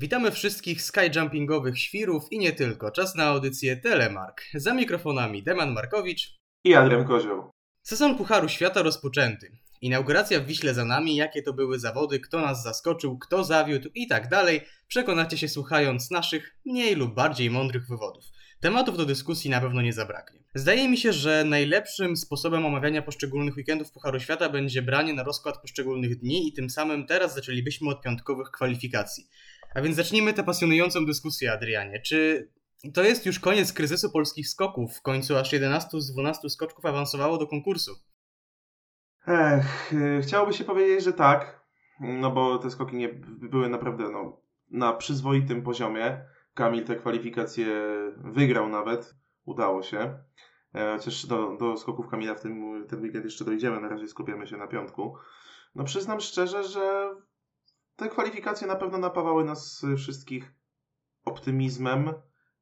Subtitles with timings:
[0.00, 2.90] Witamy wszystkich skyjumpingowych świrów i nie tylko.
[2.90, 4.42] Czas na audycję Telemark.
[4.54, 7.50] Za mikrofonami Deman Markowicz i Adrian Kozioł.
[7.82, 9.52] Sezon Pucharu Świata rozpoczęty.
[9.80, 14.06] Inauguracja w Wiśle za nami, jakie to były zawody, kto nas zaskoczył, kto zawiódł i
[14.06, 18.24] tak dalej, przekonacie się słuchając naszych mniej lub bardziej mądrych wywodów.
[18.60, 20.40] Tematów do dyskusji na pewno nie zabraknie.
[20.54, 25.60] Zdaje mi się, że najlepszym sposobem omawiania poszczególnych weekendów Pucharu Świata będzie branie na rozkład
[25.62, 29.28] poszczególnych dni i tym samym teraz zaczęlibyśmy od piątkowych kwalifikacji.
[29.74, 32.00] A więc zacznijmy tę pasjonującą dyskusję, Adrianie.
[32.00, 32.50] Czy
[32.94, 34.96] to jest już koniec kryzysu polskich skoków?
[34.96, 37.92] W końcu aż 11 z 12 skoczków awansowało do konkursu.
[39.26, 41.66] Ech, y, chciałoby się powiedzieć, że tak,
[42.00, 46.24] no bo te skoki nie były naprawdę no, na przyzwoitym poziomie.
[46.54, 47.66] Kamil te kwalifikacje
[48.16, 50.18] wygrał nawet, udało się.
[50.74, 54.46] E, chociaż do, do skoków Kamila w tym ten weekend jeszcze dojdziemy, na razie skupiamy
[54.46, 55.16] się na piątku.
[55.74, 57.14] No przyznam szczerze, że
[57.98, 60.52] te kwalifikacje na pewno napawały nas wszystkich
[61.24, 62.12] optymizmem.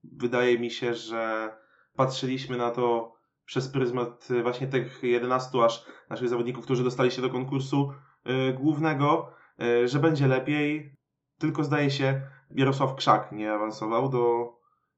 [0.05, 1.51] Wydaje mi się, że
[1.97, 7.31] patrzyliśmy na to przez pryzmat właśnie tych 11 aż naszych zawodników, którzy dostali się do
[7.31, 7.93] konkursu
[8.25, 10.97] yy, głównego, yy, że będzie lepiej.
[11.39, 12.21] Tylko zdaje się,
[12.51, 14.53] Jarosław Krzak nie awansował do,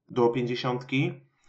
[0.08, 0.86] do 50.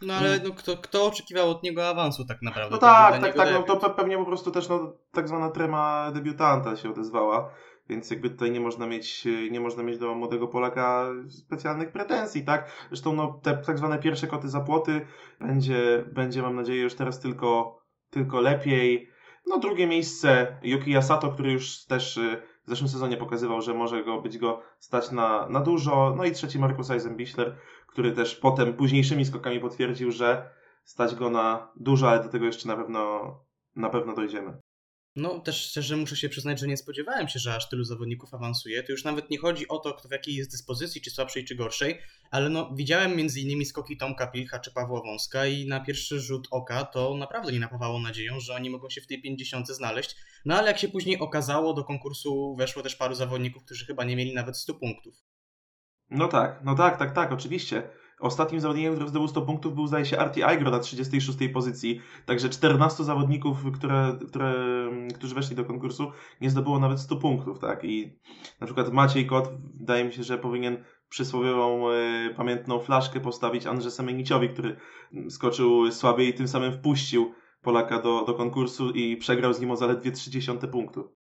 [0.02, 2.70] No ale no, kto, kto oczekiwał od niego awansu tak naprawdę?
[2.70, 6.76] No tak, tak, tak, no to pewnie po prostu też no, tak zwana trema debiutanta
[6.76, 7.50] się odezwała.
[7.90, 12.86] Więc jakby tutaj nie można mieć, nie można mieć do młodego Polaka specjalnych pretensji, tak?
[12.88, 15.06] Zresztą no, te tak zwane pierwsze koty za płoty
[15.40, 17.80] będzie, będzie mam nadzieję już teraz tylko,
[18.10, 19.08] tylko lepiej.
[19.46, 24.04] No drugie miejsce Yuki Yasato, który już też y, w zeszłym sezonie pokazywał, że może
[24.04, 26.14] go być go stać na, na dużo.
[26.16, 30.50] No i trzeci Markus Eisenbichler, który też potem późniejszymi skokami potwierdził, że
[30.84, 33.34] stać go na dużo, ale do tego jeszcze na pewno,
[33.76, 34.60] na pewno dojdziemy.
[35.16, 38.82] No, też szczerze muszę się przyznać, że nie spodziewałem się, że aż tylu zawodników awansuje.
[38.82, 41.54] To już nawet nie chodzi o to, kto w jakiej jest dyspozycji, czy słabszej, czy
[41.54, 41.98] gorszej,
[42.30, 46.48] ale no, widziałem między innymi skoki Tomka Pilcha czy Pawła Wąska i na pierwszy rzut
[46.50, 50.16] oka to naprawdę nie napawało nadzieją, że oni mogą się w tej 50 znaleźć.
[50.44, 54.16] No ale jak się później okazało, do konkursu weszło też paru zawodników, którzy chyba nie
[54.16, 55.14] mieli nawet 100 punktów.
[56.10, 57.90] No tak, no tak, tak, tak, oczywiście.
[58.20, 62.00] Ostatnim zawodnikiem, który zdobył 100 punktów był zdaje się Arti Aigro na 36 pozycji.
[62.26, 64.54] Także 14 zawodników, które, które,
[65.14, 67.84] którzy weszli do konkursu nie zdobyło nawet 100 punktów, tak?
[67.84, 68.18] I
[68.60, 73.90] na przykład Maciej Kot wydaje mi się, że powinien przysłowiową y, pamiętną flaszkę postawić Andrze
[73.90, 74.76] Semieniciowi, który
[75.28, 77.32] skoczył słabiej i tym samym wpuścił
[77.62, 81.19] Polaka do, do konkursu i przegrał z nim o zaledwie 30 punktów.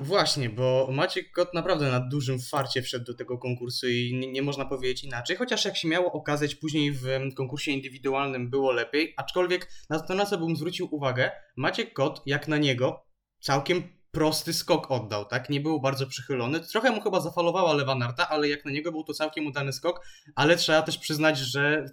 [0.00, 4.42] Właśnie, bo Maciek Kot naprawdę na dużym farcie wszedł do tego konkursu i nie, nie,
[4.42, 9.68] można powiedzieć inaczej, chociaż jak się miało okazać później w konkursie indywidualnym było lepiej, aczkolwiek
[9.90, 13.06] na to, na co bym zwrócił uwagę, Maciek Kot, jak na niego,
[13.40, 15.50] całkiem prosty skok oddał, tak?
[15.50, 16.60] Nie był bardzo przychylony.
[16.60, 20.00] Trochę mu chyba zafalowała lewa narta, ale jak na niego był to całkiem udany skok,
[20.34, 21.84] ale trzeba też przyznać, że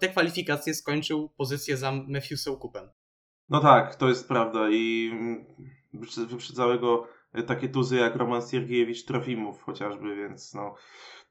[0.00, 2.88] te kwalifikacje skończył pozycję za Matthew Soukupem.
[3.48, 5.44] No tak, to jest prawda i mm,
[6.28, 7.08] wyprzedzały go
[7.46, 10.74] takie tuzy jak Roman Siergiejewicz Trofimów chociażby, więc no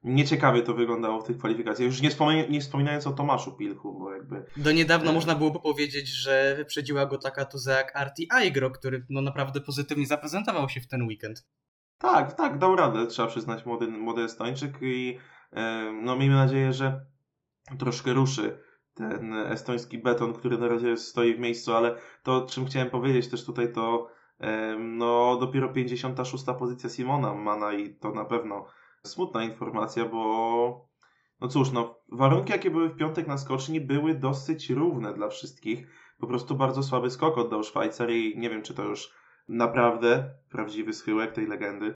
[0.04, 1.86] nieciekawie to wyglądało w tych kwalifikacjach.
[1.86, 4.46] Już nie, wspomina, nie wspominając o Tomaszu Pilchu, bo jakby...
[4.58, 5.14] Do niedawna e...
[5.14, 10.06] można byłoby powiedzieć, że wyprzedziła go taka tuza jak Arti Aigro, który no naprawdę pozytywnie
[10.06, 11.48] zaprezentował się w ten weekend.
[11.98, 15.18] Tak, tak, dał radę, trzeba przyznać, młody, młody Estończyk i
[15.52, 17.06] e, no miejmy nadzieję, że
[17.80, 18.58] troszkę ruszy
[18.94, 23.46] ten estoński beton, który na razie stoi w miejscu, ale to, czym chciałem powiedzieć też
[23.46, 24.10] tutaj, to
[24.80, 26.44] no, dopiero 56.
[26.60, 28.66] pozycja Simona Mana i to na pewno
[29.04, 30.92] smutna informacja, bo
[31.42, 35.88] no cóż, no, warunki jakie były w piątek na skoczni były dosyć równe dla wszystkich.
[36.20, 39.14] Po prostu bardzo słaby skok oddał Szwajcar i nie wiem, czy to już
[39.48, 41.94] naprawdę prawdziwy schyłek tej legendy.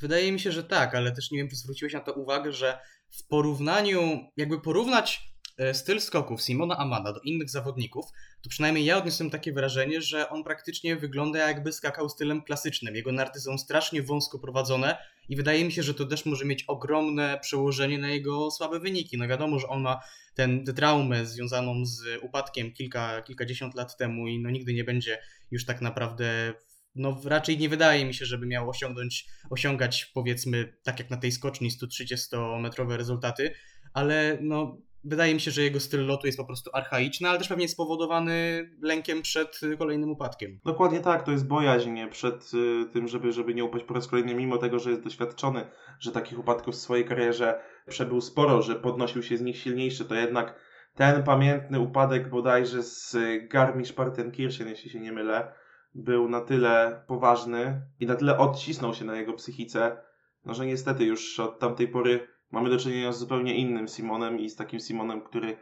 [0.00, 2.78] Wydaje mi się, że tak, ale też nie wiem, czy zwróciłeś na to uwagę, że
[3.10, 4.00] w porównaniu,
[4.36, 5.35] jakby porównać
[5.72, 8.06] styl skoków Simona Amada do innych zawodników,
[8.42, 12.96] to przynajmniej ja odniosłem takie wrażenie, że on praktycznie wygląda jakby skakał stylem klasycznym.
[12.96, 14.96] Jego narty są strasznie wąsko prowadzone
[15.28, 19.18] i wydaje mi się, że to też może mieć ogromne przełożenie na jego słabe wyniki.
[19.18, 20.00] No wiadomo, że on ma
[20.34, 25.18] tę traumę związaną z upadkiem kilka, kilkadziesiąt lat temu i no nigdy nie będzie
[25.50, 26.54] już tak naprawdę
[26.96, 31.32] no raczej nie wydaje mi się, żeby miał osiągnąć, osiągać powiedzmy tak jak na tej
[31.32, 33.54] skoczni 130-metrowe rezultaty,
[33.92, 37.48] ale no wydaje mi się, że jego styl lotu jest po prostu archaiczny, ale też
[37.48, 40.60] pewnie spowodowany lękiem przed kolejnym upadkiem.
[40.64, 44.34] Dokładnie tak, to jest bojaźń przed y, tym, żeby, żeby nie upaść po raz kolejny,
[44.34, 45.66] mimo tego, że jest doświadczony,
[46.00, 50.14] że takich upadków w swojej karierze przebył sporo, że podnosił się z nich silniejszy, to
[50.14, 50.54] jednak
[50.94, 53.16] ten pamiętny upadek bodajże z
[53.48, 55.52] Garmisch-Partenkirchen, jeśli się nie mylę,
[55.94, 59.96] był na tyle poważny i na tyle odcisnął się na jego psychice,
[60.44, 64.50] no że niestety już od tamtej pory mamy do czynienia z zupełnie innym Simonem i
[64.50, 65.56] z takim Simonem, który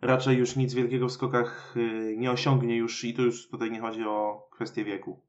[0.00, 3.80] raczej już nic wielkiego w skokach y, nie osiągnie już i tu już tutaj nie
[3.80, 5.20] chodzi o kwestię wieku.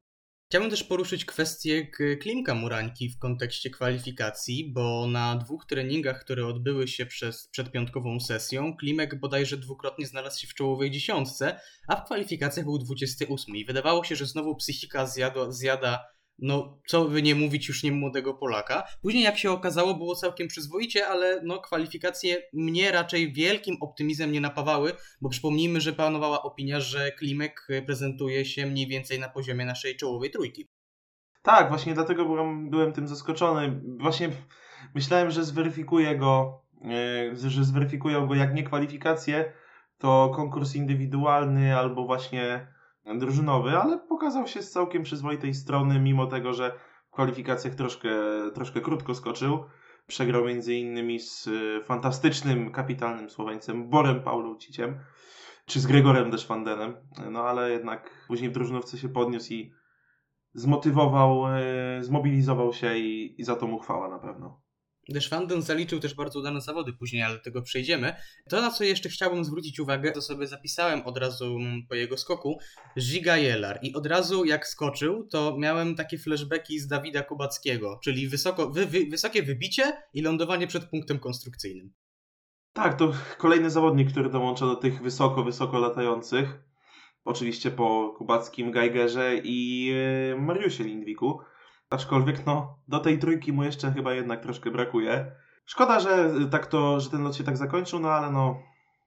[0.48, 1.86] Chciałbym też poruszyć kwestię
[2.20, 8.20] Klimka Murańki w kontekście kwalifikacji, bo na dwóch treningach, które odbyły się przez, przed piątkową
[8.20, 13.56] sesją, Klimek bodajże dwukrotnie znalazł się w czołowej dziesiątce, a w kwalifikacjach był 28.
[13.56, 16.04] I wydawało się, że znowu psychika zjada, zjada
[16.38, 18.84] no co by nie mówić już nie młodego Polaka.
[19.02, 24.40] Później jak się okazało było całkiem przyzwoicie, ale no kwalifikacje mnie raczej wielkim optymizmem nie
[24.40, 29.96] napawały, bo przypomnijmy, że panowała opinia, że Klimek prezentuje się mniej więcej na poziomie naszej
[29.96, 30.68] czołowej trójki.
[31.42, 33.80] Tak, właśnie dlatego byłem, byłem tym zaskoczony.
[34.00, 34.30] Właśnie
[34.94, 36.62] myślałem, że zweryfikuje go,
[37.34, 39.52] yy, że zweryfikują go jak nie kwalifikacje,
[39.98, 42.73] to konkurs indywidualny albo właśnie
[43.06, 46.78] drużynowy, ale pokazał się z całkiem przyzwoitej strony, mimo tego, że
[47.08, 48.10] w kwalifikacjach troszkę,
[48.54, 49.64] troszkę krótko skoczył.
[50.06, 54.98] Przegrał między innymi z y, fantastycznym, kapitalnym Słoweńcem Borem Pauluciciem,
[55.66, 56.96] czy z Gregorem Deszwandenem,
[57.30, 59.72] no ale jednak później w drużynówce się podniósł i
[60.54, 61.44] zmotywował,
[61.98, 64.63] y, zmobilizował się i, i za to mu chwała na pewno.
[65.08, 68.14] Deschwanden zaliczył też bardzo udane zawody później, ale do tego przejdziemy.
[68.48, 71.58] To, na co jeszcze chciałbym zwrócić uwagę, to sobie zapisałem od razu
[71.88, 72.58] po jego skoku,
[72.98, 73.78] Giga Jelar.
[73.82, 78.86] I od razu jak skoczył, to miałem takie flashbacki z Dawida Kubackiego, czyli wysoko, wy,
[78.86, 81.92] wy, wysokie wybicie i lądowanie przed punktem konstrukcyjnym.
[82.72, 86.60] Tak, to kolejny zawodnik, który dołącza do tych wysoko, wysoko latających.
[87.24, 89.90] Oczywiście po Kubackim, Geigerze i
[90.32, 91.40] e, Mariusie Lindwiku.
[91.94, 95.32] Aczkolwiek no, do tej trójki mu jeszcze chyba jednak troszkę brakuje.
[95.66, 98.62] Szkoda, że tak to, że ten lot się tak zakończył, no ale no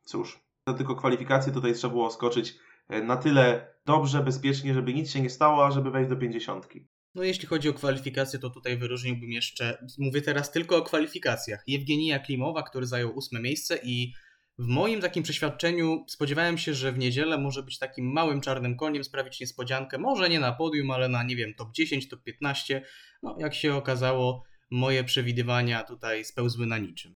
[0.06, 0.40] cóż.
[0.64, 2.56] To tylko kwalifikacje tutaj trzeba było skoczyć
[2.90, 6.88] e, na tyle dobrze, bezpiecznie, żeby nic się nie stało, a żeby wejść do pięćdziesiątki.
[7.16, 12.20] No jeśli chodzi o kwalifikacje, to tutaj wyróżniłbym jeszcze, mówię teraz tylko o kwalifikacjach, Jewgenija
[12.20, 14.14] Klimowa, który zajął ósme miejsce i
[14.60, 19.04] w moim takim przeświadczeniu spodziewałem się, że w niedzielę może być takim małym czarnym koniem,
[19.04, 22.82] sprawić niespodziankę, może nie na podium, ale na, nie wiem, top 10, top 15.
[23.24, 27.14] No, jak się okazało, moje przewidywania tutaj spełzły na niczym.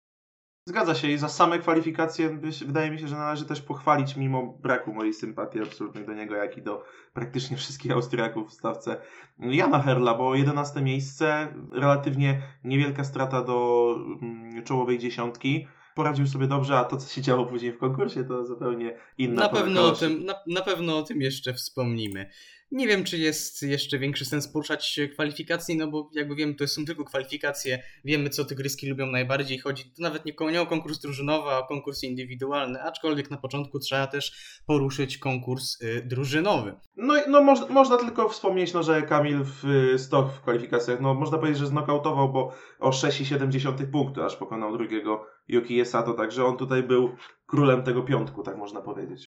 [0.65, 4.93] Zgadza się i za same kwalifikacje wydaje mi się, że należy też pochwalić mimo braku
[4.93, 6.83] mojej sympatii absolutnej do niego, jak i do
[7.13, 9.01] praktycznie wszystkich Austriaków w stawce
[9.39, 15.67] Jana Herla, bo 11 miejsce, relatywnie niewielka strata do mm, czołowej dziesiątki
[15.99, 19.49] poradził sobie dobrze, a to, co się działo później w konkursie, to zupełnie inna na
[19.49, 22.29] pewno o tym na, na pewno o tym jeszcze wspomnimy.
[22.71, 26.85] Nie wiem, czy jest jeszcze większy sens poruszać kwalifikacji, no bo jakby wiem, to są
[26.85, 27.83] tylko kwalifikacje.
[28.05, 29.59] Wiemy, co tygryski lubią najbardziej.
[29.59, 33.79] Chodzi to nawet nie, nie o konkurs drużynowy, a o konkurs indywidualny, aczkolwiek na początku
[33.79, 34.31] trzeba też
[34.65, 36.75] poruszyć konkurs y, drużynowy.
[36.95, 41.13] No, no moż, można tylko wspomnieć, no, że Kamil w y, stok w kwalifikacjach, no
[41.13, 46.57] można powiedzieć, że znokautował, bo o 6,7 punktu aż pokonał drugiego Yuki Sato, także on
[46.57, 49.28] tutaj był królem tego piątku, tak można powiedzieć.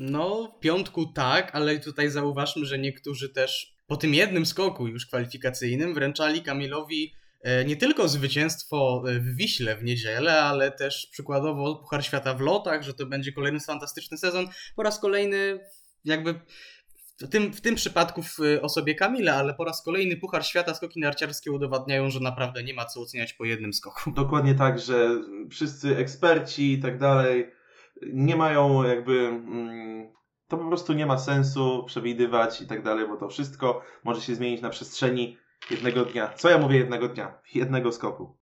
[0.00, 5.06] No, w piątku tak, ale tutaj zauważmy, że niektórzy też po tym jednym skoku już
[5.06, 11.76] kwalifikacyjnym wręczali Kamilowi e, nie tylko zwycięstwo e, w Wiśle w niedzielę, ale też przykładowo
[11.76, 14.48] Puchar Świata w lotach, że to będzie kolejny fantastyczny sezon.
[14.76, 15.60] Po raz kolejny
[16.04, 16.40] jakby
[17.20, 21.00] w tym, w tym przypadku w osobie Kamila, ale po raz kolejny Puchar Świata skoki
[21.00, 24.10] narciarskie udowadniają, że naprawdę nie ma co oceniać po jednym skoku.
[24.10, 25.08] Dokładnie tak, że
[25.50, 27.57] wszyscy eksperci i tak dalej
[28.12, 29.26] nie mają jakby.
[29.26, 30.12] Mm,
[30.48, 34.34] to po prostu nie ma sensu przewidywać i tak dalej, bo to wszystko może się
[34.34, 35.38] zmienić na przestrzeni
[35.70, 36.32] jednego dnia.
[36.36, 37.40] Co ja mówię jednego dnia?
[37.54, 38.38] Jednego skoku.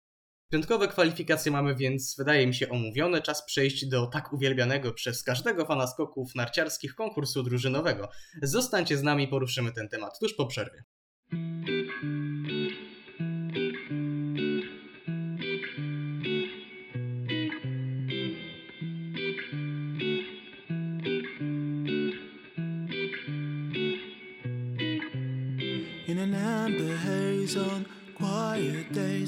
[0.52, 3.22] Piątkowe kwalifikacje mamy więc, wydaje mi się, omówione.
[3.22, 8.10] Czas przejść do tak uwielbianego przez każdego fana skoków narciarskich konkursu drużynowego.
[8.44, 10.84] Zostańcie z nami, poruszymy ten temat tuż po przerwie.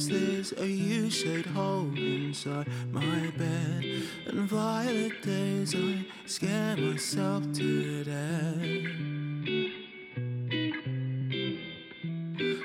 [0.09, 4.03] There's a U-shaped hole inside my bed.
[4.27, 9.17] And violet days I scare myself to death.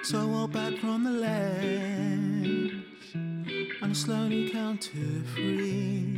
[0.04, 2.72] So I walk back from the ledge
[3.80, 6.11] And slowly count to three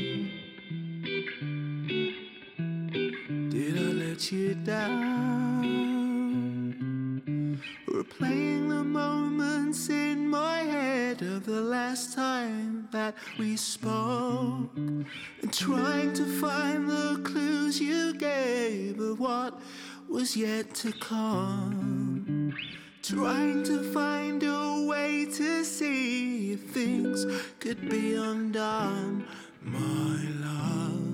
[20.25, 22.57] was yet to come.
[23.02, 27.26] Trying to find a way to see if things
[27.61, 29.26] could be undone,
[29.61, 31.04] my love.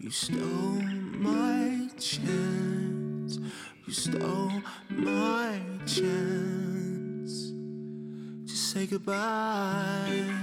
[0.00, 0.82] You stole
[1.30, 3.38] my chance,
[3.86, 7.52] you stole my chance
[8.48, 10.42] to say goodbye.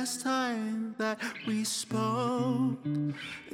[0.00, 2.78] Last time that we spoke,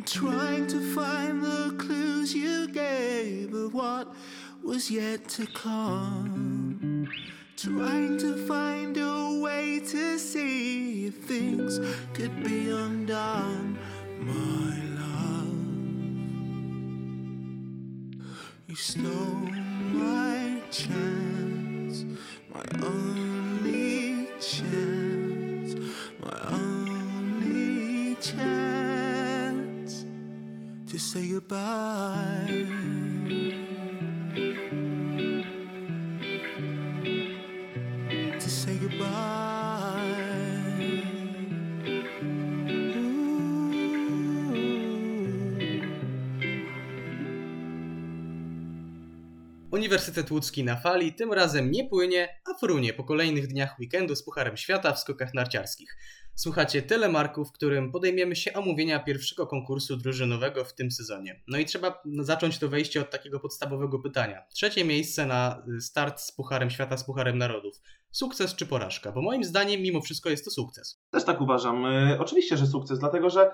[0.04, 4.14] trying to find the clues you gave of what
[4.62, 7.10] was yet to come.
[7.56, 11.80] Trying to find a way to see if things
[12.14, 13.76] could be undone,
[14.20, 15.66] my love.
[18.68, 19.50] You stole
[20.04, 22.04] my chance,
[22.54, 23.05] my only
[31.36, 32.46] goodbye.
[38.40, 39.56] To say goodbye.
[49.70, 54.24] Uniwersytet Łódzki na fali tym razem nie płynie, a frunie po kolejnych dniach weekendu z
[54.24, 55.96] Pucharem Świata w skokach narciarskich.
[56.36, 61.42] Słuchacie telemarku, w którym podejmiemy się omówienia pierwszego konkursu drużynowego w tym sezonie.
[61.48, 64.42] No i trzeba zacząć to wejście od takiego podstawowego pytania.
[64.54, 67.80] Trzecie miejsce na start z Pucharem Świata, z Pucharem Narodów.
[68.10, 69.12] Sukces czy porażka?
[69.12, 71.02] Bo moim zdaniem mimo wszystko jest to sukces.
[71.10, 71.86] Też tak uważam.
[71.86, 73.50] Y, Oczywiście, że sukces, dlatego że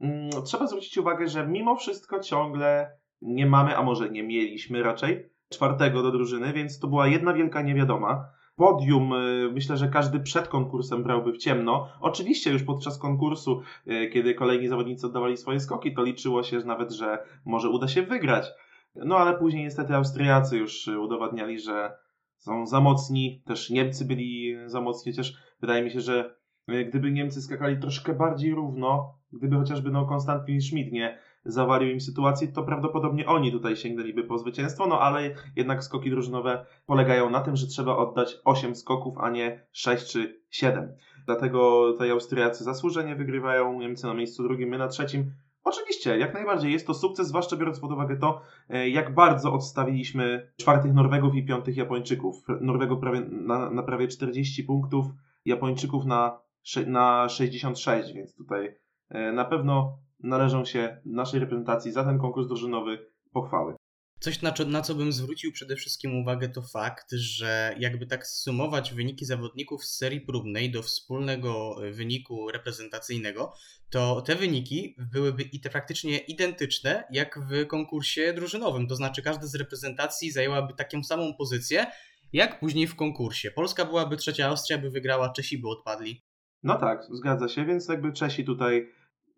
[0.00, 5.30] mm, trzeba zwrócić uwagę, że mimo wszystko ciągle nie mamy, a może nie mieliśmy raczej,
[5.48, 8.39] czwartego do drużyny, więc to była jedna wielka niewiadoma.
[8.60, 11.88] Podium, y, myślę, że każdy przed konkursem brałby w ciemno.
[12.00, 16.90] Oczywiście już podczas konkursu, y, kiedy kolejni zawodnicy oddawali swoje skoki, to liczyło się nawet,
[16.90, 18.46] że może uda się wygrać.
[18.94, 21.92] No ale później niestety Austriacy już udowadniali, że
[22.36, 26.34] są za mocni, też Niemcy byli za mocni, chociaż wydaje mi się, że
[26.70, 32.00] y, gdyby Niemcy skakali troszkę bardziej równo, gdyby chociażby no Konstantin Schmidt nie zawalił im
[32.00, 37.40] sytuację, to prawdopodobnie oni tutaj sięgnęliby po zwycięstwo, no ale jednak skoki drużynowe polegają na
[37.40, 40.92] tym, że trzeba oddać 8 skoków, a nie 6 czy 7.
[41.26, 45.32] Dlatego tutaj Austriacy zasłużenie wygrywają, Niemcy na miejscu drugim, my na trzecim.
[45.64, 50.52] Oczywiście, jak najbardziej jest to sukces, zwłaszcza biorąc pod uwagę to, e, jak bardzo odstawiliśmy
[50.56, 52.44] czwartych Norwegów i piątych Japończyków.
[52.60, 55.06] Norwegów prawie, na, na prawie 40 punktów,
[55.44, 56.40] Japończyków na,
[56.86, 58.76] na 66, więc tutaj
[59.08, 63.74] e, na pewno należą się naszej reprezentacji za ten konkurs drużynowy pochwały.
[64.20, 68.26] Coś, na, co- na co bym zwrócił przede wszystkim uwagę, to fakt, że jakby tak
[68.26, 73.52] sumować wyniki zawodników z serii próbnej do wspólnego e, wyniku reprezentacyjnego,
[73.90, 78.86] to te wyniki byłyby i te praktycznie identyczne jak w konkursie drużynowym.
[78.88, 81.86] To znaczy, każda z reprezentacji zajęłaby taką samą pozycję,
[82.32, 83.50] jak później w konkursie.
[83.50, 86.22] Polska byłaby trzecia, Austria by wygrała, Czesi by odpadli.
[86.62, 88.88] No tak, zgadza się, więc jakby Czesi tutaj,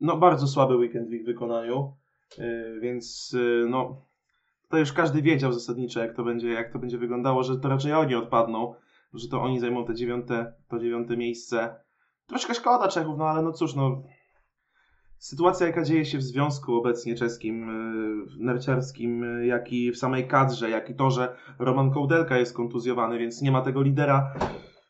[0.03, 1.93] no bardzo słaby weekend w ich wykonaniu,
[2.39, 4.07] yy, więc yy, no
[4.63, 7.93] tutaj już każdy wiedział zasadniczo jak to będzie, jak to będzie wyglądało, że to raczej
[7.93, 8.75] oni odpadną,
[9.15, 11.75] że to oni zajmą te dziewiąte, to dziewiąte miejsce.
[12.27, 14.03] Troszkę szkoda Czechów, no ale no cóż, no
[15.19, 17.69] sytuacja jaka dzieje się w związku obecnie czeskim,
[18.39, 23.19] yy, narciarskim, jak i w samej kadrze, jak i to, że Roman Kołdelka jest kontuzjowany,
[23.19, 24.35] więc nie ma tego lidera,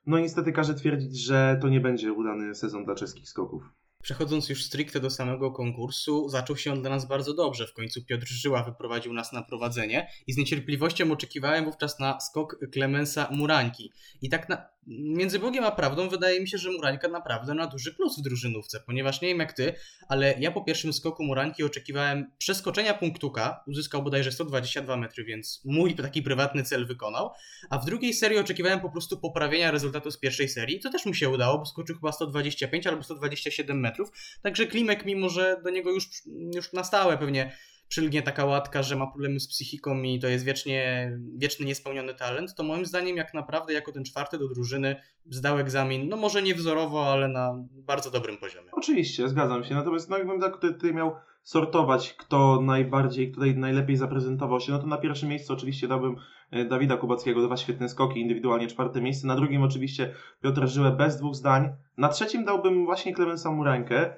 [0.07, 3.82] no niestety każe twierdzić, że to nie będzie udany sezon dla czeskich skoków.
[4.03, 7.67] Przechodząc już stricte do samego konkursu, zaczął się on dla nas bardzo dobrze.
[7.67, 12.57] W końcu Piotr Żyła wyprowadził nas na prowadzenie i z niecierpliwością oczekiwałem wówczas na skok
[12.73, 13.93] Klemensa Murańki.
[14.23, 14.72] I tak na...
[14.87, 18.81] między Bogiem a prawdą wydaje mi się, że Murańka naprawdę ma duży plus w drużynówce,
[18.87, 19.75] ponieważ nie wiem jak ty,
[20.09, 25.95] ale ja po pierwszym skoku Murańki oczekiwałem przeskoczenia punktuka, uzyskał bodajże 122 metry, więc mój
[25.95, 27.31] taki prywatny cel wykonał,
[27.71, 31.15] a w drugiej serii oczekiwałem po prostu poprawienia rezultatu z pierwszej serii, to też mu
[31.15, 34.11] się udało, bo skoczył chyba 125 albo 127 metrów,
[34.43, 36.09] także Klimek, mimo że do niego już,
[36.55, 37.53] już na stałe pewnie
[37.93, 42.55] przylgnie taka łatka, że ma problemy z psychiką i to jest wiecznie, wieczny niespełniony talent,
[42.55, 44.97] to moim zdaniem jak naprawdę jako ten czwarty do drużyny
[45.31, 48.71] zdał egzamin, no może nie wzorowo, ale na bardzo dobrym poziomie.
[48.73, 49.75] Oczywiście, zgadzam się.
[49.75, 54.87] Natomiast no, jakbym tak tutaj, miał sortować, kto najbardziej, tutaj najlepiej zaprezentował się, no to
[54.87, 56.17] na pierwszym miejscu oczywiście dałbym
[56.51, 59.27] e, Dawida Kubackiego, dwa świetne skoki, indywidualnie czwarte miejsce.
[59.27, 61.73] Na drugim oczywiście Piotr Żyłę bez dwóch zdań.
[61.97, 64.15] Na trzecim dałbym właśnie Klemensa Murańkę,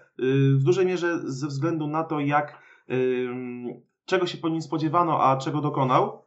[0.59, 2.65] w dużej mierze ze względu na to, jak
[4.05, 6.25] czego się po nim spodziewano, a czego dokonał.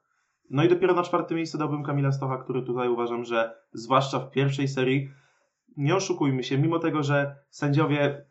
[0.49, 4.31] No i dopiero na czwarte miejsce dałbym Kamila Stocha, który tutaj uważam, że zwłaszcza w
[4.31, 5.09] pierwszej serii,
[5.77, 8.25] nie oszukujmy się, mimo tego, że sędziowie,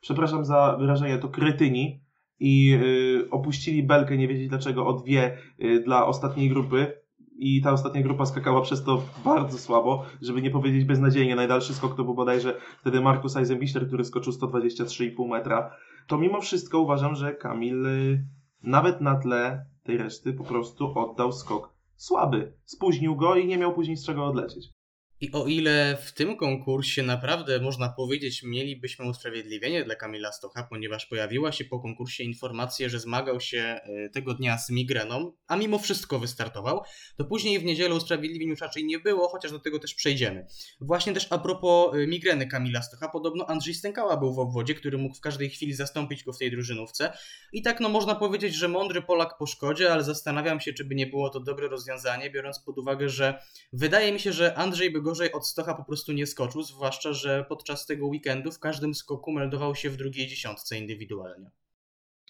[0.00, 2.00] przepraszam za wyrażenie, to kretyni
[2.40, 7.00] i y, opuścili belkę, nie wiedzieć dlaczego, o dwie y, dla ostatniej grupy,
[7.38, 11.36] i ta ostatnia grupa skakała przez to bardzo słabo, żeby nie powiedzieć beznadziejnie.
[11.36, 15.70] Najdalszy skok to był bodajże wtedy Markus Eisenbichler, który skoczył 123,5 metra.
[16.06, 18.24] To mimo wszystko uważam, że Kamil y,
[18.62, 22.52] nawet na tle tej reszty po prostu oddał skok słaby.
[22.64, 24.77] Spóźnił go i nie miał później z czego odlecieć.
[25.20, 31.06] I o ile w tym konkursie naprawdę można powiedzieć, mielibyśmy usprawiedliwienie dla Kamila Stocha, ponieważ
[31.06, 35.78] pojawiła się po konkursie informacja, że zmagał się e, tego dnia z migreną, a mimo
[35.78, 36.82] wszystko wystartował,
[37.16, 40.46] to później w niedzielę usprawiedliwień już raczej nie było, chociaż do tego też przejdziemy.
[40.80, 44.98] Właśnie też a propos e, migreny Kamila Stocha, podobno Andrzej Stękała był w obwodzie, który
[44.98, 47.12] mógł w każdej chwili zastąpić go w tej drużynówce.
[47.52, 50.94] I tak no można powiedzieć, że mądry Polak po szkodzie, ale zastanawiam się, czy by
[50.94, 55.02] nie było to dobre rozwiązanie, biorąc pod uwagę, że wydaje mi się, że Andrzej by
[55.02, 58.94] go gorzej od Stocha po prostu nie skoczył, zwłaszcza, że podczas tego weekendu w każdym
[58.94, 61.50] skoku meldował się w drugiej dziesiątce indywidualnie.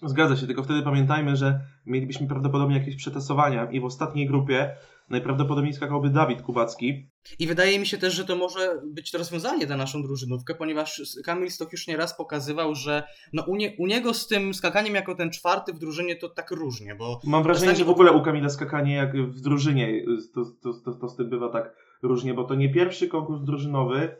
[0.03, 4.75] Zgadza się, tylko wtedy pamiętajmy, że mielibyśmy prawdopodobnie jakieś przetasowania i w ostatniej grupie
[5.09, 7.09] najprawdopodobniej skakałby Dawid Kubacki.
[7.39, 11.01] I wydaje mi się też, że to może być to rozwiązanie dla naszą drużynówkę, ponieważ
[11.25, 15.15] Kamil Stok już nieraz pokazywał, że no u, nie, u niego z tym skakaniem jako
[15.15, 17.19] ten czwarty w drużynie to tak różnie, bo...
[17.23, 20.05] Mam wrażenie, że w ogóle u Kamila skakanie jak w drużynie
[20.35, 24.15] to, to, to, to z tym bywa tak różnie, bo to nie pierwszy konkurs drużynowy,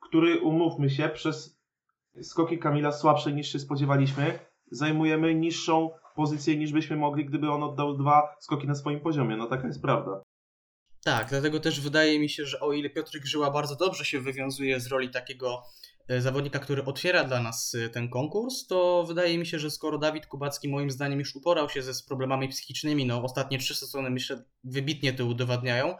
[0.00, 1.58] który umówmy się, przez
[2.22, 4.38] skoki Kamila słabsze niż się spodziewaliśmy,
[4.70, 9.36] zajmujemy niższą pozycję niż byśmy mogli, gdyby on oddał dwa skoki na swoim poziomie.
[9.36, 10.22] No taka jest prawda.
[11.04, 14.80] Tak, dlatego też wydaje mi się, że o ile Piotr Grzyła bardzo dobrze się wywiązuje
[14.80, 15.62] z roli takiego
[16.08, 19.98] e, zawodnika, który otwiera dla nas e, ten konkurs, to wydaje mi się, że skoro
[19.98, 24.10] Dawid Kubacki moim zdaniem już uporał się ze z problemami psychicznymi, no ostatnie trzy sezony
[24.10, 25.94] myślę wybitnie to udowadniają,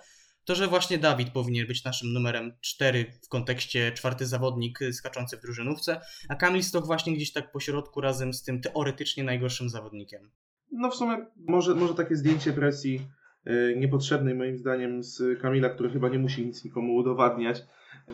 [0.48, 5.40] to, że właśnie Dawid powinien być naszym numerem 4 w kontekście czwarty zawodnik skaczący w
[5.40, 10.30] drużynówce, a Kamil Stok właśnie gdzieś tak po środku razem z tym teoretycznie najgorszym zawodnikiem.
[10.72, 13.00] No w sumie może, może takie zdjęcie presji
[13.44, 17.62] yy, niepotrzebnej moim zdaniem z Kamila, który chyba nie musi nic nikomu udowadniać,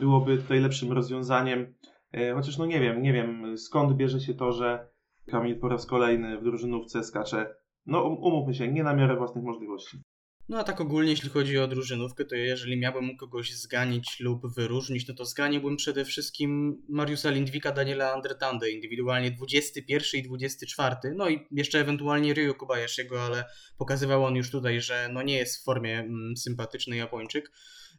[0.00, 1.74] byłoby tutaj lepszym rozwiązaniem.
[2.12, 4.88] Yy, chociaż no nie wiem, nie wiem skąd bierze się to, że
[5.26, 7.54] Kamil po raz kolejny w drużynówce skacze.
[7.86, 9.98] No um, umówmy się, nie na miarę własnych możliwości.
[10.48, 15.08] No a tak ogólnie, jeśli chodzi o drużynówkę, to jeżeli miałbym kogoś zganić lub wyróżnić,
[15.08, 21.46] no to zganiłbym przede wszystkim Mariusa Lindwika, Daniela Andretandę, indywidualnie 21 i 24, no i
[21.50, 23.44] jeszcze ewentualnie Ryu Kobayashiego, ale
[23.78, 27.52] pokazywał on już tutaj, że no nie jest w formie mm, sympatyczny Japończyk.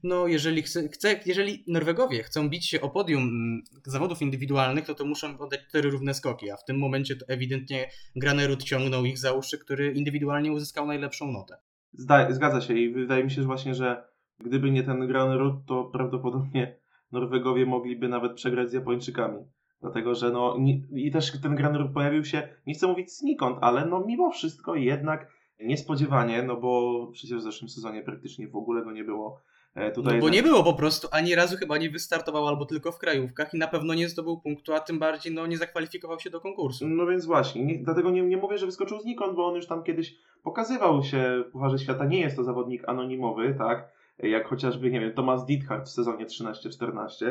[0.04, 4.96] No jeżeli, chce, chce, jeżeli Norwegowie chcą bić się o podium mm, zawodów indywidualnych, to
[4.96, 9.18] to muszą podać cztery równe skoki, a w tym momencie to ewidentnie Granerud ciągnął ich
[9.18, 11.58] za uszy, który indywidualnie uzyskał najlepszą notę.
[11.98, 14.08] Zda, zgadza się i wydaje mi się że właśnie, że
[14.40, 16.80] gdyby nie ten Granerud, to prawdopodobnie
[17.12, 19.46] Norwegowie mogliby nawet przegrać z Japończykami.
[19.82, 20.58] Dlatego, że no
[20.92, 25.32] i też ten Granerud pojawił się, nie chcę mówić znikąd, ale no mimo wszystko jednak
[25.60, 29.42] niespodziewanie, no bo przecież w zeszłym sezonie praktycznie w ogóle go nie było.
[29.76, 32.92] E, tutaj no bo nie było po prostu, ani razu chyba nie wystartował albo tylko
[32.92, 36.30] w krajówkach i na pewno nie zdobył punktu, a tym bardziej no, nie zakwalifikował się
[36.30, 36.88] do konkursu.
[36.88, 39.84] No więc właśnie, nie, dlatego nie, nie mówię, że wyskoczył znikąd, bo on już tam
[39.84, 45.00] kiedyś pokazywał się w Pucharze Świata, nie jest to zawodnik anonimowy, tak, jak chociażby, nie
[45.00, 47.26] wiem, Thomas Diethard w sezonie 13-14,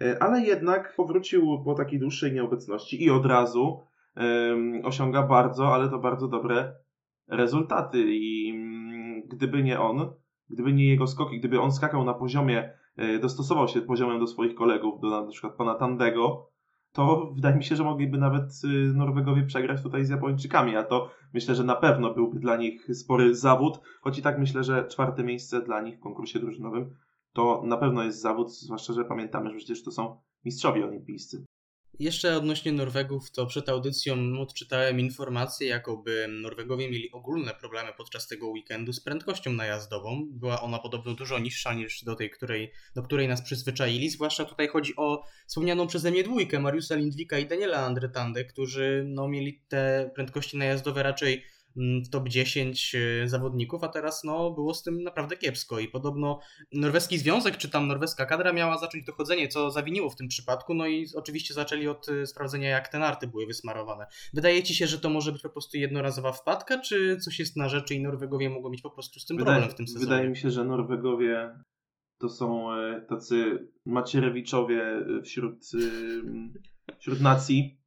[0.00, 3.80] e, ale jednak powrócił po takiej dłuższej nieobecności i od razu
[4.16, 6.72] um, osiąga bardzo, ale to bardzo dobre
[7.28, 10.12] rezultaty i um, gdyby nie on,
[10.50, 14.54] gdyby nie jego skoki, gdyby on skakał na poziomie, e, dostosował się poziomem do swoich
[14.54, 16.50] kolegów, do na przykład pana Tandego,
[16.96, 21.10] to wydaje mi się, że mogliby nawet y, Norwegowie przegrać tutaj z Japończykami, a to
[21.34, 25.24] myślę, że na pewno byłby dla nich spory zawód, choć i tak myślę, że czwarte
[25.24, 26.96] miejsce dla nich w konkursie drużynowym
[27.32, 31.44] to na pewno jest zawód, zwłaszcza, że pamiętamy, że przecież to są mistrzowie olimpijscy.
[31.98, 38.48] Jeszcze odnośnie Norwegów, to przed audycją odczytałem informację, jakoby Norwegowie mieli ogólne problemy podczas tego
[38.48, 40.26] weekendu z prędkością najazdową.
[40.30, 44.10] Była ona podobno dużo niższa niż do tej, której, do której nas przyzwyczaili.
[44.10, 49.28] Zwłaszcza tutaj chodzi o wspomnianą przeze mnie dwójkę, Mariusa Lindwika i Daniela Andretande, którzy no,
[49.28, 51.44] mieli te prędkości najazdowe raczej
[51.76, 56.40] w top 10 e, zawodników, a teraz no, było z tym naprawdę kiepsko i podobno
[56.72, 60.86] norweski związek, czy tam norweska kadra miała zacząć dochodzenie, co zawiniło w tym przypadku, no
[60.86, 64.06] i oczywiście zaczęli od e, sprawdzenia, jak te narty były wysmarowane.
[64.34, 67.68] Wydaje ci się, że to może być po prostu jednorazowa wpadka, czy coś jest na
[67.68, 70.04] rzeczy i Norwegowie mogą mieć po prostu z tym Wydaje, problem w tym sezonie?
[70.04, 71.58] Wydaje mi się, że Norwegowie
[72.18, 75.66] to są e, tacy Macierewiczowie wśród,
[76.98, 77.80] wśród nacji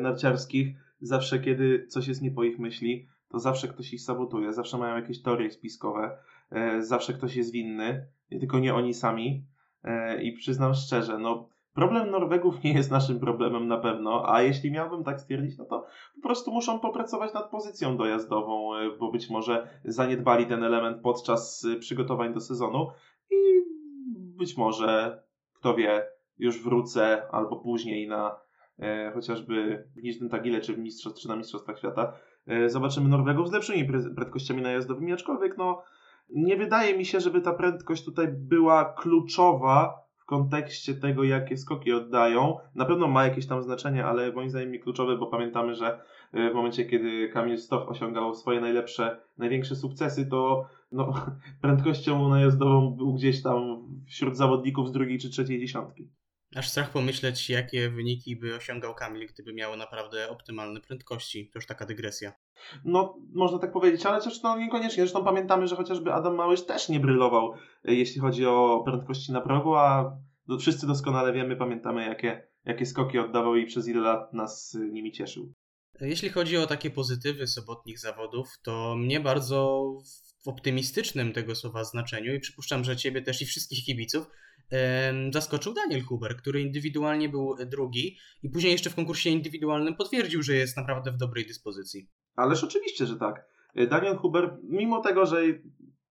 [0.00, 4.78] narciarskich, zawsze kiedy coś jest nie po ich myśli, to zawsze ktoś ich sabotuje, zawsze
[4.78, 6.18] mają jakieś teorie spiskowe,
[6.50, 9.46] e, zawsze ktoś jest winny, tylko nie oni sami.
[9.84, 14.70] E, I przyznam szczerze, no problem Norwegów nie jest naszym problemem na pewno, a jeśli
[14.70, 19.30] miałbym tak stwierdzić, no to po prostu muszą popracować nad pozycją dojazdową, e, bo być
[19.30, 22.88] może zaniedbali ten element podczas przygotowań do sezonu
[23.30, 23.36] i
[24.38, 26.06] być może, kto wie,
[26.38, 28.47] już wrócę albo później na
[28.78, 32.12] e, chociażby w Niżnym Tagile czy, w mistrzostw, czy na Mistrzostwach Świata,
[32.46, 33.84] e, zobaczymy Norwegów z lepszymi
[34.16, 35.82] prędkościami najazdowymi, aczkolwiek no,
[36.30, 41.92] nie wydaje mi się, żeby ta prędkość tutaj była kluczowa w kontekście tego, jakie skoki
[41.92, 42.56] oddają.
[42.74, 46.00] Na pewno ma jakieś tam znaczenie, ale moim zdaniem nie kluczowe, bo pamiętamy, że
[46.32, 51.12] e, w momencie, kiedy Kamil Stoch osiągał swoje najlepsze, największe sukcesy, to no,
[51.62, 56.08] prędkością najazdową był gdzieś tam wśród zawodników z drugiej czy trzeciej dziesiątki.
[56.56, 61.50] Aż strach pomyśleć, jakie wyniki by osiągał Kamil, gdyby miały naprawdę optymalne prędkości.
[61.52, 62.32] To już taka dygresja.
[62.84, 65.02] No, można tak powiedzieć, ale też no, niekoniecznie.
[65.02, 67.52] Zresztą pamiętamy, że chociażby Adam Małysz też nie brylował,
[67.84, 70.16] e, jeśli chodzi o prędkości na progu, a
[70.60, 75.12] wszyscy doskonale wiemy, pamiętamy, jakie, jakie skoki oddawał i przez ile lat nas e, nimi
[75.12, 75.54] cieszył.
[76.00, 79.90] Jeśli chodzi o takie pozytywy sobotnich zawodów, to mnie bardzo
[80.44, 84.26] w optymistycznym tego słowa znaczeniu i przypuszczam, że ciebie też i wszystkich kibiców
[85.32, 90.54] zaskoczył Daniel Huber, który indywidualnie był drugi i później jeszcze w konkursie indywidualnym potwierdził, że
[90.54, 92.08] jest naprawdę w dobrej dyspozycji.
[92.36, 93.46] Ależ oczywiście, że tak.
[93.74, 95.42] E, Daniel Huber, mimo tego, że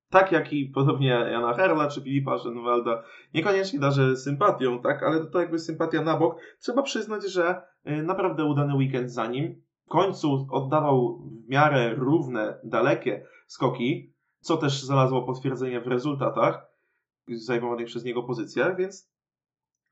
[0.10, 5.40] tak jak i podobnie Jana Herla czy Filipa Schenwalda, niekoniecznie darzy sympatią, tak, ale to
[5.40, 9.62] jakby sympatia na bok, trzeba przyznać, że e, naprawdę udany weekend za nim.
[9.88, 16.68] W końcu oddawał w miarę równe, dalekie skoki, co też znalazło potwierdzenie w rezultatach
[17.28, 19.12] zajmowanych przez niego pozycjach, więc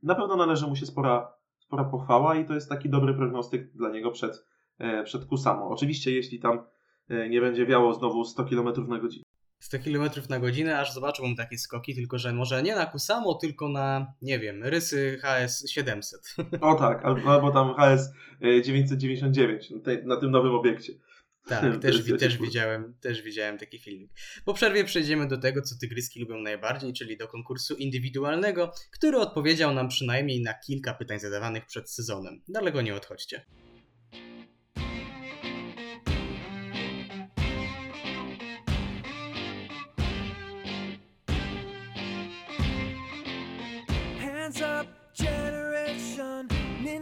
[0.03, 3.89] na pewno należy mu się spora, spora pochwała i to jest taki dobry prognostyk dla
[3.89, 4.45] niego przed,
[4.77, 5.69] e, przed Kusamo.
[5.69, 6.65] Oczywiście jeśli tam
[7.09, 9.24] e, nie będzie wiało znowu 100 km na godzinę.
[9.59, 13.69] 100 km na godzinę, aż zobaczyłbym takie skoki, tylko że może nie na Kusamo, tylko
[13.69, 16.35] na, nie wiem, rysy HS 700.
[16.61, 18.11] O tak, albo, tam HS
[18.63, 20.93] 999 na, tej, na tym nowym obiekcie.
[21.47, 24.11] Tak, też, też, widziałem, też widziałem taki filmik.
[24.45, 29.73] Po przerwie przejdziemy do tego, co tygryski lubią najbardziej, czyli do konkursu indywidualnego, który odpowiedział
[29.73, 32.41] nam przynajmniej na kilka pytań zadawanych przed sezonem.
[32.47, 33.45] Daleko nie odchodźcie.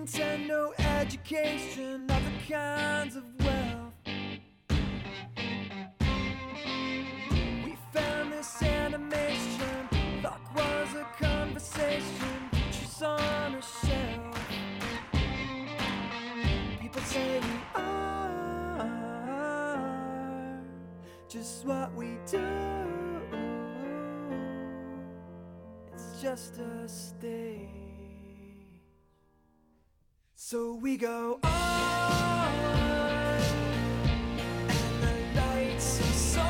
[0.04, 3.94] influence no education, other kinds of wealth.
[7.64, 9.88] We found this animation,
[10.22, 14.40] luck was a conversation, she's on a shelf.
[16.82, 18.90] People say we are
[21.30, 22.46] just what we do,
[25.94, 27.83] it's just a stage.
[30.46, 32.52] So we go on,
[34.68, 36.44] and the lights are so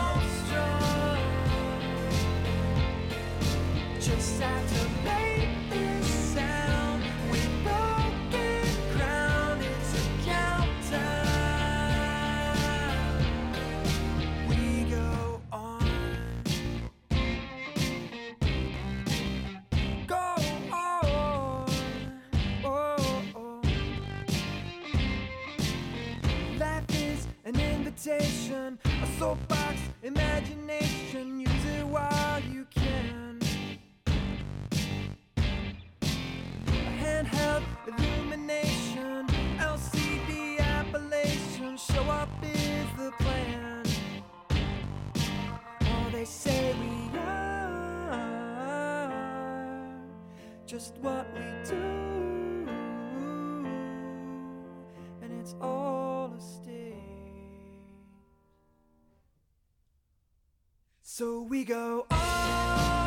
[0.47, 1.19] strong.
[3.99, 4.83] Just after.
[28.06, 31.39] Meditation, a soapbox, imagination.
[31.39, 33.39] Use it while you can.
[36.68, 41.78] A handheld illumination, LCD appellation.
[41.78, 43.84] Show up is the plan.
[45.82, 48.32] Oh, they say we are
[50.66, 52.04] just what we do.
[61.15, 63.03] So we go on.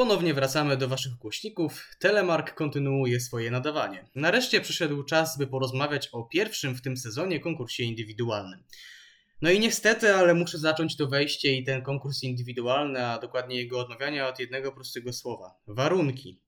[0.00, 1.88] Ponownie wracamy do Waszych głośników.
[1.98, 4.04] Telemark kontynuuje swoje nadawanie.
[4.14, 8.64] Nareszcie przyszedł czas, by porozmawiać o pierwszym w tym sezonie konkursie indywidualnym.
[9.42, 13.80] No i niestety, ale muszę zacząć to wejście i ten konkurs indywidualny, a dokładnie jego
[13.80, 15.54] odmawiania od jednego prostego słowa.
[15.66, 16.40] Warunki.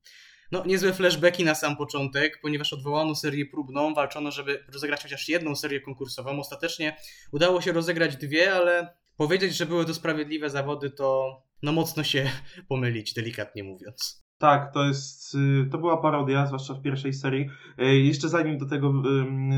[0.53, 5.57] No, niezłe flashbacki na sam początek, ponieważ odwołano serię próbną, walczono, żeby rozegrać chociaż jedną
[5.57, 6.41] serię konkursową.
[6.41, 6.97] Ostatecznie
[7.33, 12.31] udało się rozegrać dwie, ale powiedzieć, że były to sprawiedliwe zawody, to no mocno się
[12.69, 14.23] pomylić, delikatnie mówiąc.
[14.43, 17.49] Tak, to jest, y, to była parodia, zwłaszcza w pierwszej serii.
[17.81, 18.93] Y, Jeszcze zanim do tego,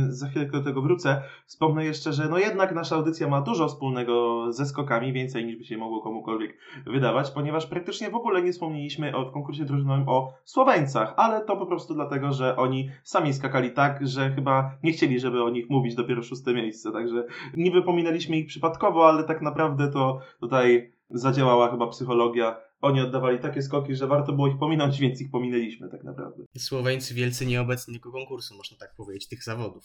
[0.08, 4.46] za chwilkę do tego wrócę, wspomnę jeszcze, że no jednak nasza audycja ma dużo wspólnego
[4.52, 9.16] ze skokami, więcej niż by się mogło komukolwiek wydawać, ponieważ praktycznie w ogóle nie wspomnieliśmy
[9.16, 13.70] o, w konkursie drużynowym o Słoweńcach, ale to po prostu dlatego, że oni sami skakali
[13.70, 17.24] tak, że chyba nie chcieli, żeby o nich mówić dopiero szóste miejsce, także
[17.56, 22.56] niby pominęliśmy ich przypadkowo, ale tak naprawdę to tutaj zadziałała chyba psychologia.
[22.80, 26.44] Oni oddawali takie skoki, że warto było ich pominąć, więc ich pominęliśmy tak naprawdę.
[26.58, 29.84] Słoweńcy wielcy nieobecni tego konkursu, można tak powiedzieć, tych zawodów.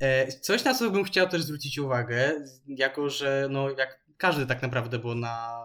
[0.00, 4.62] E, Coś, na co bym chciał też zwrócić uwagę, jako że no, jak każdy tak
[4.62, 5.64] naprawdę, bo na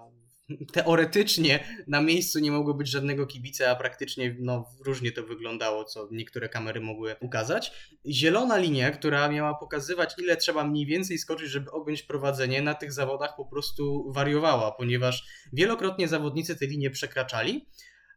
[0.72, 6.08] teoretycznie na miejscu nie mogło być żadnego kibica, a praktycznie no, różnie to wyglądało, co
[6.12, 7.72] niektóre kamery mogły ukazać.
[8.08, 12.94] Zielona linia, która miała pokazywać, ile trzeba mniej więcej skoczyć, żeby objąć prowadzenie, na tych
[12.94, 17.66] zawodach po prostu wariowała, ponieważ wielokrotnie zawodnicy te linie przekraczali.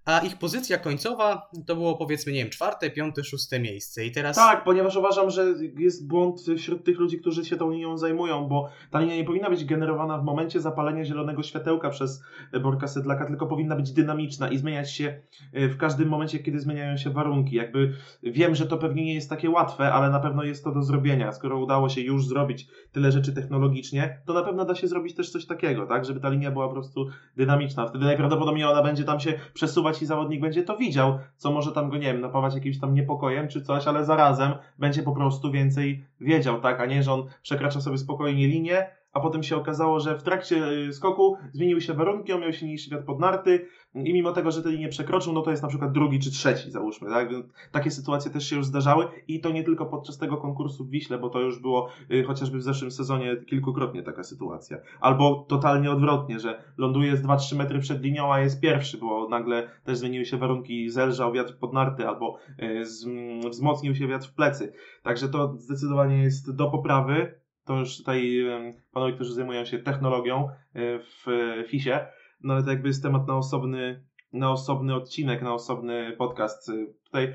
[0.06, 4.04] A ich pozycja końcowa to było powiedzmy, nie wiem, czwarte, piąte, szóste miejsce.
[4.04, 4.36] I teraz.
[4.36, 8.68] Tak, ponieważ uważam, że jest błąd wśród tych ludzi, którzy się tą linią zajmują, bo
[8.90, 12.22] ta linia nie powinna być generowana w momencie zapalenia zielonego światełka przez
[12.62, 15.20] Borka Sedlaka, tylko powinna być dynamiczna i zmieniać się
[15.52, 17.56] e, w każdym momencie, kiedy zmieniają się warunki.
[17.56, 17.92] Jakby
[18.22, 21.32] wiem, że to pewnie nie jest takie łatwe, ale na pewno jest to do zrobienia.
[21.32, 25.30] Skoro udało się już zrobić tyle rzeczy technologicznie, to na pewno da się zrobić też
[25.30, 27.86] coś takiego, tak, żeby ta linia była po prostu dynamiczna.
[27.86, 31.90] Wtedy najprawdopodobniej ona będzie tam się przesuwać i zawodnik będzie to widział, co może tam
[31.90, 36.04] go, nie wiem, napawać jakimś tam niepokojem czy coś, ale zarazem będzie po prostu więcej
[36.20, 40.18] wiedział, tak, a nie, że on przekracza sobie spokojnie linię, a potem się okazało, że
[40.18, 44.32] w trakcie y, skoku zmieniły się warunki, on miał silniejszy wiatr pod narty i mimo
[44.32, 47.28] tego, że te linie przekroczył, no to jest na przykład drugi czy trzeci, załóżmy, tak?
[47.72, 51.18] Takie sytuacje też się już zdarzały i to nie tylko podczas tego konkursu w Wiśle,
[51.18, 54.78] bo to już było y, chociażby w zeszłym sezonie kilkukrotnie taka sytuacja.
[55.00, 59.70] Albo totalnie odwrotnie, że ląduje z 2-3 metry przed linią, a jest pierwszy, bo nagle
[59.84, 63.06] też zmieniły się warunki, zelżał wiatr pod narty, albo y, z,
[63.50, 64.72] wzmocnił się wiatr w plecy.
[65.02, 67.45] Także to zdecydowanie jest do poprawy.
[67.66, 68.44] To już tutaj
[68.92, 71.26] panowie, którzy zajmują się technologią y, w
[71.68, 72.06] FISie,
[72.42, 76.68] no ale to jakby jest temat na osobny, na osobny odcinek, na osobny podcast.
[76.68, 77.34] Y, Tutaj,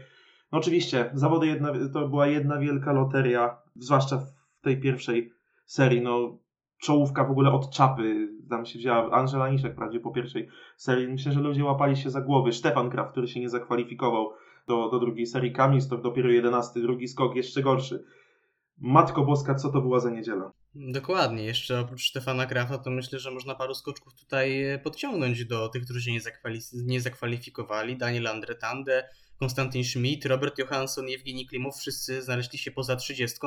[0.52, 5.34] no oczywiście, zawody jedna, to była jedna wielka loteria, zwłaszcza w tej pierwszej
[5.66, 6.38] serii, no
[6.82, 11.32] czołówka w ogóle od czapy, tam się wzięła Angela Niszek wprawdzie po pierwszej serii, myślę,
[11.32, 14.32] że ludzie łapali się za głowy, Stefan Kraft, który się nie zakwalifikował
[14.68, 18.04] do, do drugiej serii, Kamil to dopiero jedenasty, drugi skok jeszcze gorszy.
[18.78, 20.52] Matko Boska, co to była za niedziela?
[20.76, 25.70] Dokładnie, jeszcze oprócz Stefana Krafa, to myślę, że można paru skoczków tutaj e, podciągnąć do
[25.70, 27.98] tych, którzy się nie, zakwali- nie zakwalifikowali.
[27.98, 33.38] Daniel Andretande, Konstantin Schmidt, Robert Johansson, Jewgeni Klimow, wszyscy znaleźli się poza 30.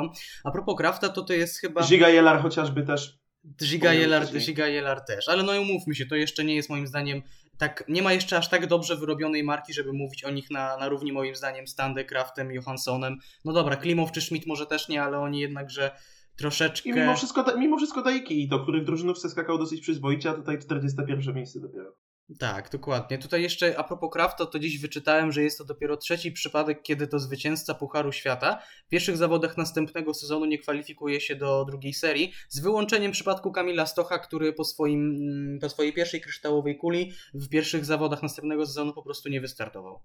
[0.45, 1.87] A propos Krafta, to to jest chyba...
[1.87, 3.19] Giga Jelar chociażby też.
[3.65, 4.27] Giga Jelar.
[4.27, 7.23] Giga Jelar też, ale no i umówmy się, to jeszcze nie jest moim zdaniem
[7.59, 10.89] tak, nie ma jeszcze aż tak dobrze wyrobionej marki, żeby mówić o nich na, na
[10.89, 13.19] równi moim zdaniem z Tande, Kraftem, Johanssonem.
[13.45, 15.91] No dobra, Klimow czy Schmidt może też nie, ale oni jednakże
[16.37, 16.89] troszeczkę...
[16.89, 21.35] I mimo wszystko, mimo wszystko daje do których drużynówce skakał dosyć przyzwoicie, a tutaj 41
[21.35, 21.93] miejsce dopiero.
[22.39, 23.19] Tak, dokładnie.
[23.19, 27.07] Tutaj jeszcze a propos Krafta, to dziś wyczytałem, że jest to dopiero trzeci przypadek, kiedy
[27.07, 32.33] to zwycięzca Pucharu Świata w pierwszych zawodach następnego sezonu nie kwalifikuje się do drugiej serii,
[32.49, 37.49] z wyłączeniem przypadku Kamila Stocha, który po, swoim, mm, po swojej pierwszej kryształowej kuli w
[37.49, 40.01] pierwszych zawodach następnego sezonu po prostu nie wystartował.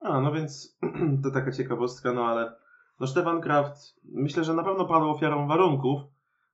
[0.00, 0.78] A, no więc
[1.22, 2.52] to taka ciekawostka, no ale
[3.00, 6.00] no Stefan Kraft myślę, że na pewno padł ofiarą warunków,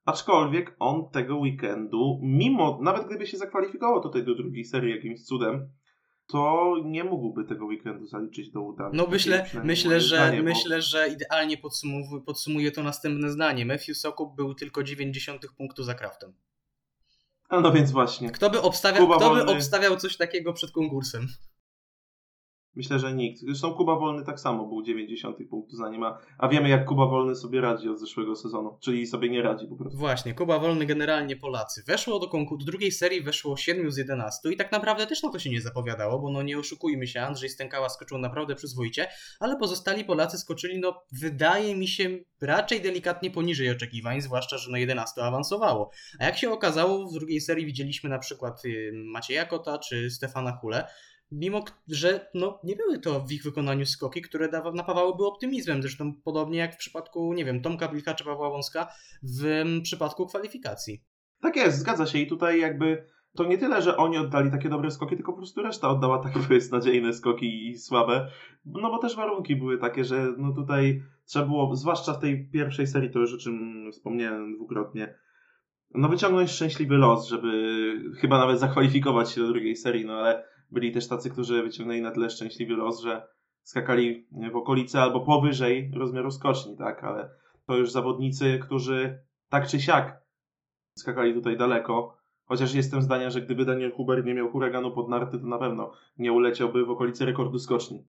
[0.06, 5.68] aczkolwiek on tego weekendu, mimo, nawet gdyby się zakwalifikował tutaj do drugiej serii jakimś cudem,
[6.26, 8.92] to nie mógłby tego weekendu zaliczyć do udanych.
[8.94, 11.56] No myślę, myślę, że, zdanie, bo- myślę, że idealnie
[12.26, 13.66] podsumuje to następne zdanie.
[13.66, 16.32] Matthew Sokop był tylko 90 punktu za Kraftem.
[17.48, 18.30] A no więc właśnie.
[18.30, 19.52] Kto by obstawiał, Kuba kto by Wolny.
[19.52, 21.26] obstawiał coś takiego przed konkursem?
[22.76, 23.40] Myślę, że nikt.
[23.40, 27.06] Zresztą Kuba Wolny tak samo był 90 punktu za nim, a, a wiemy jak Kuba
[27.06, 28.78] Wolny sobie radzi od zeszłego sezonu.
[28.80, 29.98] Czyli sobie nie radzi po prostu.
[29.98, 31.82] Właśnie, Kuba Wolny generalnie Polacy.
[31.86, 35.30] Weszło do konkursu, do drugiej serii weszło 7 z 11 i tak naprawdę też na
[35.30, 39.08] to się nie zapowiadało, bo no nie oszukujmy się, Andrzej Stękała skoczył naprawdę przyzwoicie,
[39.40, 44.76] ale pozostali Polacy skoczyli, no wydaje mi się, raczej delikatnie poniżej oczekiwań, zwłaszcza, że no
[44.76, 45.90] 11 awansowało.
[46.18, 50.52] A jak się okazało, w drugiej serii widzieliśmy na przykład y, Macieja Kota czy Stefana
[50.60, 50.86] Hule,
[51.32, 55.82] mimo że no, nie były to w ich wykonaniu skoki, które dawa, napawałyby optymizmem.
[55.82, 58.88] Zresztą podobnie jak w przypadku, nie wiem, Tomka Blika czy Pawła Wąska
[59.22, 61.04] w przypadku kwalifikacji.
[61.40, 62.18] Tak jest, zgadza się.
[62.18, 65.62] I tutaj jakby to nie tyle, że oni oddali takie dobre skoki, tylko po prostu
[65.62, 68.28] reszta oddała takie beznadziejne skoki i słabe.
[68.64, 72.86] No bo też warunki były takie, że no tutaj trzeba było, zwłaszcza w tej pierwszej
[72.86, 75.14] serii, to już o czym wspomniałem dwukrotnie,
[75.94, 77.48] no wyciągnąć szczęśliwy los, żeby
[78.20, 82.10] chyba nawet zakwalifikować się do drugiej serii, no ale byli też tacy, którzy wyciągnęli na
[82.10, 83.28] tyle szczęśliwy los, że
[83.62, 87.30] skakali w okolice albo powyżej rozmiaru skoczni, tak, ale
[87.66, 90.22] to już zawodnicy, którzy tak czy siak
[90.98, 95.38] skakali tutaj daleko, chociaż jestem zdania, że gdyby Daniel Huber nie miał huraganu pod narty,
[95.38, 98.04] to na pewno nie uleciałby w okolicy rekordu skoczni.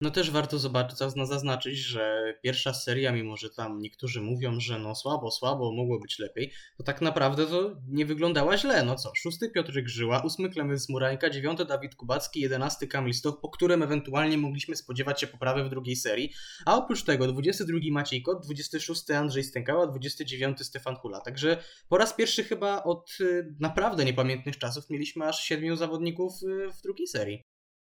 [0.00, 4.94] No też warto zobaczyć, zaznaczyć, że pierwsza seria, mimo że tam niektórzy mówią, że no
[4.94, 8.82] słabo, słabo, mogło być lepiej, to tak naprawdę to nie wyglądała źle.
[8.82, 13.48] No co, szósty Piotr Grzyła, ósmy Klemens Murańka, dziewiąty Dawid Kubacki, jedenasty Kamil Stoch, po
[13.48, 16.32] którym ewentualnie mogliśmy spodziewać się poprawy w drugiej serii,
[16.66, 21.20] a oprócz tego 22 Maciej Kot, 26 Andrzej Stękała, 29 Stefan Hula.
[21.20, 26.72] Także po raz pierwszy chyba od y, naprawdę niepamiętnych czasów mieliśmy aż siedmiu zawodników y,
[26.72, 27.42] w drugiej serii.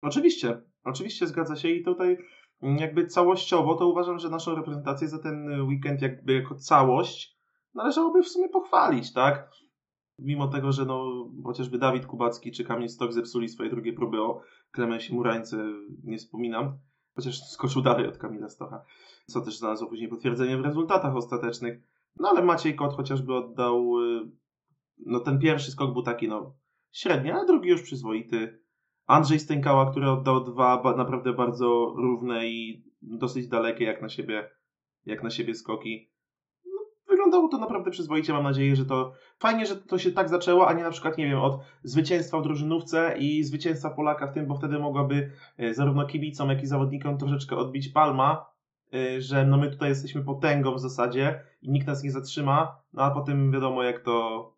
[0.03, 2.17] Oczywiście, oczywiście zgadza się i tutaj
[2.63, 7.41] jakby całościowo to uważam, że naszą reprezentację za ten weekend jakby jako całość
[7.75, 9.51] należałoby w sumie pochwalić, tak?
[10.19, 14.43] Mimo tego, że no chociażby Dawid Kubacki czy Kamil Stok zepsuli swoje drugie próby o
[14.71, 15.65] Klemensie Murańce,
[16.05, 16.79] nie wspominam,
[17.15, 18.85] chociaż skoczył dalej od Kamila Stocha,
[19.27, 21.81] co też znalazło później potwierdzenie w rezultatach ostatecznych.
[22.17, 24.31] No ale Maciej Kot chociażby oddał, y,
[25.07, 26.55] no ten pierwszy skok był taki no
[26.93, 28.61] średni, ale drugi już przyzwoity
[29.11, 34.51] Andrzej Stękała, który oddał dwa naprawdę bardzo równe i dosyć dalekie jak na siebie,
[35.07, 36.11] jak na siebie skoki.
[36.65, 38.33] No, wyglądało to naprawdę przyzwoicie.
[38.33, 41.27] Mam nadzieję, że to fajnie, że to się tak zaczęło, a nie na przykład, nie
[41.27, 46.07] wiem, od zwycięstwa w drużynówce i zwycięstwa Polaka w tym, bo wtedy mogłaby e, zarówno
[46.07, 48.47] kibicom, jak i zawodnikom troszeczkę odbić palma,
[48.95, 53.03] e, że no my tutaj jesteśmy potęgą w zasadzie i nikt nas nie zatrzyma, no
[53.03, 54.51] a potem wiadomo jak to,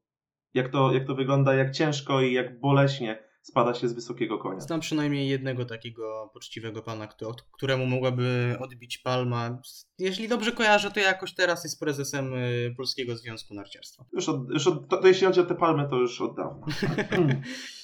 [0.54, 4.60] jak to, jak to wygląda, jak ciężko i jak boleśnie spada się z wysokiego konia.
[4.60, 7.08] Znam przynajmniej jednego takiego poczciwego pana,
[7.52, 9.58] któremu mogłaby odbić palma.
[9.98, 14.04] Jeśli dobrze kojarzę, to jakoś teraz jest prezesem y, Polskiego Związku Narciarstwa.
[14.12, 16.66] Już, od, już od, to, to jeśli chodzi o te palmy, to już od dawna.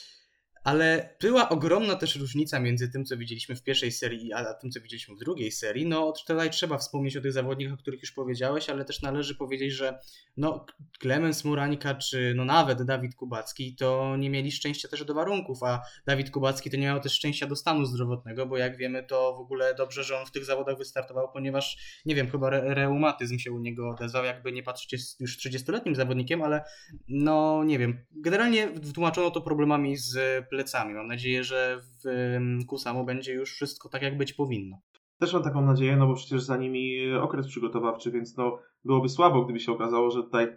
[0.68, 4.80] Ale była ogromna też różnica między tym, co widzieliśmy w pierwszej serii, a tym, co
[4.80, 5.86] widzieliśmy w drugiej serii.
[5.86, 9.72] No, tutaj trzeba wspomnieć o tych zawodnikach, o których już powiedziałeś, ale też należy powiedzieć,
[9.72, 9.98] że
[10.36, 10.66] no,
[10.98, 15.82] Klemens Murańka, czy no nawet Dawid Kubacki, to nie mieli szczęścia też do warunków, a
[16.06, 19.40] Dawid Kubacki to nie miał też szczęścia do stanu zdrowotnego, bo jak wiemy, to w
[19.40, 23.52] ogóle dobrze, że on w tych zawodach wystartował, ponieważ, nie wiem, chyba re reumatyzm się
[23.52, 26.64] u niego odezwał, jakby nie patrzeć, jest już 30-letnim zawodnikiem, ale
[27.08, 30.94] no, nie wiem, generalnie wytłumaczono to problemami z plecami.
[30.94, 34.80] Mam nadzieję, że w Kusamo będzie już wszystko tak, jak być powinno.
[35.18, 39.44] Też mam taką nadzieję, no bo przecież za nimi okres przygotowawczy, więc no byłoby słabo,
[39.44, 40.48] gdyby się okazało, że tutaj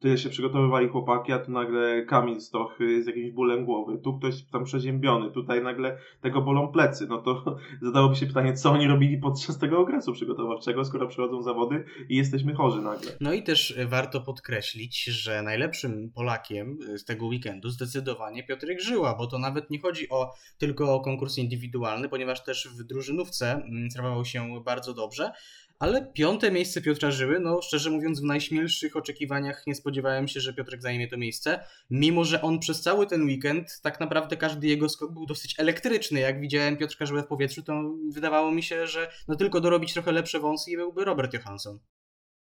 [0.00, 4.42] Tyle się przygotowywali chłopaki, a tu nagle Kamil Stoch z jakimś bólem głowy, tu ktoś
[4.42, 7.06] tam przeziębiony, tutaj nagle tego bolą plecy.
[7.08, 11.84] No to zadałoby się pytanie, co oni robili podczas tego okresu przygotowawczego, skoro przychodzą zawody
[12.08, 13.12] i jesteśmy chorzy nagle.
[13.20, 19.26] No i też warto podkreślić, że najlepszym Polakiem z tego weekendu zdecydowanie Piotrek Żyła, bo
[19.26, 24.62] to nawet nie chodzi o tylko o konkurs indywidualny, ponieważ też w drużynówce sprawował się
[24.64, 25.32] bardzo dobrze,
[25.80, 30.54] ale piąte miejsce Piotra Żyły, no szczerze mówiąc, w najśmielszych oczekiwaniach nie spodziewałem się, że
[30.54, 31.64] Piotrek zajmie to miejsce.
[31.90, 36.20] Mimo, że on przez cały ten weekend, tak naprawdę każdy jego skok był dosyć elektryczny.
[36.20, 37.82] Jak widziałem Piotrka Żyłę w powietrzu, to
[38.14, 41.78] wydawało mi się, że no tylko dorobić trochę lepsze wąsy i byłby Robert Johansson.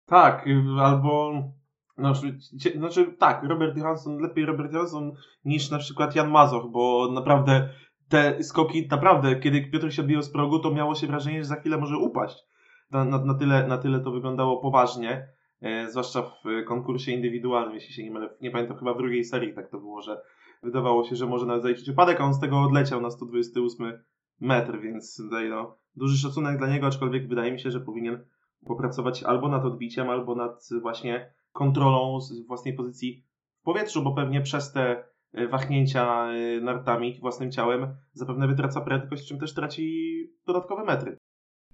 [0.07, 0.45] Tak,
[0.81, 1.43] albo.
[1.99, 2.15] No,
[2.77, 5.13] znaczy, tak, Robert Johansson, lepiej Robert Johansson
[5.45, 7.69] niż na przykład Jan Mazoch, bo naprawdę
[8.09, 11.57] te skoki, naprawdę, kiedy Piotr się odbił z progu, to miało się wrażenie, że za
[11.57, 12.52] chwilę może upaść
[12.93, 15.29] na, na, na, tyle, na tyle to wyglądało poważnie,
[15.61, 18.35] e, zwłaszcza w konkursie indywidualnym, jeśli się nie mylę.
[18.41, 20.21] Nie pamiętam, chyba w drugiej serii tak to było, że
[20.63, 24.03] wydawało się, że może nawet zaliczyć upadek, a on z tego odleciał na 128
[24.41, 28.25] metr, więc tutaj no, duży szacunek dla niego, aczkolwiek wydaje mi się, że powinien
[28.67, 33.25] popracować albo nad odbiciem, albo nad właśnie kontrolą własnej pozycji
[33.61, 39.29] w powietrzu, bo pewnie przez te e, wahnięcia e, nartami własnym ciałem zapewne wytraca prędkość,
[39.29, 40.13] czym też traci
[40.47, 41.19] dodatkowe metry.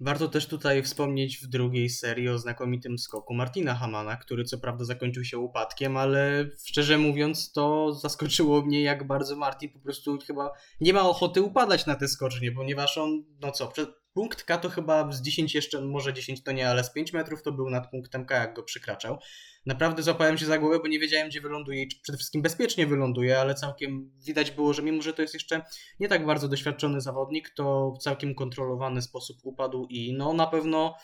[0.00, 4.84] Warto też tutaj wspomnieć w drugiej serii o znakomitym skoku Martina Hamana, który co prawda
[4.84, 10.50] zakończył się upadkiem, ale szczerze mówiąc to zaskoczyło mnie, jak bardzo Martin po prostu chyba
[10.80, 13.72] nie ma ochoty upadać na te skocznie, ponieważ on, no co,
[14.18, 17.42] punkt K to chyba z 10 jeszcze, może 10 to nie, ale z 5 metrów
[17.42, 19.18] to był nad punktem K, jak go przykraczał.
[19.66, 23.40] Naprawdę złapałem się za głowę, bo nie wiedziałem, gdzie wyląduje i przede wszystkim bezpiecznie wyląduje,
[23.40, 25.62] ale całkiem widać było, że mimo, że to jest jeszcze
[26.00, 30.94] nie tak bardzo doświadczony zawodnik, to w całkiem kontrolowany sposób upadł i no na pewno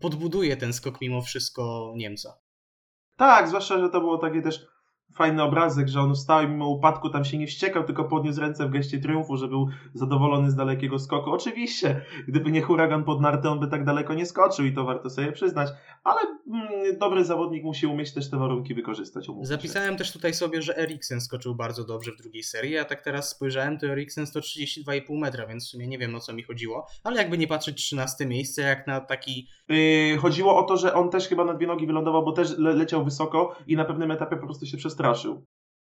[0.00, 2.38] podbuduje ten skok mimo wszystko Niemca.
[3.16, 4.66] Tak, zwłaszcza, że to było takie też
[5.14, 8.66] fajny obrazek, że on wstał i mimo upadku tam się nie wściekał, tylko podniósł ręce
[8.66, 11.30] w geście triumfu, że był zadowolony z dalekiego skoku.
[11.30, 15.10] Oczywiście, gdyby nie huragan pod nartę, on by tak daleko nie skoczył i to warto
[15.10, 15.68] sobie przyznać,
[16.04, 19.26] ale mm, dobry zawodnik musi umieć też te warunki wykorzystać.
[19.42, 19.98] Zapisałem się.
[19.98, 23.78] też tutaj sobie, że Eriksen skoczył bardzo dobrze w drugiej serii, a tak teraz spojrzałem,
[23.78, 27.38] to Eriksen 132,5 metra, więc w sumie nie wiem o co mi chodziło, ale jakby
[27.38, 29.48] nie patrzeć 13 miejsce, jak na taki...
[29.68, 32.74] Yy, chodziło o to, że on też chyba na dwie nogi wylądował, bo też le
[32.74, 35.46] leciał wysoko i na pewnym etapie po prostu się przestraszył.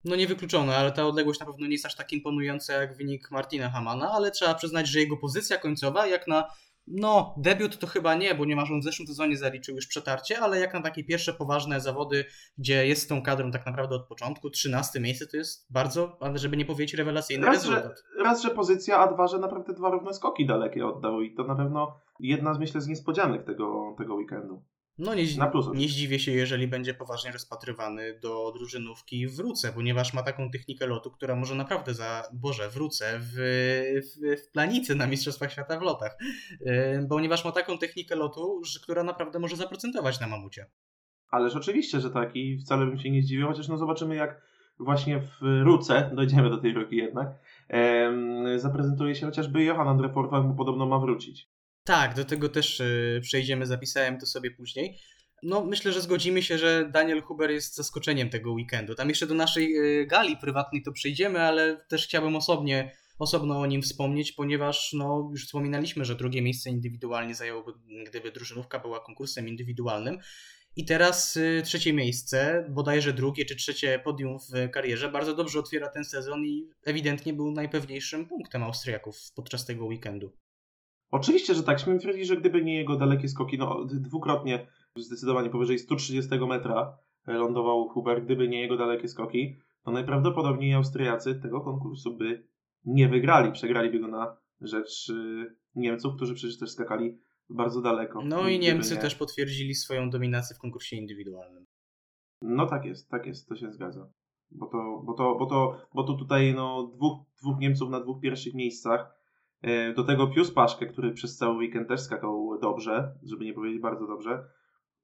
[0.05, 3.71] No niewykluczone, ale ta odległość na pewno nie jest aż tak imponująca jak wynik Martina
[3.71, 6.49] Hamana, ale trzeba przyznać, że jego pozycja końcowa jak na
[6.89, 9.87] no, debiut to chyba nie, bo nie ma, że on w zeszłym sezonie zaliczył już
[9.87, 12.25] przetarcie, ale jak na takie pierwsze poważne zawody,
[12.59, 16.39] gdzie jest z tą kadrą tak naprawdę od początku, 13 miejsce to jest bardzo, ale
[16.39, 18.03] żeby nie powiedzieć rewelacyjny raz, rezultat.
[18.17, 21.45] Że, raz, że pozycja, a dwa, że naprawdę dwa równe skoki dalekie oddał i to
[21.45, 24.63] na pewno jedna z myślę z niespodzianek tego, tego weekendu.
[24.99, 25.25] No nie,
[25.75, 31.11] nie zdziwię się, jeżeli będzie poważnie rozpatrywany do drużynówki wrócę, ponieważ ma taką technikę lotu,
[31.11, 33.33] która może naprawdę za, Boże, wrócę w,
[34.03, 36.19] w, w planicy na Mistrzostwach Świata w lotach,
[36.61, 40.67] yy, ponieważ ma taką technikę lotu, że, która naprawdę może zaprocentować na mamucie.
[41.31, 44.43] Ależ oczywiście, że tak i wcale bym się nie zdziwił, chociaż no zobaczymy jak
[44.79, 47.29] właśnie w Ruce, dojdziemy do tej roki jednak,
[48.57, 51.56] zaprezentuje się chociażby Johan Andreforfa, bo podobno ma wrócić.
[51.87, 54.99] Tak, do tego też yy, przejdziemy, zapisałem to sobie później.
[55.43, 58.95] No, myślę, że zgodzimy się, że Daniel Huber jest zaskoczeniem tego weekendu.
[58.95, 63.67] Tam jeszcze do naszej yy, gali prywatnej to przejdziemy, ale też chciałbym osobnie, osobno o
[63.67, 67.73] nim wspomnieć, ponieważ no, już wspominaliśmy, że drugie miejsce indywidualnie zajęłoby,
[68.07, 70.19] gdyby drużynówka była konkursem indywidualnym.
[70.77, 75.89] I teraz y, trzecie miejsce, bodajże drugie czy trzecie podium w karierze, bardzo dobrze otwiera
[75.89, 80.33] ten sezon i ewidentnie był najpewniejszym punktem Austriaków podczas tego weekendu.
[81.11, 81.81] Oczywiście, że tak.
[81.81, 87.89] Śmiem twierdzić, że gdyby nie jego dalekie skoki, no dwukrotnie, zdecydowanie powyżej 130 metra lądował
[87.89, 92.49] Huber, gdyby nie jego dalekie skoki, to najprawdopodobniej Austriacy tego konkursu by
[92.85, 93.53] nie wygrali.
[93.53, 97.19] Przegraliby go na rzecz y, Niemców, którzy przecież też skakali
[97.51, 98.23] bardzo daleko.
[98.25, 99.01] No i Niemcy nie...
[99.01, 101.67] też potwierdzili swoją dominację w konkursie indywidualnym.
[102.43, 104.11] No tak jest, tak jest, to się zgadza.
[104.51, 108.21] Bo to, bo to, bo to, bo to tutaj no, dwóch, dwóch Niemców na dwóch
[108.21, 109.16] pierwszych miejscach E,
[109.97, 114.07] do tego Pius Paszkę, który przez cały weekend też skakał dobrze, żeby nie powiedzieć bardzo
[114.07, 114.45] dobrze.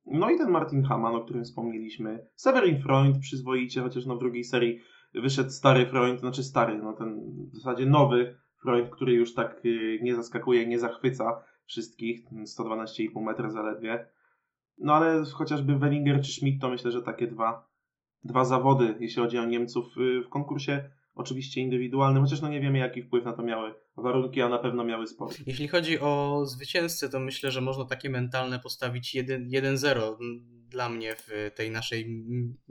[0.07, 2.27] No i ten Martin Hamann, o którym wspomnieliśmy.
[2.35, 4.81] Severin Freund przyzwoicie, chociaż no w drugiej serii
[5.15, 7.21] wyszedł stary Freund, znaczy stary, no ten
[7.53, 12.27] w zasadzie nowy Freund, który już tak e, nie zaskakuje, nie zachwyca wszystkich,
[12.59, 14.07] 112,5 metra zaledwie.
[14.79, 17.69] No ale chociażby Wellinger czy Schmidt to myślę, że takie dwa,
[18.25, 19.85] dwa zawody, jeśli chodzi o Niemców
[20.27, 24.49] w konkursie oczywiście indywidualnym, chociaż no nie wiemy jaki wpływ na to miały warunki, a
[24.49, 25.35] na pewno miały spory.
[25.47, 30.17] Jeśli chodzi o zwycięzcę, to myślę, że można takie mentalne postawić 1-0
[30.69, 32.25] dla mnie w tej naszej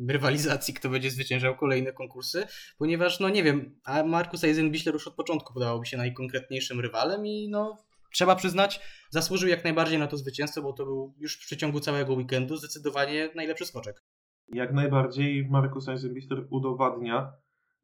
[0.07, 2.45] rywalizacji, kto będzie zwyciężał kolejne konkursy,
[2.77, 7.49] ponieważ no nie wiem, a Markus Eisenbichler już od początku podawałoby się najkonkretniejszym rywalem i
[7.49, 7.77] no
[8.13, 8.79] trzeba przyznać,
[9.09, 13.29] zasłużył jak najbardziej na to zwycięstwo, bo to był już w przeciągu całego weekendu zdecydowanie
[13.35, 14.03] najlepszy skoczek.
[14.53, 17.33] Jak najbardziej Markus Eisenbichler udowadnia,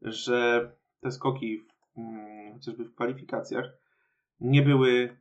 [0.02, 3.66] że te skoki w, hmm, chociażby w kwalifikacjach
[4.40, 5.18] nie były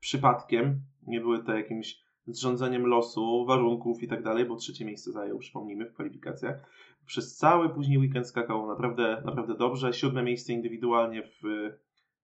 [0.00, 5.38] przypadkiem, nie były to jakimś zrządzeniem losu, warunków i tak dalej, bo trzecie miejsce zajął,
[5.38, 6.70] przypomnijmy, w kwalifikacjach.
[7.06, 9.92] Przez cały później weekend skakał naprawdę, naprawdę dobrze.
[9.92, 11.40] Siódme miejsce indywidualnie w,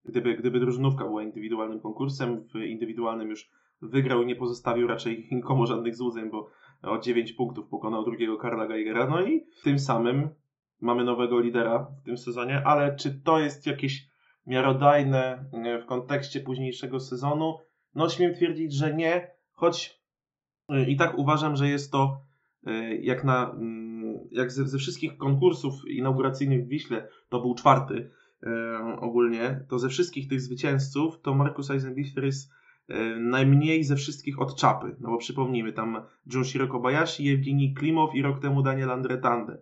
[0.05, 3.49] gdyby, gdyby drużynówka była indywidualnym konkursem, w indywidualnym już
[3.81, 6.49] wygrał i nie pozostawił raczej nikomu żadnych złudzeń, bo
[6.81, 10.29] o 9 punktów pokonał drugiego Karla Geigera, no i tym samym
[10.81, 14.07] mamy nowego lidera w tym sezonie, ale czy to jest jakieś
[14.45, 15.45] miarodajne
[15.83, 17.57] w kontekście późniejszego sezonu?
[17.95, 19.99] No śmiem twierdzić, że nie, choć
[20.71, 22.21] y, i tak uważam, że jest to
[22.67, 23.97] y, jak na mm,
[24.31, 28.11] jak ze, ze wszystkich konkursów inauguracyjnych w Wiśle to był czwarty
[28.43, 32.51] e, ogólnie, to ze wszystkich tych zwycięzców to Markus Eisenbichler jest
[33.19, 34.95] najmniej ze wszystkich od czapy.
[34.99, 36.01] No bo przypomnijmy, tam
[36.33, 39.57] Junshiro Kobayashi, Evgeni Klimow i rok temu Daniel Andretande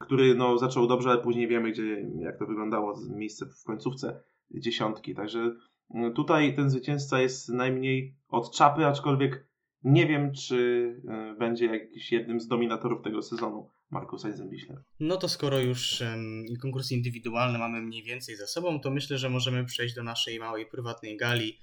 [0.00, 5.14] który no, zaczął dobrze, ale później wiemy, gdzie, jak to wyglądało, miejsce w końcówce dziesiątki.
[5.14, 5.54] Także
[5.94, 9.46] mm, tutaj ten zwycięzca jest najmniej od czapy, aczkolwiek
[9.82, 14.82] nie wiem, czy e, będzie jakiś jednym z dominatorów tego sezonu Markus Eisenbichler.
[15.00, 19.30] No to skoro już um, konkursy indywidualne mamy mniej więcej za sobą, to myślę, że
[19.30, 21.58] możemy przejść do naszej małej prywatnej gali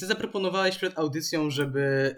[0.00, 2.16] Ty zaproponowałeś przed audycją, żeby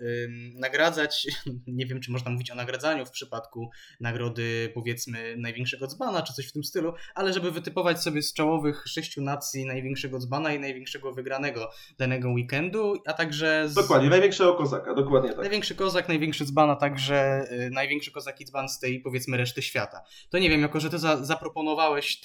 [0.54, 1.26] nagradzać,
[1.66, 3.70] nie wiem czy można mówić o nagradzaniu w przypadku
[4.00, 8.84] nagrody powiedzmy największego dzbana czy coś w tym stylu, ale żeby wytypować sobie z czołowych
[8.86, 13.68] sześciu nacji największego dzbana i największego wygranego danego weekendu, a także...
[13.68, 13.74] Z...
[13.74, 15.38] Dokładnie, największego kozaka, dokładnie tak.
[15.38, 19.62] Największy kozak, największy dzban, a także y, największy kozak i dzban z tej powiedzmy reszty
[19.62, 20.00] świata.
[20.30, 22.20] To nie wiem, jako że ty za zaproponowałeś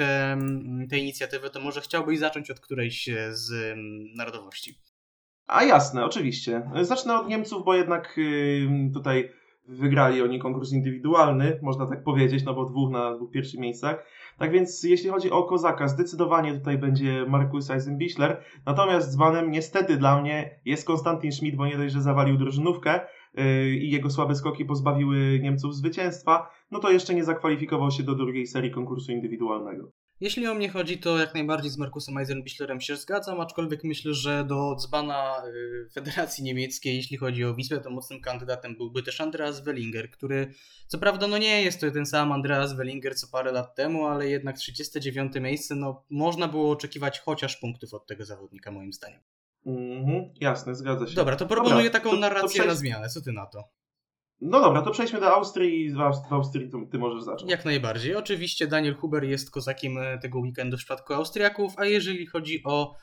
[0.90, 3.76] tę inicjatywę, to może chciałbyś zacząć od którejś z
[4.16, 4.80] narodowości.
[5.52, 6.62] A jasne, oczywiście.
[6.82, 8.20] Zacznę od Niemców, bo jednak
[8.94, 9.30] tutaj
[9.68, 14.06] wygrali oni konkurs indywidualny, można tak powiedzieć, no bo dwóch na dwóch pierwszych miejscach.
[14.38, 18.44] Tak więc jeśli chodzi o Kozaka, zdecydowanie tutaj będzie Markus Eisenbichler.
[18.66, 23.00] Natomiast dzbanem niestety dla mnie jest Konstantin Schmidt, bo nie dość, że zawalił drużynówkę
[23.34, 28.16] yy, i jego słabe skoki pozbawiły Niemców zwycięstwa, no to jeszcze nie zakwalifikował się do
[28.16, 29.92] drugiej serii konkursu indywidualnego.
[30.22, 34.46] Jeśli o mnie chodzi, to jak najbardziej z Markusem Eisenbichlerem się zgadzam, aczkolwiek myślę, że
[34.46, 39.64] do dzbana y, Federacji Niemieckiej, jeśli chodzi o Wisłę, to mocnym kandydatem byłby też Andreas
[39.64, 40.54] Wellinger, który
[40.88, 44.30] co prawda no nie jest to ten sam Andreas Wellinger co parę lat temu, ale
[44.30, 49.20] jednak 39 miejsce, no można było oczekiwać chociaż punktów od tego zawodnika moim zdaniem.
[49.66, 51.16] Mhm, jasne, zgadza się.
[51.16, 53.10] Dobra, to proponuję Dobra, taką to, narrację to na zmianę.
[53.10, 53.81] Co ty na to?
[54.42, 57.52] No dobra, to przejdźmy do Austrii i w Austrii to ty możesz zacząć.
[57.52, 58.16] Jak najbardziej.
[58.16, 62.96] Oczywiście Daniel Huber jest kozakiem e, tego weekendu w przypadku Austriaków, a jeżeli chodzi o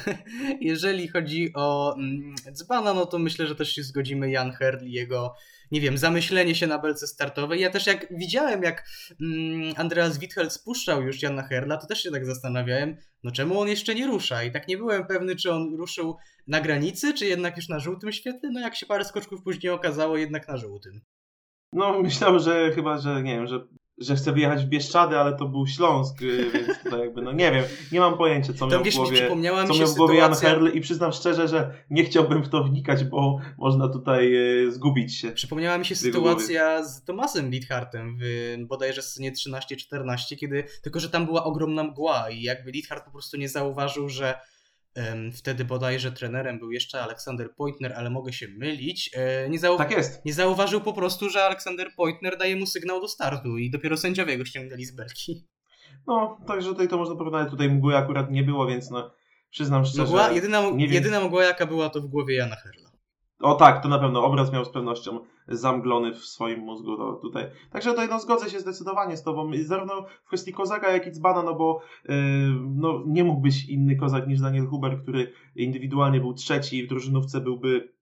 [0.60, 4.92] jeżeli chodzi o mm, dzbana, no to myślę, że też się zgodzimy Jan Herl i
[4.92, 5.34] jego
[5.70, 7.60] nie wiem, zamyślenie się na belce startowej.
[7.60, 8.84] Ja też jak widziałem, jak
[9.20, 13.68] mm, Andreas Witthel spuszczał już Jana Herla, to też się tak zastanawiałem, no czemu on
[13.68, 14.44] jeszcze nie rusza?
[14.44, 18.12] I tak nie byłem pewny, czy on ruszył na granicy, czy jednak już na żółtym
[18.12, 18.50] świetle.
[18.52, 21.00] No jak się parę skoczków później okazało, jednak na żółtym.
[21.72, 23.66] No myślałem, że chyba, że nie wiem, że
[23.98, 27.52] że chce wyjechać w Bieszczady, ale to był Śląsk, y, więc tutaj jakby, no nie
[27.52, 29.28] wiem, nie mam pojęcia, co miał w głowie,
[29.68, 33.04] co miał w głowie Jan Herl i przyznam szczerze, że nie chciałbym w to wnikać,
[33.04, 34.34] bo można tutaj
[34.66, 35.32] y, zgubić się.
[35.32, 36.88] Przypomniała mi się sytuacja głowie.
[36.88, 42.42] z Tomasem Lidhartem w bodajże scenie 13-14, kiedy, tylko że tam była ogromna mgła i
[42.42, 44.34] jakby Lidhart po prostu nie zauważył, że
[45.36, 49.10] Wtedy bodajże trenerem był jeszcze Aleksander Poitner, ale mogę się mylić.
[49.14, 49.78] E, nie, zau...
[49.78, 50.24] tak jest.
[50.24, 54.38] nie zauważył po prostu, że Aleksander Poitner daje mu sygnał do startu i dopiero sędziowie
[54.38, 55.46] go ściągnęli z belki.
[56.06, 57.50] No, także tutaj to można porównać.
[57.50, 59.14] Tutaj mgły akurat nie było, więc no,
[59.50, 60.04] przyznam szczerze.
[60.04, 62.83] Mgła, jedyna, jedyna mgła jaka była to w głowie Jana Herla.
[63.40, 67.50] O tak, to na pewno obraz miał z pewnością zamglony w swoim mózgu tutaj.
[67.70, 71.42] Także tutaj no, zgodzę się zdecydowanie z tobą, zarówno w kwestii Kozaka, jak i Dzbana,
[71.42, 72.14] no bo yy,
[72.60, 77.40] no, nie mógł być inny Kozak niż Daniel Huber, który indywidualnie był trzeci, w drużynówce
[77.40, 77.92] byłby,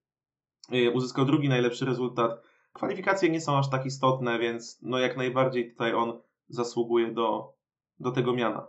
[0.71, 2.31] yy, uzyskał drugi najlepszy rezultat.
[2.73, 7.53] Kwalifikacje nie są aż tak istotne, więc no jak najbardziej tutaj on zasługuje do,
[7.99, 8.67] do tego miana.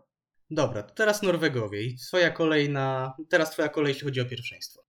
[0.51, 3.15] Dobra, to teraz Norwegowie i twoja kolej na...
[3.29, 4.83] Teraz twoja kolej, jeśli chodzi o pierwszeństwo.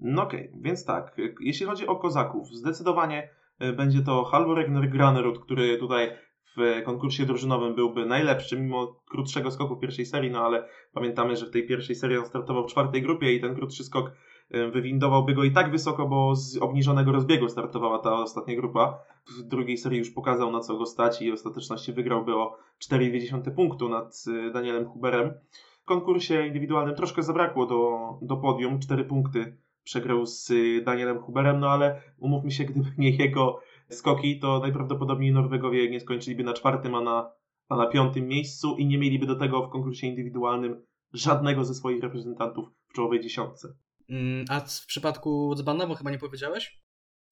[0.00, 5.38] No okej, okay, więc tak, jeśli chodzi o kozaków, zdecydowanie e, będzie to Halvor Granerud,
[5.38, 6.10] który tutaj
[6.56, 11.46] w konkursie drużynowym byłby najlepszy, mimo krótszego skoku w pierwszej serii, no ale pamiętamy, że
[11.46, 14.12] w tej pierwszej serii on startował w czwartej grupie i ten krótszy skok
[14.50, 18.98] e, wywindowałby go i tak wysoko, bo z obniżonego rozbiegu startowała ta ostatnia grupa.
[19.38, 23.50] W drugiej serii już pokazał na co go stać i w ostateczności wygrałby o 4,2
[23.50, 25.34] punktu nad e, Danielem Huberem.
[25.82, 31.60] W konkursie indywidualnym troszkę zabrakło do, do podium, 4 punkty przegrał z y, Danielem Huberem,
[31.60, 36.94] no ale umówmy się, gdyby nie jego skoki, to najprawdopodobniej Norwegowie nie skończyliby na czwartym,
[36.94, 37.32] a na,
[37.68, 42.02] a na piątym miejscu i nie mieliby do tego w konkursie indywidualnym żadnego ze swoich
[42.02, 43.68] reprezentantów w czołowej dziesiątce.
[44.08, 46.80] Mm, a w przypadku Dzbana, bo chyba nie powiedziałeś?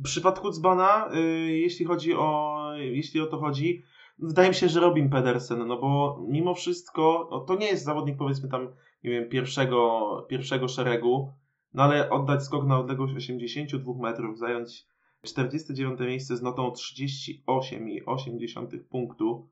[0.01, 1.19] W przypadku Dzbana, y,
[1.59, 3.83] jeśli chodzi o, jeśli o to chodzi,
[4.19, 8.17] wydaje mi się, że Robin Pedersen, no bo mimo wszystko, no to nie jest zawodnik
[8.17, 8.69] powiedzmy tam,
[9.05, 11.33] nie wiem, pierwszego, pierwszego szeregu,
[11.79, 14.87] no ale oddać skok na odległość 82 metrów, zająć
[15.23, 19.51] 49 miejsce z notą 38,8 punktu,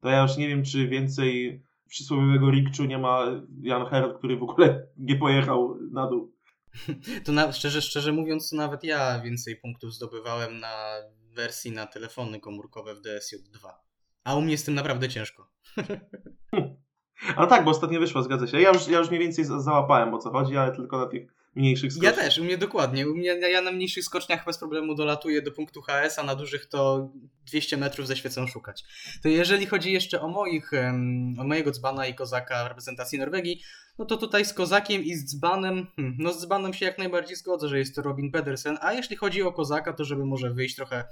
[0.00, 3.24] to ja już nie wiem, czy więcej przysłowiowego Rikczu nie ma
[3.60, 6.32] Jan Herod, który w ogóle nie pojechał na dół.
[7.24, 10.94] To na, szczerze, szczerze mówiąc, to nawet ja więcej punktów zdobywałem na
[11.34, 13.68] wersji na telefony komórkowe w DSJ2.
[14.24, 15.50] A u mnie z tym naprawdę ciężko.
[17.36, 18.60] Ale tak, bo ostatnio wyszła, zgadza się.
[18.60, 21.92] Ja już, ja już mniej więcej załapałem o co chodzi, ale tylko na tych mniejszych.
[22.02, 23.08] Ja też, u mnie dokładnie.
[23.08, 26.66] U mnie, ja na mniejszych skoczniach bez problemu dolatuję do punktu HS, a na dużych
[26.66, 27.10] to
[27.46, 28.84] 200 metrów ze świecą szukać.
[29.22, 30.70] To jeżeli chodzi jeszcze o moich,
[31.38, 33.62] o mojego dzbana i kozaka w reprezentacji Norwegii,
[33.98, 37.36] no to tutaj z kozakiem i z dzbanem, hmm, no z dzbanem się jak najbardziej
[37.36, 40.76] zgodzę, że jest to Robin Pedersen, a jeśli chodzi o kozaka, to żeby może wyjść
[40.76, 41.04] trochę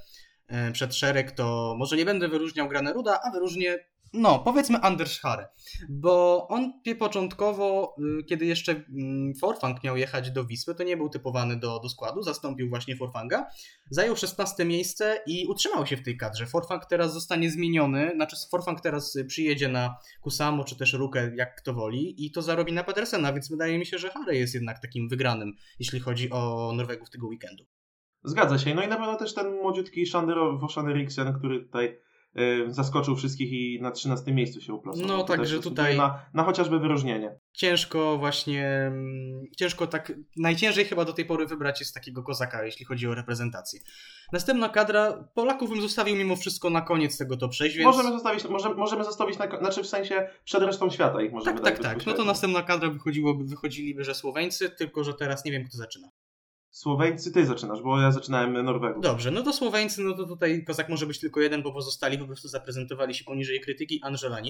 [0.72, 3.78] przed szereg, to może nie będę wyróżniał Graneruda, a wyróżnię
[4.12, 5.48] no, powiedzmy Anders Hare,
[5.88, 11.08] bo on początkowo, y, kiedy jeszcze mm, Forfang miał jechać do Wisły, to nie był
[11.08, 13.46] typowany do, do składu, zastąpił właśnie Forfanga,
[13.90, 16.46] zajął 16 miejsce i utrzymał się w tej kadrze.
[16.46, 21.74] Forfang teraz zostanie zmieniony, znaczy Forfang teraz przyjedzie na Kusamo czy też Rukę, jak kto
[21.74, 25.08] woli i to zarobi na Pedersena, więc wydaje mi się, że Hare jest jednak takim
[25.08, 27.64] wygranym, jeśli chodzi o Norwegów tego weekendu.
[28.26, 28.74] Zgadza się.
[28.74, 31.98] No i na pewno też ten młodziutki Shander Woszan Eriksen, który tutaj y,
[32.68, 35.08] zaskoczył wszystkich i na 13 miejscu się uplasował.
[35.08, 37.38] No, także tutaj- Na, na chociażby wyróżnienie.
[37.52, 42.84] ciężko właśnie, mm, ciężko tak, najciężej chyba do tej pory wybrać jest takiego kozaka, jeśli
[42.84, 43.80] chodzi o reprezentację.
[44.32, 47.96] Następna kadra, Polaków bym zostawił mimo wszystko na koniec tego top 6, więc...
[47.96, 51.64] Możemy zostawić, możemy, możemy zostawić, na, znaczy w sensie przed resztą świata ich możemy Tak,
[51.64, 52.06] tak, tak.
[52.06, 56.08] No to następna kadra wychodziłoby, wychodziliby, że Słoweńcy, tylko że teraz nie wiem, kto zaczyna.
[56.76, 59.02] Słoweńcy, ty zaczynasz, bo ja zaczynałem Norwegów.
[59.02, 62.26] Dobrze, no to Słoweńcy, no to tutaj kozak może być tylko jeden, bo pozostali po
[62.26, 64.00] prostu zaprezentowali się poniżej krytyki.
[64.02, 64.40] Angela.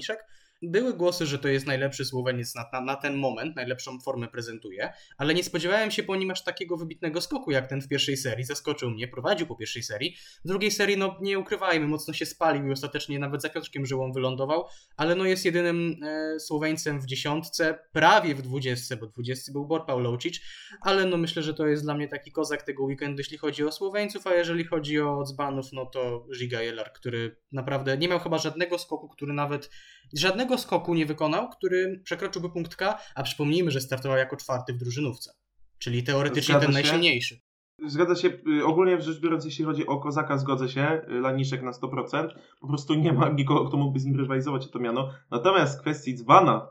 [0.61, 4.93] Były głosy, że to jest najlepszy Słoweniec na, na, na ten moment, najlepszą formę prezentuje,
[5.17, 8.45] ale nie spodziewałem się po nim aż takiego wybitnego skoku jak ten w pierwszej serii.
[8.45, 10.15] Zaskoczył mnie, prowadził po pierwszej serii.
[10.45, 14.11] W drugiej serii, no nie ukrywajmy, mocno się spalił i ostatecznie nawet za Piotrkiem Żyłą
[14.11, 14.65] wylądował,
[14.97, 19.85] ale no jest jedynym e, Słoweńcem w dziesiątce, prawie w dwudziestce, bo dwudziestce był Bor
[19.85, 20.41] Pawlowicz,
[20.81, 23.71] ale no myślę, że to jest dla mnie taki kozak tego weekendu, jeśli chodzi o
[23.71, 28.37] Słoweńców, a jeżeli chodzi o dzbanów, no to Žiga Jelar, który naprawdę nie miał chyba
[28.37, 29.69] żadnego skoku, który nawet
[30.13, 34.77] żadnego skoku nie wykonał, który przekroczyłby punkt K, a przypomnijmy, że startował jako czwarty w
[34.77, 35.31] drużynówce,
[35.79, 36.81] czyli teoretycznie Zgadza ten się.
[36.81, 37.39] najsilniejszy.
[37.85, 38.29] Zgadza się,
[38.65, 42.29] ogólnie rzecz biorąc, jeśli chodzi o Kozaka, zgodzę się, Laniszek na 100%,
[42.61, 45.09] po prostu nie ma nikogo, kto mógłby z nim rywalizować to miano.
[45.31, 46.67] Natomiast w kwestii dzbana,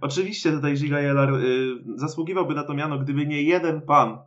[0.00, 4.18] oczywiście tutaj Giga Jelar y, zasługiwałby na to miano, gdyby nie jeden pan,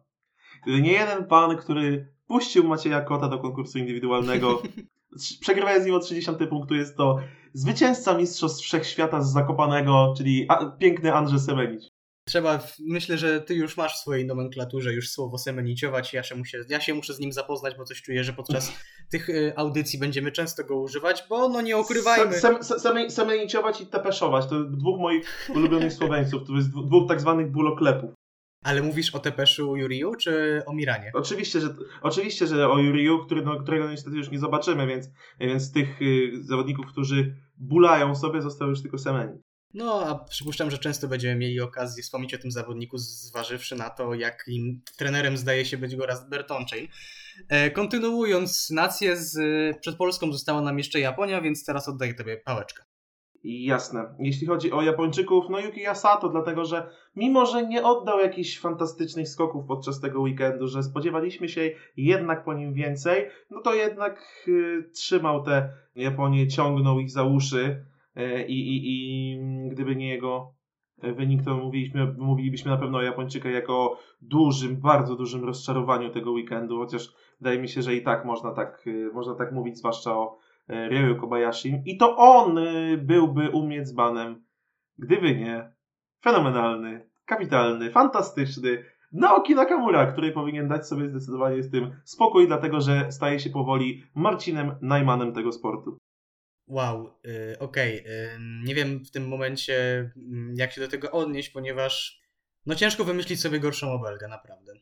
[0.64, 4.62] gdyby nie jeden pan, który puścił Macieja Kota do konkursu indywidualnego,
[5.42, 7.20] Przegrywając z nim o 30 punktu, jest to
[7.54, 11.88] zwycięzca Mistrzostw Wszechświata z Zakopanego, czyli a, piękny Andrzej Semenić.
[12.28, 16.58] Trzeba, myślę, że ty już masz w swojej nomenklaturze już słowo semeniciować, ja się, muszę,
[16.70, 18.74] ja się muszę z nim zapoznać, bo coś czuję, że podczas
[19.12, 22.40] tych y, audycji będziemy często go używać, bo no nie ukrywajmy.
[22.40, 26.48] Sem, sem, sem, semeniciować i tepeszować to dwóch moich ulubionych Słoweńców.
[26.48, 28.12] To jest dwóch tak zwanych buloklepów.
[28.64, 31.12] Ale mówisz o Tepeszu Juriju czy o Miranie?
[31.14, 35.10] Oczywiście, że, oczywiście, że o Juriju, który, no, którego niestety już nie zobaczymy, więc,
[35.40, 39.42] więc tych y, zawodników, którzy bulają sobie, został już tylko Semeni.
[39.74, 44.14] No, a przypuszczam, że często będziemy mieli okazję wspomnieć o tym zawodniku, zważywszy na to,
[44.14, 46.90] jakim trenerem zdaje się być Goraz Bertonczej.
[47.50, 49.38] E, kontynuując, nację z,
[49.78, 52.84] przed Polską została nam jeszcze Japonia, więc teraz oddaję tobie pałeczkę.
[53.44, 54.16] I jasne.
[54.20, 59.30] Jeśli chodzi o Japończyków, no Yuki Asato, dlatego że mimo, że nie oddał jakichś fantastycznych
[59.30, 64.90] skoków podczas tego weekendu, że spodziewaliśmy się jednak po nim więcej, no to jednak y,
[64.94, 67.86] trzymał te Japonię, ciągnął ich za uszy
[68.18, 69.40] y, i, i,
[69.72, 70.54] gdyby nie jego
[70.98, 76.32] wynik, to mówiliśmy, mówilibyśmy na pewno o Japończykach jako o dużym, bardzo dużym rozczarowaniu tego
[76.32, 80.18] weekendu, chociaż wydaje mi się, że i tak można tak, y, można tak mówić, zwłaszcza
[80.18, 80.38] o
[80.68, 81.82] e, Ryoyu Kobayashi.
[81.86, 84.44] I to on y, byłby u mnie dzbanem,
[84.98, 85.74] gdyby nie
[86.24, 93.12] fenomenalny, kapitalny, fantastyczny Naoki Nakamura, który powinien dać sobie zdecydowanie z tym spokój, dlatego że
[93.12, 95.98] staje się powoli Marcinem Najmanem tego sportu.
[96.68, 97.98] Wow, y, okej.
[97.98, 98.04] y,
[98.64, 99.76] nie wiem w tym momencie,
[100.18, 102.22] mm, jak się do tego odnieść, ponieważ
[102.66, 104.74] no ciężko wymyślić sobie gorszą obelgę, naprawdę.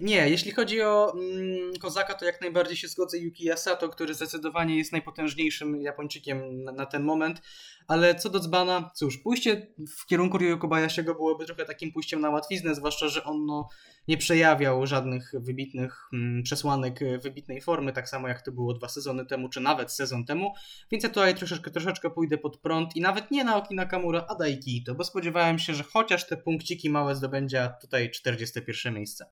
[0.00, 3.18] Nie, jeśli chodzi o mm, Kozaka, to jak najbardziej się zgodzę.
[3.18, 7.42] Yuki Asato, który zdecydowanie jest najpotężniejszym Japończykiem na, na ten moment.
[7.88, 9.66] Ale co do Dzbana, cóż, pójście
[9.98, 13.68] w kierunku Ryo Kobayashiego byłoby trochę takim pójściem na łatwiznę, zwłaszcza, że on no,
[14.10, 18.88] nie przejawiał żadnych wybitnych mm, przesłanek e, wybitnej formy, tak samo jak to było dwa
[18.88, 20.52] sezony temu, czy nawet sezon temu.
[20.90, 24.76] Więc ja tutaj troszeczkę, troszeczkę pójdę pod prąd i nawet nie Naoki Nakamura, a Daiki
[24.76, 29.30] Ito, bo spodziewałem się, że chociaż te punkciki małe zdobędzie, a tutaj 41 miejsce.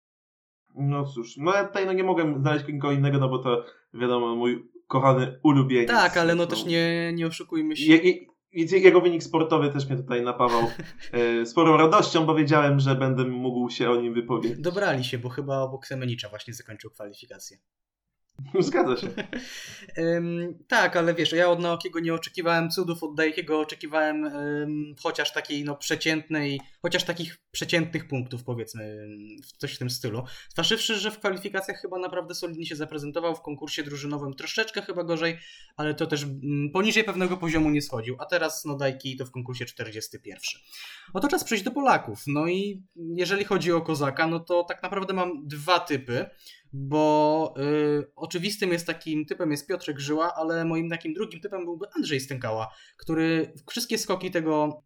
[0.74, 3.64] No cóż, no ja tutaj no nie mogę znaleźć nikogo innego, no bo to
[3.95, 5.89] wiadomo, mój kochany ulubieniec.
[5.89, 7.93] Tak, ale no też nie, nie oszukujmy się.
[7.93, 10.63] Je, je, je- jego wynik sportowy też mnie tutaj napawał
[11.43, 14.59] e, sporą radością, bo wiedziałem, że będę mógł się o nim wypowiedzieć.
[14.61, 17.59] Dobrali się, bo chyba obok Semenicza właśnie zakończył kwalifikację.
[18.61, 19.09] Zgadza się.
[20.68, 24.30] Tak, ale wiesz, ja od Naokiego nie oczekiwałem cudów, od Daikiego oczekiwałem
[25.03, 29.09] chociaż takiej no przeciętnej, chociaż takich przeciętnych punktów powiedzmy,
[29.59, 30.24] coś w tym stylu.
[30.49, 35.39] Zważywszy, że w kwalifikacjach chyba naprawdę solidnie się zaprezentował, w konkursie drużynowym troszeczkę chyba gorzej,
[35.76, 39.30] ale to też ym, poniżej pewnego poziomu nie schodził, a teraz no Daiki to w
[39.30, 40.39] konkursie 41.
[41.14, 42.22] Oto czas przejść do Polaków.
[42.26, 46.30] No i jeżeli chodzi o Kozaka, no to tak naprawdę mam dwa typy.
[46.73, 51.87] Bo y, oczywistym jest takim typem jest Piotrek Żyła, ale moim takim drugim typem byłby
[51.97, 54.83] Andrzej Stękała, który wszystkie skoki tego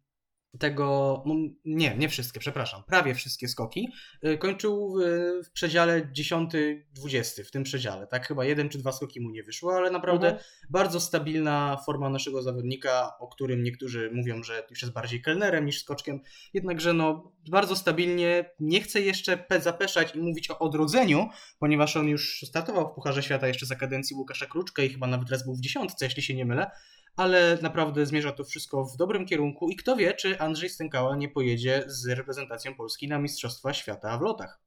[0.59, 1.35] tego, no
[1.65, 3.89] nie, nie wszystkie, przepraszam, prawie wszystkie skoki
[4.25, 9.21] y, kończył w, w przedziale 10-20, w tym przedziale, tak, chyba jeden czy dwa skoki
[9.21, 10.45] mu nie wyszło, ale naprawdę mhm.
[10.69, 15.81] bardzo stabilna forma naszego zawodnika, o którym niektórzy mówią, że już jest bardziej kelnerem niż
[15.81, 16.19] skoczkiem,
[16.53, 21.29] jednakże no bardzo stabilnie, nie chcę jeszcze zapeszać i mówić o odrodzeniu,
[21.59, 25.29] ponieważ on już startował w Pucharze Świata jeszcze za kadencji Łukasza Kruczka i chyba nawet
[25.29, 26.71] raz był w dziesiątce, jeśli się nie mylę,
[27.17, 31.29] ale naprawdę zmierza to wszystko w dobrym kierunku i kto wie, czy Andrzej Stękała nie
[31.29, 34.61] pojedzie z reprezentacją Polski na Mistrzostwa Świata w lotach.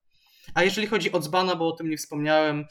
[0.54, 2.64] A jeżeli chodzi o Dzbana, bo o tym nie wspomniałem,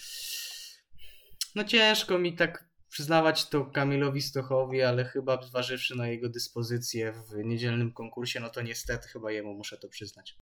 [1.55, 7.45] no ciężko mi tak przyznawać to Kamilowi Stochowi, ale chyba zważywszy na jego dyspozycję w
[7.45, 10.37] niedzielnym konkursie, no to niestety chyba jemu muszę to przyznać.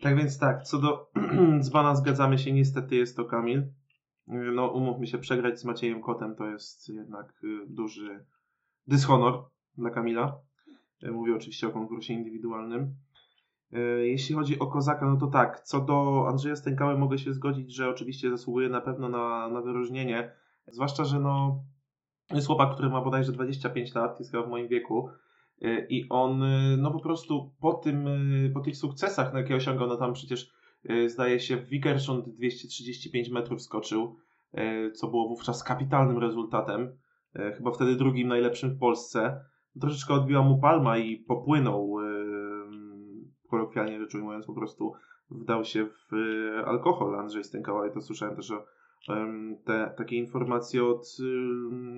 [0.00, 1.10] Tak więc tak, co do
[1.64, 3.72] Dzbana zgadzamy się, niestety jest to Kamil.
[4.26, 8.24] No umówmy się, przegrać z Maciejem Kotem to jest jednak y, duży
[8.86, 9.44] dyshonor
[9.78, 10.40] dla Kamila.
[11.02, 12.94] E, mówię oczywiście o konkursie indywidualnym.
[13.72, 17.74] E, jeśli chodzi o Kozaka, no to tak, co do Andrzeja Stękały mogę się zgodzić,
[17.74, 20.32] że oczywiście zasługuje na pewno na, na wyróżnienie,
[20.66, 21.64] zwłaszcza, że no
[22.30, 25.08] jest chłopak, który ma bodajże 25 lat, jest chyba w moim wieku
[25.88, 26.42] i on
[26.78, 28.08] no po prostu po, tym,
[28.54, 30.52] po tych sukcesach, na jakie osiągał, no tam przecież
[31.06, 34.16] zdaje się w Wickersund 235 metrów skoczył,
[34.94, 36.96] co było wówczas kapitalnym rezultatem.
[37.34, 39.44] E, chyba wtedy drugim najlepszym w Polsce.
[39.80, 42.04] Troszeczkę odbiła mu palma i popłynął, e,
[43.50, 44.92] kolokwialnie rzecz ujmując, po prostu
[45.30, 48.64] wdał się w e, alkohol Andrzej Stękała i to słyszałem też o
[49.64, 51.06] te, takie informacje od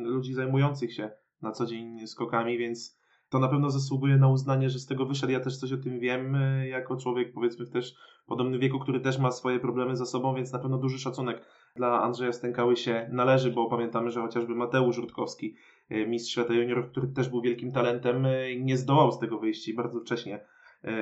[0.03, 1.11] ludzi zajmujących się
[1.43, 5.33] na co dzień skokami, więc to na pewno zasługuje na uznanie, że z tego wyszedł.
[5.33, 6.37] Ja też coś o tym wiem,
[6.69, 7.95] jako człowiek powiedzmy w też
[8.27, 11.43] podobnym wieku, który też ma swoje problemy za sobą, więc na pewno duży szacunek
[11.77, 15.55] dla Andrzeja Stękały się należy, bo pamiętamy, że chociażby Mateusz Rutkowski,
[15.89, 19.69] e, mistrz świata juniorów, który też był wielkim talentem, e, nie zdołał z tego wyjść
[19.69, 20.41] i bardzo wcześnie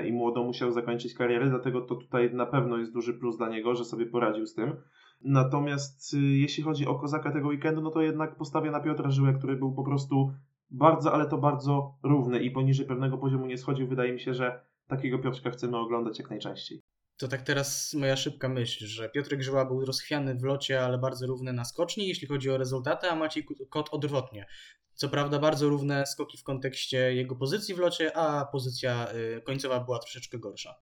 [0.06, 3.74] i młodo musiał zakończyć karierę, dlatego to tutaj na pewno jest duży plus dla niego,
[3.74, 4.76] że sobie poradził z tym.
[5.22, 9.56] Natomiast jeśli chodzi o kozaka tego weekendu, no to jednak postawię na Piotra Żyłę, który
[9.56, 10.32] był po prostu
[10.74, 13.88] bardzo, ale to bardzo równy i poniżej pewnego poziomu nie schodził.
[13.88, 16.82] Wydaje mi się, że takiego Piotrka chcemy oglądać jak najczęściej.
[17.16, 21.26] To tak teraz moja szybka myśl, że Piotrek Grzyła był rozchwiany w locie, ale bardzo
[21.26, 24.46] równy na skoczni, jeśli chodzi o rezultaty, a Maciej Kot odwrotnie.
[24.94, 29.80] Co prawda bardzo równe skoki w kontekście jego pozycji w locie, a pozycja y, końcowa
[29.80, 30.74] była troszeczkę gorsza.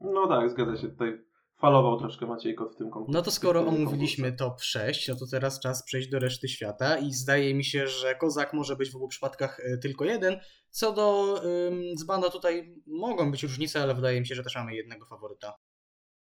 [0.00, 0.88] No tak, zgadza się.
[0.88, 1.24] Tutaj
[1.58, 3.12] falował troszkę Maciej Kot w tym konkursie.
[3.12, 7.12] No to skoro omówiliśmy top 6, no to teraz czas przejść do reszty świata i
[7.12, 10.40] zdaje mi się, że Kozak może być w obu przypadkach y, tylko jeden.
[10.70, 14.74] Co do ym, Zbanda tutaj mogą być różnice, ale wydaje mi się, że też mamy
[14.74, 15.54] jednego faworyta.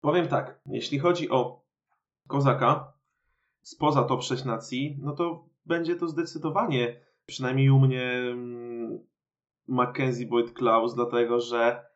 [0.00, 1.64] Powiem tak, jeśli chodzi o
[2.28, 2.92] Kozaka,
[3.62, 8.36] spoza top 6 nacji, no to będzie to zdecydowanie, przynajmniej u mnie,
[9.68, 11.86] Mackenzie Boyd Klaus, dlatego że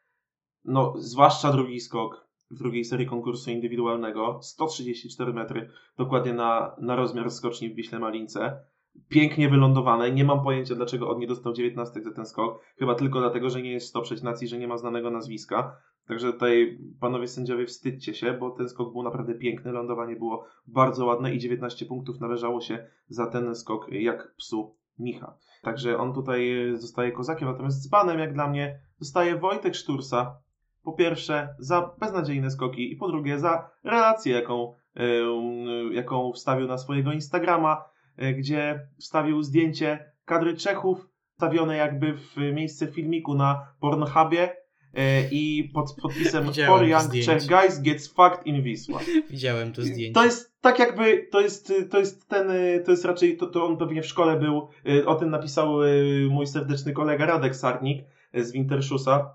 [0.64, 7.30] no, zwłaszcza drugi skok w drugiej serii konkursu indywidualnego, 134 metry, dokładnie na, na rozmiar
[7.30, 8.60] skoczni w Wiśle Malince.
[9.08, 10.12] Pięknie wylądowane.
[10.12, 12.64] Nie mam pojęcia, dlaczego on nie dostał 19 za ten skok.
[12.78, 15.76] Chyba tylko dlatego, że nie jest 106 nacji, że nie ma znanego nazwiska.
[16.06, 21.06] Także tutaj panowie sędziowie wstydźcie się, bo ten skok był naprawdę piękny, lądowanie było bardzo
[21.06, 25.36] ładne i 19 punktów należało się za ten skok jak psu Micha.
[25.62, 30.36] Także on tutaj zostaje kozakiem, natomiast z panem jak dla mnie zostaje Wojtek Sztursa.
[30.82, 36.78] Po pierwsze za beznadziejne skoki i po drugie za relację, jaką, yy, jaką wstawił na
[36.78, 37.84] swojego Instagrama,
[38.18, 44.60] yy, gdzie wstawił zdjęcie kadry Czechów stawione jakby w miejsce filmiku na Pornhubie,
[44.94, 49.00] E, i pod podpisem For Young Czech Guys Gets Fucked in Wisła.
[49.30, 50.14] Widziałem to zdjęcie.
[50.14, 52.48] To jest tak jakby, to jest, to jest ten,
[52.84, 55.88] to jest raczej, to, to on pewnie w szkole był, e, o tym napisał e,
[56.30, 58.04] mój serdeczny kolega Radek Sarnik
[58.34, 59.34] z Wintershusa,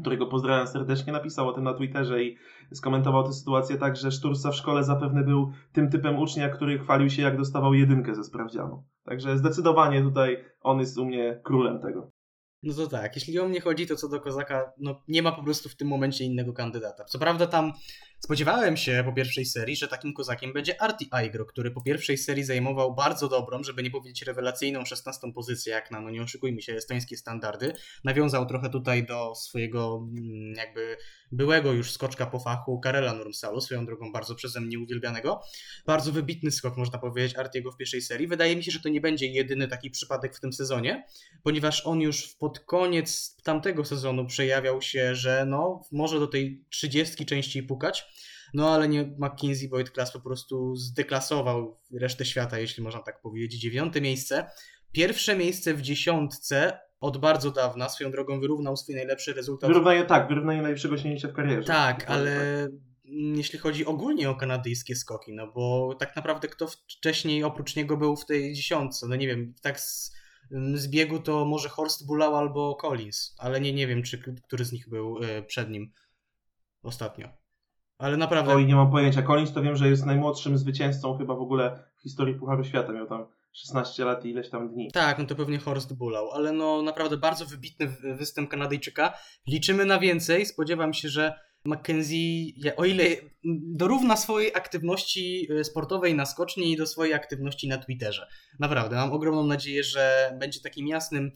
[0.00, 2.36] którego pozdrawiam serdecznie, napisał o tym na Twitterze i
[2.72, 7.10] skomentował tę sytuację tak, że Sztursa w szkole zapewne był tym typem ucznia, który chwalił
[7.10, 8.84] się jak dostawał jedynkę ze sprawdzianu.
[9.04, 12.10] Także zdecydowanie tutaj on jest u mnie królem tego.
[12.62, 15.42] No to tak, jeśli o mnie chodzi, to co do Kozaka, no nie ma po
[15.42, 17.04] prostu w tym momencie innego kandydata.
[17.04, 17.72] Co prawda tam
[18.24, 22.44] spodziewałem się po pierwszej serii, że takim kozakiem będzie Arti Aigro, który po pierwszej serii
[22.44, 26.74] zajmował bardzo dobrą, żeby nie powiedzieć rewelacyjną 16 pozycję, jak na, no nie oszukujmy się,
[26.74, 27.72] estońskie standardy.
[28.04, 30.96] Nawiązał trochę tutaj do swojego mm, jakby
[31.32, 35.42] byłego już skoczka po fachu Karela Nurmsalu, swoją drogą bardzo przeze mnie uwielbianego.
[35.86, 38.26] Bardzo wybitny skok, można powiedzieć, Artiego w pierwszej serii.
[38.26, 41.06] Wydaje mi się, że to nie będzie jedyny taki przypadek w tym sezonie,
[41.42, 47.26] ponieważ on już pod koniec tamtego sezonu przejawiał się, że no, może do tej 30
[47.26, 48.11] częściej pukać.
[48.54, 53.60] No ale nie McKinsey Boyd Class po prostu zdeklasował resztę świata, jeśli można tak powiedzieć.
[53.60, 54.50] Dziewiąte miejsce.
[54.92, 57.88] Pierwsze miejsce w dziesiątce od bardzo dawna.
[57.88, 59.70] Swoją drogą wyrównał swój najlepszy rezultat.
[59.70, 61.62] Wyrównanie, tak, wyrównanie najlepszego osiągnięcia w karierze.
[61.62, 62.72] Tak, ale tak.
[63.36, 68.16] jeśli chodzi ogólnie o kanadyjskie skoki, no bo tak naprawdę kto wcześniej oprócz niego był
[68.16, 70.12] w tej dziesiątce, no nie wiem, tak z,
[70.52, 74.64] mm, z biegu to może Horst Bulał albo Collins, ale nie, nie wiem, czy który
[74.64, 75.92] z nich był y, przed nim
[76.82, 77.41] ostatnio.
[78.02, 79.22] Ale naprawdę, Oj, nie mam pojęcia.
[79.22, 82.92] Collins to wiem, że jest najmłodszym zwycięzcą chyba w ogóle w historii Pucharu Świata.
[82.92, 84.90] Miał tam 16 lat i ileś tam dni.
[84.92, 87.88] tak, no to pewnie Horst Bulał, ale no naprawdę bardzo wybitny
[88.18, 89.12] występ Kanadyjczyka.
[89.46, 91.34] Liczymy na więcej, spodziewam się, że
[91.64, 93.04] Mackenzie, ja- o ile
[93.74, 98.26] dorówna swojej aktywności y, sportowej na skoczni i do swojej aktywności na Twitterze.
[98.60, 101.30] Naprawdę, mam ogromną nadzieję, że będzie takim jasnym,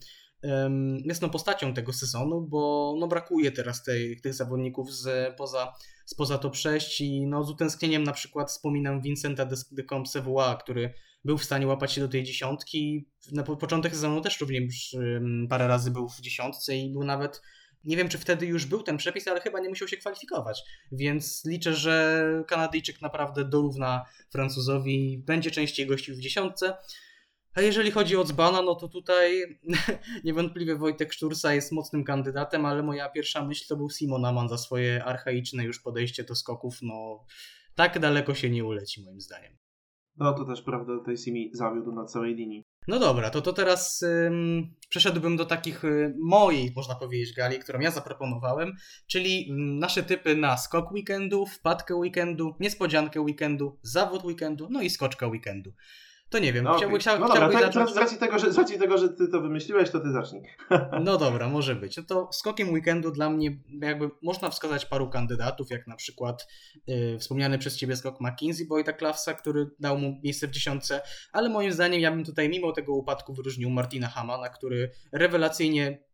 [1.05, 5.73] jasną postacią tego sezonu, bo no, brakuje teraz tej, tych zawodników z, poza,
[6.07, 9.55] spoza top 6 i no, z utęsknieniem na przykład wspominam Vincenta de,
[9.91, 10.93] Compte-Savoie, który
[11.25, 13.07] był w stanie łapać się do tej dziesiątki.
[13.31, 14.95] Na po- początek sezonu też również
[15.49, 17.41] parę razy był w dziesiątce i był nawet
[17.83, 20.63] nie wiem, czy wtedy już był ten przepis, ale chyba nie musiał się kwalifikować.
[20.91, 26.77] Więc liczę, że Kanadyjczyk naprawdę dorówna Francuzowi będzie częściej gościł w dziesiątce.
[27.57, 29.59] A jeżeli chodzi o Dzbana, no to tutaj
[30.23, 34.57] niewątpliwie Wojtek Sztursa jest mocnym kandydatem, ale moja pierwsza myśl to był Simon Aman za
[34.57, 36.77] swoje archaiczne już podejście do skoków.
[36.81, 37.25] No
[37.75, 39.57] tak daleko się nie uleci moim zdaniem.
[40.17, 42.63] No to też prawda, tej Simi zawiódł na całej linii.
[42.87, 47.79] No dobra, to, to teraz ym, przeszedłbym do takich y, mojej, można powiedzieć, gali, którą
[47.79, 48.73] ja zaproponowałem,
[49.07, 49.47] czyli
[49.79, 55.73] nasze typy na skok weekendu, wpadkę weekendu, niespodziankę weekendu, zawód weekendu, no i skoczka weekendu.
[56.29, 56.99] To nie wiem, No, chciałby, okej.
[56.99, 57.91] chciał, no dobra, zacząć?
[57.91, 60.43] z, racji tego, że, z racji tego, że ty to wymyśliłeś, to ty zacznij.
[61.05, 61.97] No dobra, może być.
[61.97, 66.47] No to skokiem weekendu dla mnie jakby można wskazać paru kandydatów, jak na przykład
[66.89, 71.01] y, wspomniany przez ciebie skok McKinsey Boyda Klafsa, który dał mu miejsce w dziesiątce,
[71.31, 76.06] ale moim zdaniem ja bym tutaj mimo tego upadku wyróżnił Martina Hamana, który rewelacyjnie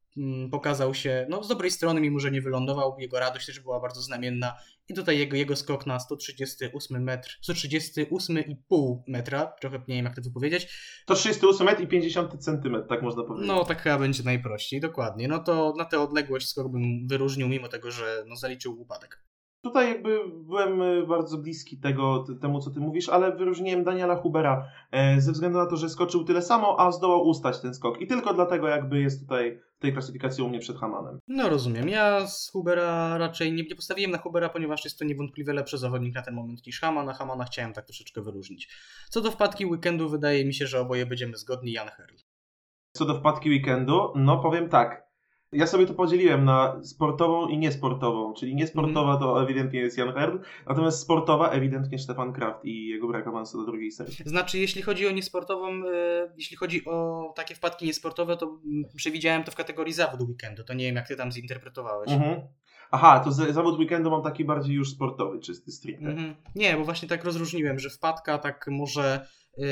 [0.51, 4.01] pokazał się no, z dobrej strony, mimo że nie wylądował, jego radość też była bardzo
[4.01, 4.53] znamienna
[4.87, 10.21] i tutaj jego, jego skok na 138 metr, 138,5 metra, trochę nie wiem jak to
[10.21, 10.67] wypowiedzieć,
[11.05, 13.47] To 38 metr i 50 centymetr, tak można powiedzieć.
[13.47, 15.27] no, tak chyba będzie najprościej, dokładnie.
[15.27, 19.23] No to na tę odległość skok bym wyróżnił, mimo tego, że no, zaliczył upadek.
[19.63, 24.69] Tutaj jakby byłem y, bardzo bliski tego, temu, co ty mówisz, ale wyróżniłem Daniela Hubera
[24.91, 28.01] e, ze względu na to, że skoczył tyle samo, a zdołał ustać ten skok.
[28.01, 31.19] I tylko dlatego jakby jest tutaj w tej klasyfikacji u mnie przed Hamanem.
[31.27, 31.89] No rozumiem.
[31.89, 36.15] Ja z Hubera raczej nie, nie postawiłem na Hubera, ponieważ jest to niewątpliwie lepszy zawodnik
[36.15, 38.69] na ten moment niż Haman, a Hamana chciałem tak troszeczkę wyróżnić.
[39.09, 41.71] Co do wpadki weekendu, wydaje mi się, że oboje będziemy zgodni.
[41.71, 42.15] Jan Herl.
[42.97, 45.02] Co do wpadki weekendu, no powiem tak.
[45.53, 50.37] Ja sobie to podzieliłem na sportową i niesportową, czyli niesportowa to ewidentnie jest Jan Herl,
[50.67, 54.13] natomiast sportowa ewidentnie Stefan Kraft i jego brak awansu do drugiej serii.
[54.25, 58.59] Znaczy, jeśli chodzi o niesportową, e, jeśli chodzi o takie wpadki niesportowe, to
[58.95, 60.63] przewidziałem to w kategorii zawód weekendu.
[60.63, 62.11] To nie wiem, jak ty tam zinterpretowałeś.
[62.11, 62.41] Mhm.
[62.91, 66.05] Aha, to zawód weekendu mam taki bardziej już sportowy, czysty, stricte.
[66.05, 66.35] Mhm.
[66.55, 69.27] Nie, bo właśnie tak rozróżniłem, że wpadka tak może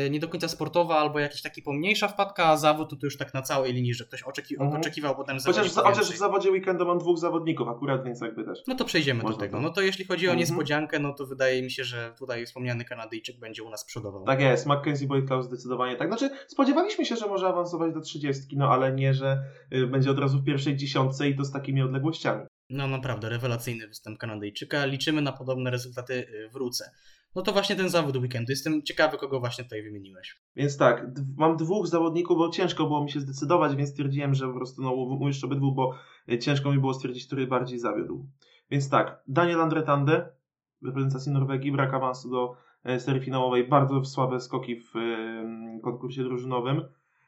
[0.10, 3.34] nie do końca sportowa, albo jakaś taki pomniejsza wpadka, a zawód to, to już tak
[3.34, 4.82] na całej linii, że ktoś oczeki- Mhm.
[4.82, 8.60] oczekiwał potem Chociaż, zawodniku chociaż w zawodzie weekendu mam dwóch zawodników akurat, więc jakby też.
[8.68, 9.54] No to przejdziemy do Można tego.
[9.58, 9.64] tak.
[9.64, 10.40] No to jeśli chodzi o Mhm.
[10.40, 14.26] niespodziankę, no to wydaje mi się, że tutaj wspomniany Kanadyjczyk będzie u nas przodował.
[14.26, 16.08] Tak jest, Mackenzie Boyd Klaus zdecydowanie tak.
[16.08, 20.20] Znaczy, spodziewaliśmy się, że może awansować do 30, no ale nie, że y, będzie od
[20.20, 22.46] razu w pierwszej dziesiątce i to z takimi odległościami.
[22.70, 24.86] No naprawdę, rewelacyjny występ Kanadyjczyka.
[24.86, 26.92] Liczymy na podobne rezultaty y, w Ruce.
[27.36, 28.52] No to właśnie ten zawód weekendu.
[28.52, 30.42] Jestem ciekawy, kogo właśnie tutaj wymieniłeś.
[30.56, 31.06] Więc tak,
[31.38, 34.94] mam dwóch zawodników, bo ciężko było mi się zdecydować, więc stwierdziłem, że po prostu no,
[34.94, 35.96] umieszczę obydwu, bo
[36.32, 38.26] y, ciężko mi było stwierdzić, który bardziej zawiódł.
[38.72, 40.30] Więc tak, Daniel Andretande
[40.84, 46.82] reprezentacji Norwegii, brak awansu do e, serii finałowej, bardzo słabe skoki w e, konkursie drużynowym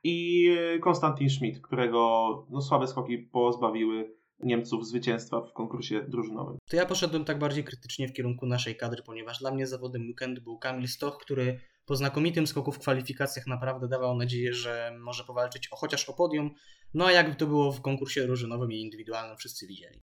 [0.03, 4.15] i e, Konstantin Schmidt, którego no, słabe skoki pozbawiły
[4.45, 6.57] Niemców zwycięstwa w konkursie drużynowym.
[6.69, 10.41] To ja poszedłem tak bardziej krytycznie w kierunku naszej kadry, ponieważ dla mnie zawodem weekendu
[10.41, 15.67] był Kamil Stoch, który po znakomitym skoku w kwalifikacjach naprawdę dawał nadzieję, że może powalczyć
[15.71, 16.51] o, chociaż o podium.
[16.93, 20.01] No a jakby to było w konkursie drużynowym i indywidualnym, wszyscy widzieli.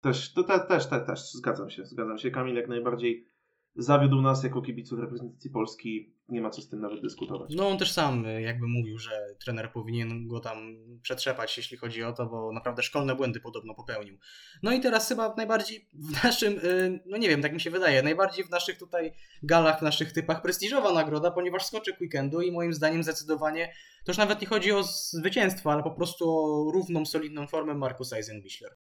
[0.00, 2.30] Też, to te, też, te, też, zgadzam się, zgadzam się.
[2.30, 3.35] Kamil jak najbardziej
[3.76, 6.16] zawiódł nas jako kibiców reprezentacji Polski.
[6.28, 7.54] Nie ma co z tym nawet dyskutować.
[7.56, 9.10] No on też sam y, jakby mówił, że
[9.44, 10.58] trener powinien go tam
[11.02, 14.18] przetrzepać, jeśli chodzi o to, bo naprawdę szkolne błędy podobno popełnił.
[14.62, 18.02] No i teraz chyba najbardziej w naszym, y, no nie wiem, tak mi się wydaje,
[18.02, 19.12] najbardziej w naszych tutaj
[19.42, 23.72] galach, w naszych typach prestiżowa nagroda, ponieważ skoczek weekendu i moim zdaniem zdecydowanie
[24.06, 28.12] to już nawet nie chodzi o zwycięstwo, ale po prostu o równą, solidną formę Markus
[28.12, 28.76] Eisenbichler.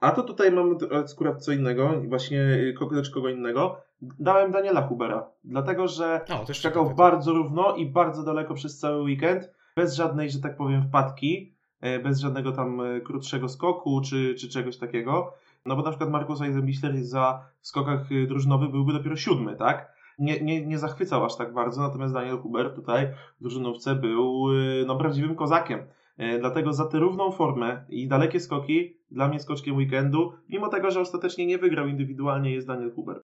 [0.00, 0.76] A to tutaj mamy
[1.12, 3.80] akurat co innego, właśnie y, lecz kogo innego.
[4.02, 6.94] Dałem Daniela Hubera, dlatego że O, czekał ciekawe.
[6.94, 11.98] bardzo równo i bardzo daleko przez cały weekend, bez żadnej, że tak powiem, wpadki, e,
[11.98, 15.34] bez żadnego tam e, krótszego skoku czy, czy czegoś takiego.
[15.66, 19.92] No bo na przykład Markus Eisenbichler za w skokach y, drużynowych byłby dopiero siódmy, tak?
[20.18, 23.08] Nie, nie, nie zachwycał aż tak bardzo, natomiast Daniel Huber tutaj
[23.40, 24.46] w drużynówce był
[24.86, 25.86] no, prawdziwym kozakiem.
[26.18, 30.90] E, Dlatego za tę równą formę i dalekie skoki dla mnie skoczkiem weekendu, mimo tego,
[30.90, 33.20] że ostatecznie nie wygrał indywidualnie, jest Daniel Huber.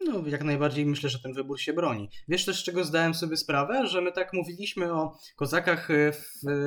[0.00, 2.10] No, jak najbardziej myślę, że ten wybór się broni.
[2.28, 3.86] Wiesz też, z czego zdałem sobie sprawę?
[3.86, 6.22] Że my tak mówiliśmy o kozakach e, w,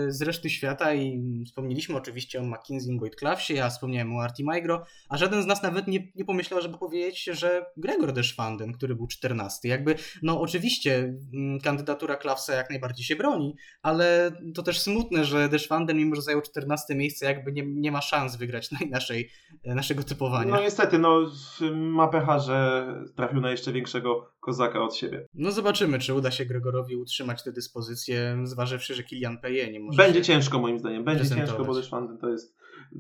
[0.08, 4.86] z reszty świata i wspomnieliśmy oczywiście o McKinsey Boyd Clawsie, ja wspomniałem o Arti Maigro,
[5.10, 9.08] a żaden z nas nawet nie, nie pomyślał, żeby powiedzieć, że Gregor Deschwanden, który był
[9.08, 9.70] 14.
[9.70, 10.96] Jakby, no oczywiście
[11.34, 16.22] mm, kandydatura Klawsa jak najbardziej się broni, ale to też smutne, że Deschwanden, mimo że
[16.22, 19.30] zajął 14 miejsce, jakby nie, nie ma szans wygrać naszej,
[19.64, 20.52] e, naszego typowania.
[20.52, 21.32] No niestety, no
[21.72, 22.88] ma pecha, że
[23.18, 25.28] trafił na jeszcze większego kozaka od siebie.
[25.34, 29.98] No zobaczymy, czy uda się Gregorowi utrzymać tę dyspozycję, zważywszy, że Kilian Peje nie może
[29.98, 32.56] Będzie ciężko moim zdaniem, będzie ciężko, bo Deschwanden to jest,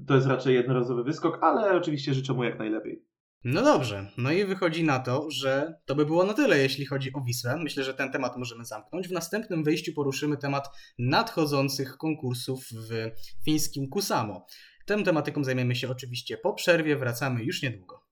[0.08, 3.06] to jest raczej jednorazowy wyskok, ale oczywiście życzę mu jak najlepiej.
[3.44, 7.14] No dobrze, no i wychodzi na to, że to by było na tyle, jeśli chodzi
[7.14, 7.58] o Wisłę.
[7.64, 9.08] Myślę, że ten temat możemy zamknąć.
[9.08, 13.12] W następnym wyjściu poruszymy temat nadchodzących konkursów w
[13.46, 14.46] fińskim Kusamo.
[14.86, 18.08] Tą tematyką zajmiemy się oczywiście po przerwie, wracamy już niedługo.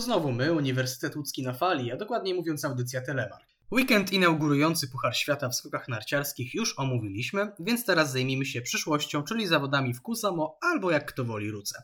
[0.00, 3.44] To znowu my, Uniwersytet Łódzki na fali, a dokładniej mówiąc audycja Telemark.
[3.72, 9.46] Weekend inaugurujący Puchar Świata w skokach narciarskich już omówiliśmy, więc teraz zajmijmy się przyszłością, czyli
[9.46, 11.82] zawodami w Kusamo albo jak kto woli Ruce.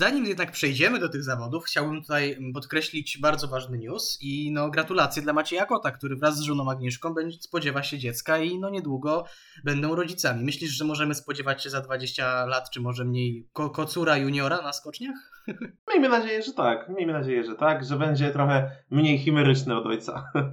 [0.00, 5.22] Zanim jednak przejdziemy do tych zawodów, chciałbym tutaj podkreślić bardzo ważny news i no gratulacje
[5.22, 9.24] dla Macieja Kota, który wraz z żoną Agnieszką będzie spodziewa się dziecka i no niedługo
[9.64, 10.44] będą rodzicami.
[10.44, 14.72] Myślisz, że możemy spodziewać się za 20 lat, czy może mniej ko kocura juniora na
[14.72, 15.44] skoczniach?
[15.90, 16.88] Miejmy nadzieję, że tak.
[16.88, 20.24] Miejmy nadzieję, że tak, że będzie trochę mniej chimeryczny od ojca.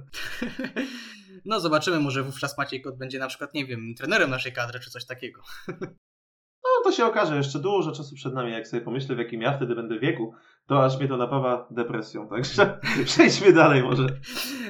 [1.44, 4.90] No zobaczymy, może wówczas Maciej Kot będzie na przykład, nie wiem, trenerem naszej kadry, czy
[4.90, 5.42] coś takiego.
[6.64, 9.56] No to się okaże, jeszcze dużo czasu przed nami, jak sobie pomyślę, w jakim ja
[9.56, 10.34] wtedy będę wieku,
[10.66, 14.06] to aż mnie to napawa depresją, także przejdźmy dalej może.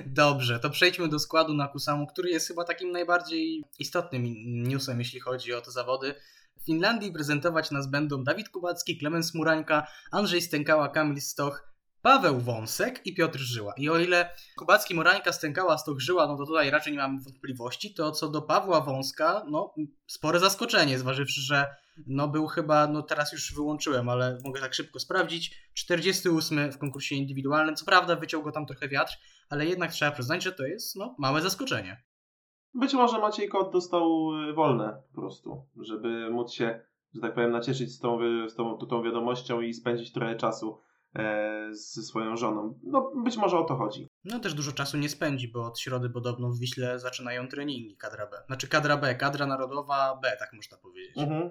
[0.06, 5.20] Dobrze, to przejdźmy do składu na Kusamu, który jest chyba takim najbardziej istotnym newsem, jeśli
[5.20, 6.14] chodzi o te zawody.
[6.60, 11.68] W Finlandii prezentować nas będą Dawid Kubacki, Klemens Murańka, Andrzej Stękała, Kamil Stoch,
[12.08, 13.72] Paweł Wąsek i Piotr Żyła.
[13.76, 17.94] I o ile Kubacki, Morańka, Stękała, Stoch, Żyła, no to tutaj raczej nie mam wątpliwości,
[17.94, 19.74] to co do Pawła Wąska, no
[20.06, 21.66] spore zaskoczenie, zważywszy, że
[22.06, 27.14] no był chyba, no teraz już wyłączyłem, ale mogę tak szybko sprawdzić, 48 w konkursie
[27.14, 27.76] indywidualnym.
[27.76, 29.12] Co prawda wyciął go tam trochę wiatr,
[29.50, 32.02] ale jednak trzeba przyznać, że to jest no, małe zaskoczenie.
[32.74, 36.80] Być może Maciej Kot dostał y, wolne po prostu, żeby móc się,
[37.14, 40.87] że tak powiem, nacieszyć z tą, z tą, tą wiadomością i spędzić trochę czasu
[41.70, 42.78] ze swoją żoną.
[42.82, 44.08] No być może o to chodzi.
[44.24, 48.26] No też dużo czasu nie spędzi, bo od środy podobno w Wiśle zaczynają treningi kadra
[48.26, 48.42] B.
[48.46, 51.18] Znaczy kadra B, kadra narodowa B, tak można powiedzieć.
[51.18, 51.50] Mhm.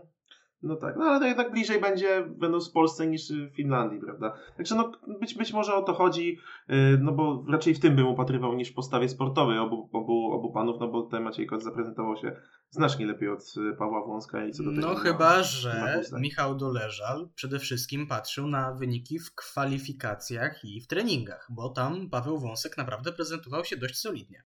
[0.62, 4.38] No tak, no ale to jednak bliżej będzie, będąc w Polsce niż w Finlandii, prawda?
[4.58, 6.38] Także no być, być może o to chodzi,
[6.70, 10.52] yy, no bo raczej w tym bym upatrywał niż w postawie sportowej obu, obu, obu
[10.52, 12.36] panów, no bo tutaj Maciej Kot zaprezentował się
[12.70, 14.88] znacznie lepiej od y, Pawła Wąska i co do tego.
[14.88, 21.48] No chyba, że Michał Doleżal przede wszystkim patrzył na wyniki w kwalifikacjach i w treningach,
[21.50, 24.44] bo tam Paweł Wąsek naprawdę prezentował się dość solidnie.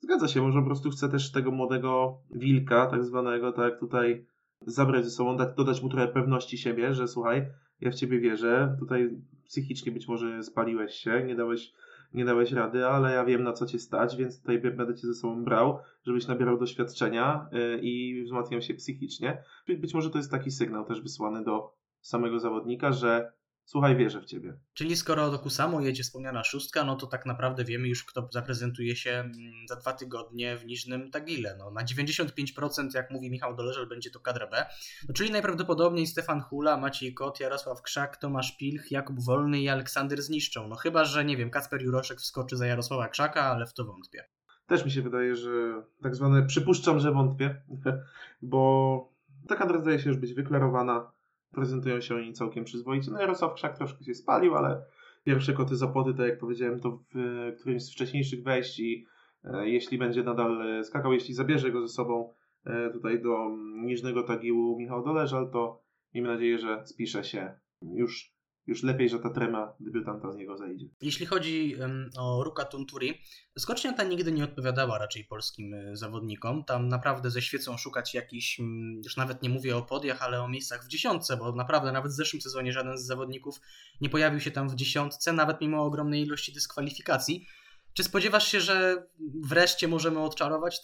[0.00, 4.26] Zgadza się, może po prostu chce też tego młodego wilka, tak zwanego, tak tutaj
[4.66, 7.46] zabrać ze sobą, dać, dodać mu trochę pewności siebie, że słuchaj,
[7.80, 9.10] ja w ciebie wierzę, tutaj
[9.46, 11.72] psychicznie być może spaliłeś się, nie dałeś,
[12.14, 15.14] nie dałeś rady, ale ja wiem na co cię stać, więc tutaj będę cię ze
[15.14, 19.42] sobą brał, żebyś nabierał doświadczenia yy, i wzmacniał się psychicznie.
[19.68, 23.32] Być może to jest taki sygnał też wysłany do samego zawodnika, że
[23.66, 24.56] Słuchaj, wierzę w ciebie.
[24.74, 28.96] Czyli skoro do Kusamo jedzie wspomniana szóstka, no to tak naprawdę wiemy już, kto zaprezentuje
[28.96, 29.34] się mm,
[29.68, 31.56] za dwa tygodnie w Niżnym Tagile.
[31.58, 34.66] No, na 95%, jak mówi Michał Doleżel, będzie to kadra B.
[35.08, 40.22] No, czyli najprawdopodobniej Stefan Hula, Maciej Kot, Jarosław Krzak, Tomasz Pilch, Jakub Wolny i Aleksander
[40.22, 40.68] Zniszczą.
[40.68, 44.24] No chyba, że nie wiem, Kacper Juroszek wskoczy za Jarosława Krzaka, ale w to wątpię.
[44.66, 47.62] Też mi się wydaje, że tak zwane przypuszczam, że wątpię,
[48.42, 49.14] bo
[49.48, 51.13] ta kadra zdaje się już być wyklarowana
[51.54, 53.10] prezentują się oni całkiem przyzwoicie.
[53.10, 54.82] No Jarosław Krzak troszkę się spalił, ale
[55.24, 59.06] pierwsze koty zapoty, tak jak powiedziałem, to w którymś z wcześniejszych wejść i
[59.44, 62.32] e, jeśli będzie nadal e, skakał, jeśli zabierze go ze sobą
[62.64, 65.82] e, tutaj do Niżnego Tagiłu Michał Doleżal, to
[66.14, 68.33] miejmy nadzieję, że spisze się już
[68.66, 70.86] już lepiej, że ta trema debiutanta z niego zejdzie.
[71.02, 71.76] Jeśli chodzi
[72.18, 73.20] o Ruka Tunturi,
[73.58, 76.64] skocznia ta nigdy nie odpowiadała raczej polskim y, zawodnikom.
[76.64, 80.48] Tam naprawdę ze świecą szukać jakiś, um, już nawet nie mówię o podiach, ale o
[80.48, 83.60] miejscach w dziesiątce, bo naprawdę nawet w zeszłym sezonie żaden z zawodników
[84.00, 87.46] nie pojawił się tam w dziesiątce, nawet mimo ogromnej ilości dyskwalifikacji.
[87.94, 89.06] Czy spodziewasz się, że
[89.48, 90.80] wreszcie możemy odczarować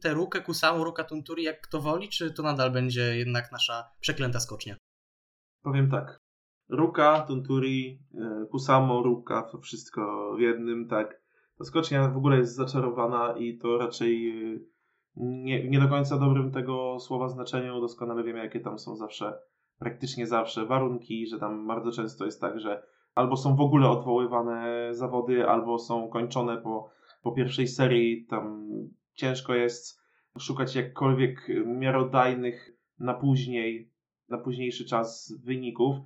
[0.00, 4.40] tę rukę Kusamu, Ruka Tunturi, jak kto woli, czy to nadal będzie jednak nasza przeklęta
[4.40, 4.76] skocznia?
[5.62, 6.21] Powiem tak.
[6.72, 11.22] Ruka, Tunturi, e, Kusamo, Ruka, to wszystko w jednym, tak.
[11.58, 14.58] Ta skocznia w ogóle jest zaczarowana i to raczej e,
[15.16, 17.80] nie, nie do końca dobrym tego słowa znaczeniu.
[17.80, 19.38] Doskonale wiemy, jakie tam są zawsze,
[19.78, 22.82] praktycznie zawsze warunki, że tam bardzo często jest tak, że
[23.14, 26.90] albo są w ogóle odwoływane zawody, albo są kończone po,
[27.22, 28.26] po pierwszej serii.
[28.26, 28.68] Tam
[29.14, 30.02] ciężko jest
[30.38, 33.90] szukać jakkolwiek miarodajnych na później,
[34.28, 35.96] na późniejszy czas wyników.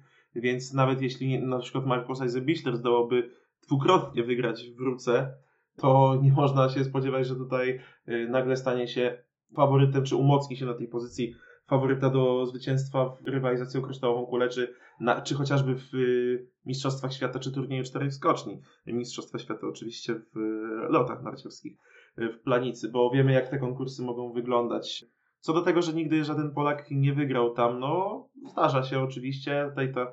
[0.41, 3.31] Więc nawet jeśli na przykład Marcos Eisenbichler zdołałby
[3.67, 5.35] dwukrotnie wygrać w Wróce,
[5.77, 9.23] to nie można się spodziewać, że tutaj y, nagle stanie się
[9.57, 11.35] faworytem, czy umocni się na tej pozycji
[11.67, 17.13] faworyta do zwycięstwa w rywalizacji o kryształową kulę, czy, na, czy chociażby w y, Mistrzostwach
[17.13, 18.61] Świata, czy turnieju czterech skoczni.
[18.87, 21.77] Mistrzostwa Świata oczywiście w y, lotach narciarskich
[22.17, 25.05] w Planicy, bo wiemy jak te konkursy mogą wyglądać.
[25.47, 29.67] Co do tego, że nigdy żaden Polak nie wygrał tam, no zdarza się oczywiście.
[29.69, 30.07] Tutaj ta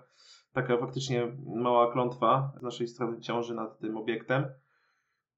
[0.52, 4.46] taka faktycznie mała klątwa z naszej strony ciąży nad tym obiektem.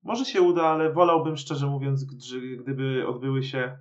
[0.03, 2.05] Może się uda, ale wolałbym szczerze mówiąc,
[2.59, 3.77] gdyby odbyły się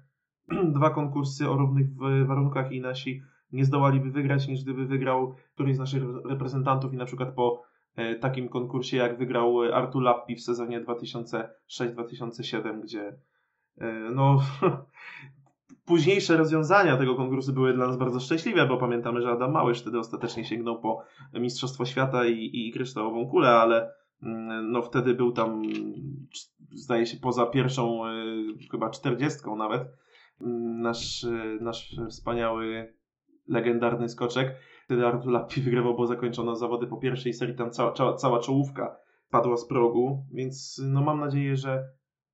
[0.76, 1.86] dwa konkursy o równych
[2.26, 3.22] warunkach i nasi
[3.52, 7.62] nie zdołaliby wygrać, niż gdyby wygrał któryś z naszych reprezentantów i na przykład po
[7.96, 13.18] e, takim konkursie, jak wygrał Artur Lappi w sezonie 2006-2007, gdzie
[13.78, 14.42] e, no,
[15.86, 19.98] późniejsze rozwiązania tego konkursu były dla nas bardzo szczęśliwe, bo pamiętamy, że Adam Małysz wtedy
[19.98, 21.02] ostatecznie sięgnął po
[21.34, 23.90] Mistrzostwo Świata i, i kryształową kulę, ale
[24.22, 25.62] mm, no wtedy był tam,
[26.72, 28.12] zdaje się, poza pierwszą, e,
[28.70, 29.82] chyba czterdziestką nawet,
[30.40, 31.26] mm, nasz,
[31.60, 32.94] nasz wspaniały,
[33.48, 34.56] legendarny skoczek.
[34.84, 38.96] Wtedy Artur Lappi wygrywał, bo zakończono zawody po pierwszej serii, tam cała, cała, cała czołówka
[39.30, 41.84] padła z progu, więc no mam nadzieję, że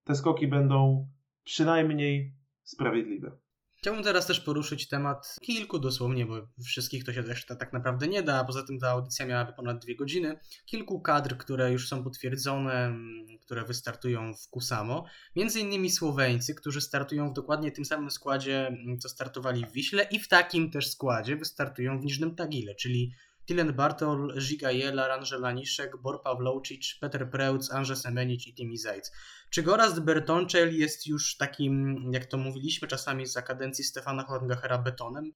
[0.05, 1.09] te skoki będą
[1.45, 2.40] przynajmniej
[2.71, 3.39] sprawiedliwe.
[3.77, 8.23] Chciałbym teraz też poruszyć temat kilku dosłownie, bo wszystkich to się też tak naprawdę nie
[8.23, 10.39] da, a poza tym ta audycja miałaby ponad dwie godziny.
[10.67, 12.97] Kilku kadr, które już są potwierdzone,
[13.43, 15.05] które wystartują w Kusamo.
[15.37, 20.19] Między innymi Słoweńcy, którzy startują w dokładnie tym samym składzie, co startowali w Wiśle i
[20.19, 23.13] w takim też składzie wystartują w Niżnym Tagile, czyli
[23.51, 29.13] Dylan Bartol, Žiga Jela, Angel Laniszek, Bor Pawlowczyk, Peter Preutz, Andrzej Semenic i Timi Zajc.
[29.51, 35.33] Czy Gorazd Bertonczel jest już takim, jak to mówiliśmy czasami za kadencji Stefana Horngachera, betonem?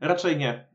[0.00, 0.68] Raczej nie.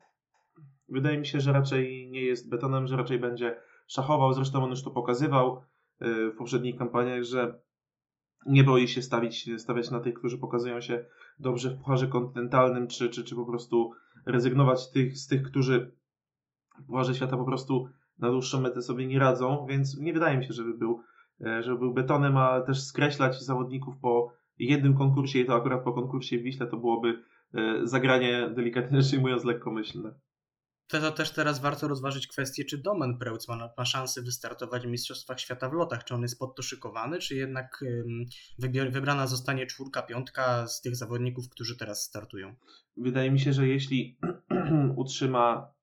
[0.90, 4.34] Wydaje mi się, że raczej nie jest betonem, że raczej będzie szachował.
[4.34, 5.62] Zresztą on już to pokazywał
[6.02, 7.60] y, w poprzednich kampaniach, że
[8.46, 11.06] nie boi się stawić, stawiać na tych, którzy pokazują się
[11.40, 13.92] dobrze w pucharze kontynentalnym, czy, czy, czy po prostu
[14.26, 15.96] rezygnować tych, z tych, którzy
[16.88, 17.88] Pucharze Świata po prostu
[18.20, 21.02] na dłuższą metę sobie nie radzą, więc nie wydaje mi się, żeby był,
[21.46, 25.94] e, żeby był betonem, a też skreślać zawodników po jednym konkursie i to akurat po
[25.94, 27.24] konkursie w Wiśle to byłoby
[27.54, 30.16] e, zagranie delikatnie rzecz ujmując lekkomyślne.
[30.88, 34.90] To, to też teraz warto rozważyć kwestię, czy Domen Preutz ma, ma szansę wystartować w
[34.90, 36.04] Mistrzostwach Świata w lotach.
[36.04, 37.84] Czy on jest pod to szykowany, czy jednak
[38.60, 42.56] wybier, wybrana zostanie czwórka, piątka z tych zawodników, którzy teraz startują?
[42.98, 44.18] Wydaje mi się, że jeśli
[44.96, 45.75] utrzyma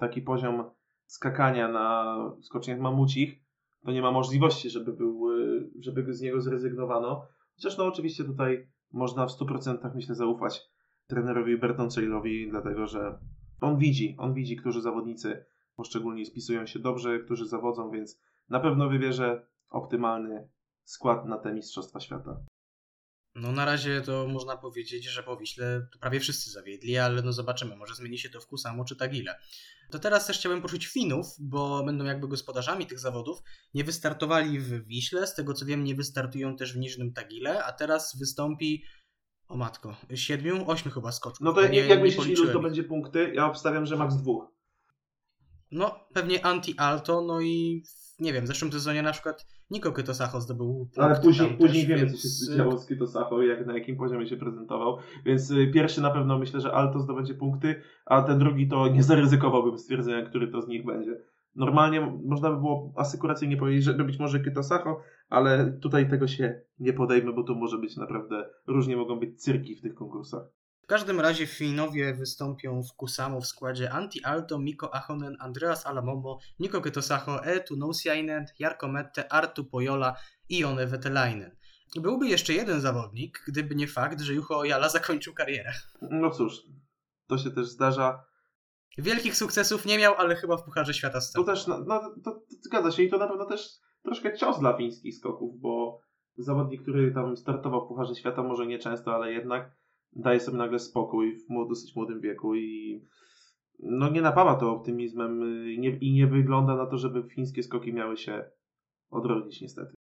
[0.00, 0.70] taki poziom
[1.06, 3.40] skakania na skoczniach mamucich,
[3.84, 7.26] to nie ma możliwości, żeby, był, e, żeby z niego zrezygnowano.
[7.54, 10.62] Chociaż no oczywiście tutaj można w 100% myślę zaufać
[11.06, 13.18] trenerowi Bertonceilowi, dlatego że
[13.60, 15.44] on widzi, on widzi, którzy zawodnicy
[15.76, 20.48] poszczególnie spisują się dobrze, którzy zawodzą, więc na pewno wybierze optymalny
[20.84, 22.40] skład na te Mistrzostwa Świata.
[23.34, 27.76] No na razie to można powiedzieć, że po Wiśle prawie wszyscy zawiedli, ale no zobaczymy,
[27.76, 29.38] może zmieni się to w Kusamo czy Tagile.
[29.90, 33.42] To teraz też chciałem poruszyć Finów, bo będą jakby gospodarzami tych zawodów.
[33.74, 37.72] Nie wystartowali w Wiśle, z tego co wiem nie wystartują też w Niżnym Tagile, a
[37.72, 38.84] teraz wystąpi
[39.48, 41.44] o matko, siedmiu, ośmiu chyba skoczków.
[41.44, 43.32] No to nie, jak myślisz, ilu to będzie punkty?
[43.34, 44.59] Ja obstawiam, że max dwóch.
[45.72, 47.82] No, pewnie anti-alto, no i
[48.20, 50.98] nie wiem, w zeszłym sezonie na przykład Niko Kytosacho zdobył punkt.
[50.98, 52.46] Ale później, później wiemy, więc...
[52.46, 54.98] co się działo z Kytosacho i jak, na jakim poziomie się prezentował.
[55.24, 59.02] Więc y, pierwszy na pewno myślę, że Alto zdobędzie punkty, a ten drugi to nie
[59.02, 61.16] zaryzykowałbym stwierdzenia, który to z nich będzie.
[61.54, 66.92] Normalnie można by było asykuracyjnie powiedzieć, że być może Kytosacho, ale tutaj tego się nie
[66.92, 70.42] podejmę, bo to może być naprawdę, różnie mogą być cyrki w tych konkursach.
[70.82, 76.38] W każdym razie Finowie wystąpią w Kusamo w składzie Antti Alto, Miko Ahonen, Andreas Alamomo,
[76.58, 80.16] Niko Ketosacho, Eetu Nousiainen, Jarko Mette, Artu Pojola
[80.48, 81.56] i One Vetelainen.
[81.96, 85.72] Byłby jeszcze jeden zawodnik, gdyby nie fakt, że Juho Ojala zakończył karierę.
[86.02, 86.62] No cóż,
[87.26, 88.24] to się też zdarza.
[88.98, 91.44] Wielkich sukcesów nie miał, ale chyba w Pucharze Świata stał.
[91.44, 93.68] To też, no, no to, to, zgadza się i to na pewno też
[94.02, 96.00] troszkę cios dla fińskich skoków, bo
[96.36, 99.76] zawodnik, który tam startował w Pucharze Świata, może nie często, ale jednak
[100.12, 103.00] daje sobie nagle spokój w dosyć młodym wieku i
[103.78, 107.92] no nie napawa to optymizmem i nie, i nie wygląda na to, żeby fińskie skoki
[107.92, 108.50] miały się
[109.10, 109.94] odrodzić niestety.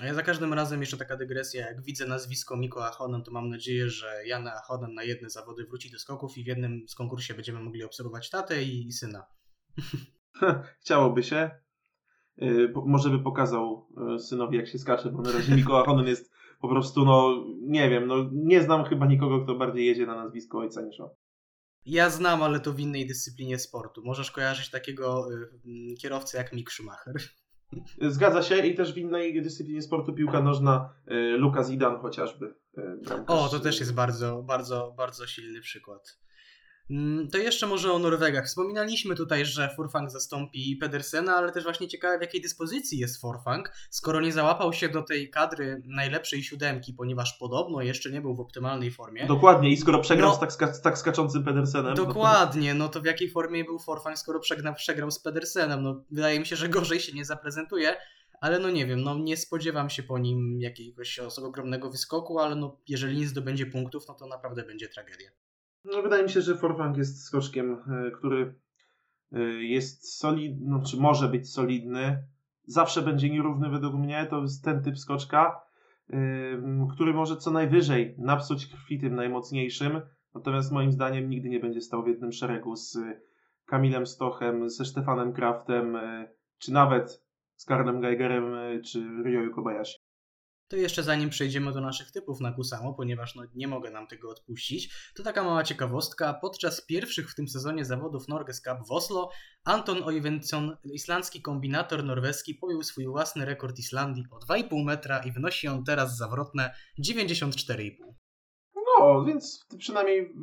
[0.00, 3.48] A ja za każdym razem jeszcze taka dygresja, jak widzę nazwisko Miko Ahonen, to mam
[3.48, 7.34] nadzieję, że Jana Ahonen na jedne zawody wróci do skoków i w jednym z konkursie
[7.34, 9.26] będziemy mogli obserwować tatę i, i syna.
[10.82, 11.50] Chciałoby się.
[12.36, 16.32] Yy, może by pokazał yy, synowi, jak się skacze, bo na razie Miko Ahonen jest
[16.60, 20.58] po prostu, no nie wiem, no nie znam chyba nikogo, kto bardziej jedzie na nazwisko
[20.58, 21.08] ojca niż on.
[21.86, 24.02] Ja znam, ale to w innej dyscyplinie sportu.
[24.04, 27.14] Możesz kojarzyć takiego y, kierowcę jak Mick Schumacher.
[28.08, 32.54] Zgadza się i też w innej dyscyplinie sportu piłka nożna y, Lukas Idan chociażby.
[32.78, 36.18] Y, o, to też jest bardzo, bardzo, bardzo silny przykład.
[36.90, 38.46] Mm, to jeszcze może o Norwegach.
[38.46, 43.72] Wspominaliśmy tutaj, że Furfang zastąpi Pedersena, ale też właśnie ciekawe w jakiej dyspozycji jest Furfang,
[43.90, 48.40] skoro nie załapał się do tej kadry najlepszej siódemki, ponieważ podobno jeszcze nie był w
[48.40, 49.26] optymalnej formie.
[49.26, 51.94] Dokładnie i skoro przegrał no, z tak, z tak skaczącym Pedersenem.
[51.94, 55.82] Dokładnie, no to w jakiej formie był Furfang, skoro przegrał, przegrał z Pedersenem?
[55.82, 57.96] No wydaje mi się, że gorzej się nie zaprezentuje.
[58.40, 62.80] Ale no nie wiem, no nie spodziewam się po nim jakiegoś ogromnego wyskoku, ale no
[62.88, 65.30] jeżeli nie zdobędzie punktów, no to naprawdę będzie tragedia.
[65.86, 68.54] No, wydaje mi się, że Forfang jest skoczkiem, e, który
[69.36, 72.22] y, jest solidny, no, czy może być solidny,
[72.64, 75.60] zawsze będzie nierówny według mnie, to jest ten typ skoczka,
[76.10, 76.14] y,
[76.94, 80.00] który może co najwyżej napsuć krwi tym najmocniejszym,
[80.34, 82.98] natomiast moim zdaniem nigdy nie będzie stał w jednym szeregu z
[83.66, 85.98] Kamilem Stochem, ze Stefanem Kraftem,
[86.58, 88.44] czy nawet z Karlem Geigerem,
[88.84, 90.05] czy Ryoyu Kobayashi.
[90.68, 94.30] To jeszcze zanim przejdziemy do naszych typów na Kusamo, ponieważ no, nie mogę nam tego
[94.30, 96.34] odpuścić, to taka mała ciekawostka.
[96.34, 99.30] Podczas pierwszych w tym sezonie zawodów Norges Cup w Oslo,
[99.64, 105.68] Anton Oyvinsson, islandzki kombinator norweski, pobił swój własny rekord Islandii o 2,5 metra i wynosi
[105.68, 106.74] on teraz zawrotne
[107.04, 107.90] 94,5.
[108.98, 110.34] No, więc przynajmniej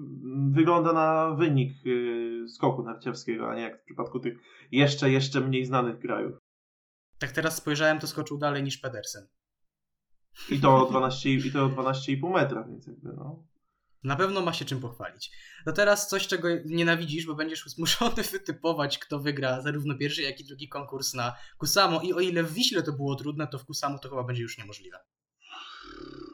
[0.51, 4.37] wygląda na wynik y, skoku narciarskiego, a nie jak w przypadku tych
[4.71, 6.37] jeszcze, jeszcze mniej znanych krajów.
[7.19, 9.27] Tak teraz spojrzałem, to skoczył dalej niż Pedersen.
[10.49, 13.43] I to o 12, i to o 12,5 metra, więc jakby no.
[14.03, 15.31] Na pewno ma się czym pochwalić.
[15.65, 20.43] To teraz coś, czego nienawidzisz, bo będziesz zmuszony wytypować, kto wygra zarówno pierwszy, jak i
[20.43, 22.01] drugi konkurs na Kusamo.
[22.01, 24.57] I o ile w Wiśle to było trudne, to w Kusamo to chyba będzie już
[24.57, 24.97] niemożliwe.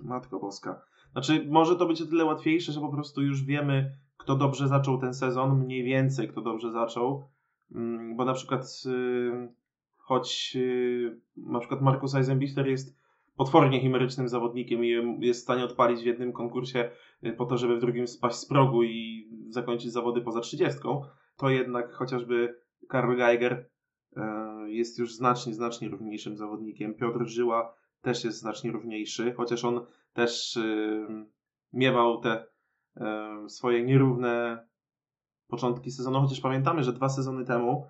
[0.02, 0.82] Matko Boska.
[1.12, 5.02] Znaczy, może to być o tyle łatwiejsze, że po prostu już wiemy, kto dobrze zaczął
[5.02, 7.30] ten sezon, mniej więcej kto dobrze zaczął.
[7.76, 9.54] Mm, Bo na przykład, y,
[9.98, 12.99] choć y, na przykład Markus Eisenbichler jest
[13.40, 14.90] potwornie chimerycznym zawodnikiem i
[15.20, 16.92] jest w stanie odpalić w jednym konkursie
[17.24, 20.80] y, po to, żeby w drugim spaść z progu i zakończyć zawody poza 30,
[21.38, 24.22] to jednak chociażby Karl Geiger y,
[24.72, 26.94] jest już znacznie, znacznie równiejszym zawodnikiem.
[26.94, 31.08] Piotr Żyła też jest znacznie równiejszy, chociaż on też y,
[31.74, 32.46] miewał te
[33.46, 34.66] y, swoje nierówne
[35.48, 37.90] początki sezonu, chociaż pamiętamy, że dwa sezony temu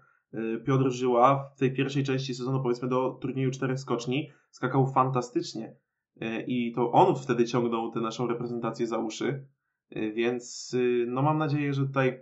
[0.65, 5.75] Piotr Żyła w tej pierwszej części sezonu, powiedzmy do turnieju czterech skoczni, skakał fantastycznie
[6.21, 9.47] Y, i to on wtedy ciągnął tę naszą reprezentację za uszy,
[9.95, 12.19] Y, więc y, no mam nadzieję, że tutaj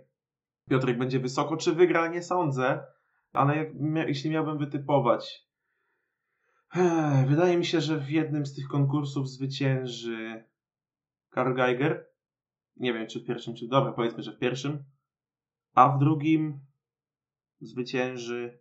[0.70, 1.56] Piotrek będzie wysoko.
[1.56, 2.08] Czy wygra?
[2.08, 2.84] Nie sądzę,
[3.32, 3.68] ale jak,
[4.08, 5.48] jeśli miałbym wytypować,
[7.26, 10.44] Wydaje mi się, że w jednym z tych konkursów zwycięży
[11.30, 12.06] Karl Geiger.
[12.76, 14.84] Nie wiem, czy w pierwszym, czy dobra, powiedzmy, że w pierwszym.
[15.74, 16.60] A w drugim
[17.60, 18.58] zwycięży.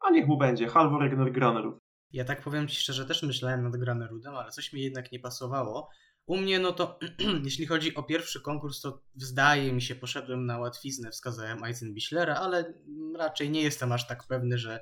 [0.00, 1.78] A niech mu będzie Halvor Egner Granerud.
[2.12, 5.88] Ja tak powiem Ci szczerze, też myślałem nad Granerudem, ale coś mi jednak nie pasowało.
[6.26, 6.98] U mnie, no to
[7.44, 12.74] jeśli chodzi o pierwszy konkurs, to zdaje mi się, poszedłem na łatwiznę, wskazałem Eisenbichlera, ale
[13.18, 14.80] raczej nie jestem aż tak pewny, że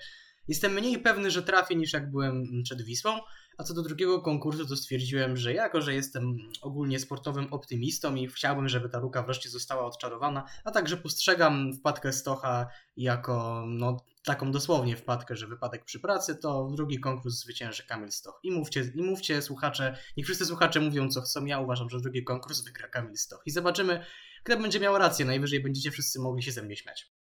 [0.48, 3.18] jestem mniej pewny, że trafię niż jak byłem przed Wisłą.
[3.58, 8.28] A co do drugiego konkursu, to stwierdziłem, że jako, że jestem ogólnie sportowym optymistą i
[8.28, 12.66] chciałbym, żeby ta luka wreszcie została odczarowana, a także postrzegam wpadkę Stocha
[12.96, 18.40] jako no, taką dosłownie wpadkę, że wypadek przy pracy, to drugi konkurs zwycięży Kamil Stoch.
[18.42, 22.24] I mówcie, I mówcie słuchacze, niech wszyscy słuchacze mówią co chcą, ja uważam, że drugi
[22.24, 23.42] konkurs wygra Kamil Stoch.
[23.46, 24.04] I zobaczymy,
[24.44, 27.12] kto będzie miał rację, najwyżej będziecie wszyscy mogli się ze mnie śmiać.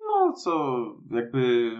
[0.00, 1.70] No, co jakby.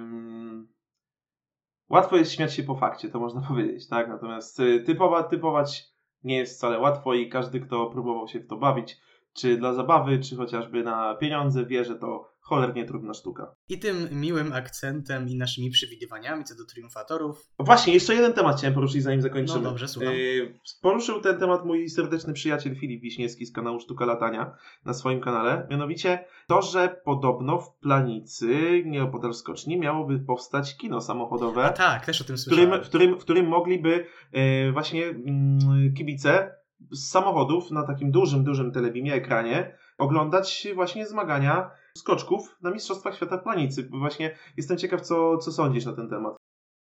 [1.89, 4.09] Łatwo jest śmiać się po fakcie, to można powiedzieć, tak?
[4.09, 5.95] Natomiast y, typowa, typować
[6.25, 9.01] nie jest wcale łatwo i każdy, kto próbował się w to bawić,
[9.33, 13.55] czy dla zabawy, czy chociażby na pieniądze, wie, że to cholernie trudna sztuka.
[13.69, 17.49] I tym miłym akcentem i naszymi przewidywaniami co do triumfatorów.
[17.59, 19.61] Właśnie, jeszcze jeden temat chciałem poruszyć, zanim zakończymy.
[19.61, 20.15] No dobrze, słucham.
[20.15, 25.21] Yy, poruszył ten temat mój serdeczny przyjaciel Filip Wiśniewski z kanału Sztuka Latania na swoim
[25.21, 25.67] kanale.
[25.71, 32.21] Mianowicie to, że podobno w Planicy, nieopodal skoczni, miałoby powstać kino samochodowe, A tak, też
[32.21, 32.85] o tym w, którym, słyszałem.
[32.85, 36.55] w, którym, w którym mogliby yy, właśnie mm, kibice
[36.91, 43.39] z samochodów na takim dużym, dużym telebimie, ekranie oglądać właśnie zmagania skoczków na Mistrzostwach Świata
[43.39, 43.89] Planicy.
[43.91, 46.37] Właśnie jestem ciekaw, co, co sądzisz na ten temat.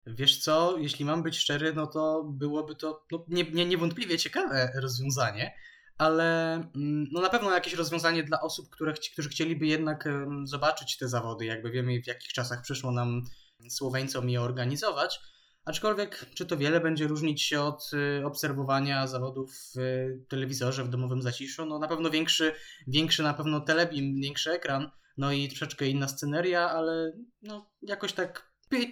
[0.06, 4.72] Wiesz co, jeśli mam być szczery, no to byłoby to no, nie, nie, niewątpliwie ciekawe
[4.82, 5.54] rozwiązanie,
[5.98, 10.98] ale mm, no na pewno jakieś rozwiązanie dla osób, które, którzy chcieliby jednak em, zobaczyć
[10.98, 13.22] te zawody, jakby wiemy w jakich czasach przyszło nam
[13.70, 15.20] Słoweńcom je organizować.
[15.70, 20.90] Aczkolwiek, czy to wiele będzie różnić się od y, obserwowania zawodów w y, telewizorze, w
[20.90, 21.66] domowym zaciszu?
[21.66, 22.54] No na pewno większy,
[22.88, 28.49] większy na pewno telebim, większy ekran, no i troszeczkę inna sceneria, ale no jakoś tak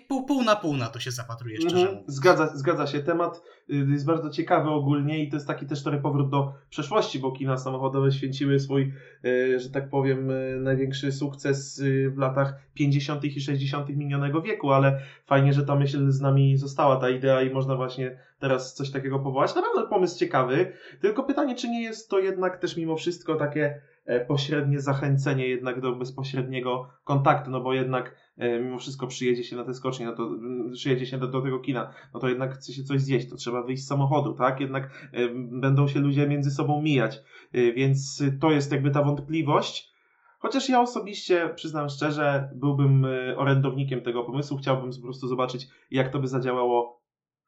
[0.08, 2.04] pół, pół na pół na to się zapatruje, szczerze Mhm.
[2.08, 2.99] Zgadza, zgadza się.
[2.99, 7.20] Temat y, jest bardzo ciekawy ogólnie i to jest taki też trochę powrót do przeszłości,
[7.20, 8.94] bo kina samochodowe święciły swój,
[9.26, 13.24] y, że tak powiem, y, największy sukces w latach 50.
[13.26, 13.90] i 60.
[13.90, 18.20] minionego wieku, ale fajnie, że ta myśl z nami została, ta idea i można właśnie
[18.40, 19.56] teraz coś takiego powołać.
[19.56, 23.82] Na pewno pomysł ciekawy, tylko pytanie, czy nie jest to jednak też mimo wszystko takie
[24.28, 29.64] pośrednie zachęcenie jednak do bezpośredniego kontaktu, no bo jednak e, mimo wszystko przyjedzie się na
[29.64, 32.74] te skocznie, no to mm, przyjedzie się do, do tego kina, no to jednak chce
[32.74, 34.60] się coś zjeść, to trzeba wyjść z samochodu, tak?
[34.60, 35.28] Jednak e,
[35.62, 37.22] będą się ludzie między sobą mijać,
[37.54, 39.98] e, więc to jest jakby ta wątpliwość.
[40.40, 43.08] Chociaż ja osobiście, przyznam szczerze, byłbym
[43.38, 44.58] orędownikiem tego pomysłu.
[44.58, 47.02] Chciałbym po prostu zobaczyć, jak to by zadziałało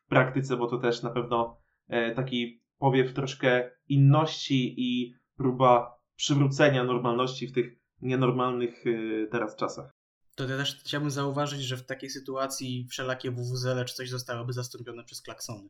[0.06, 1.57] w praktyce, bo to też na pewno
[1.88, 9.91] e, taki powiew troszkę inności i próba przywrócenia normalności w tych nienormalnych y, teraz czasach.
[10.35, 15.03] To ja też chciałbym zauważyć, że w takiej sytuacji wszelakie WWZL czy coś zostałoby zastąpione
[15.03, 15.69] przez klaksony.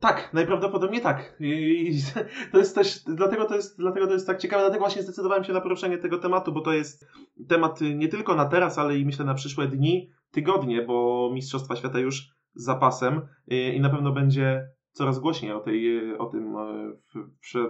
[0.00, 1.36] Tak, najprawdopodobniej tak.
[1.40, 2.00] I
[2.52, 5.52] to jest też, dlatego to jest, dlatego to jest tak ciekawe, dlatego właśnie zdecydowałem się
[5.52, 7.06] na poruszenie tego tematu, bo to jest
[7.48, 11.98] temat nie tylko na teraz, ale i myślę na przyszłe dni, tygodnie, bo Mistrzostwa Świata
[11.98, 12.20] już
[12.54, 13.20] z zapasem
[13.52, 16.54] y, i na pewno będzie coraz głośniej o, tej, o tym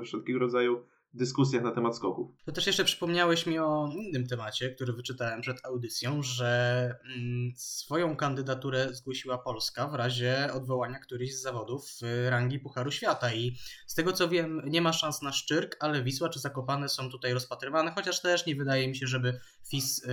[0.03, 2.31] wszelkiego rodzaju dyskusjach na temat skoków.
[2.45, 8.17] To też jeszcze przypomniałeś mi o innym temacie, który wyczytałem przed audycją, że mm, swoją
[8.17, 13.95] kandydaturę zgłosiła Polska w razie odwołania którychś z zawodów w rangi Pucharu Świata i z
[13.95, 17.93] tego co wiem nie ma szans na Szczyrk, ale Wisła czy Zakopane są tutaj rozpatrywane,
[17.95, 20.07] chociaż też nie wydaje mi się, żeby FIS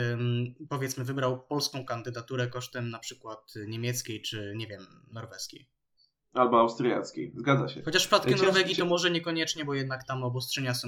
[0.69, 5.69] powiedzmy wybrał polską kandydaturę kosztem na przykład niemieckiej czy nie wiem, norweskiej.
[6.33, 7.81] Albo austriackiej, zgadza się.
[7.81, 10.87] Chociaż w przypadku Norwegii to może niekoniecznie, bo jednak tam obostrzenia są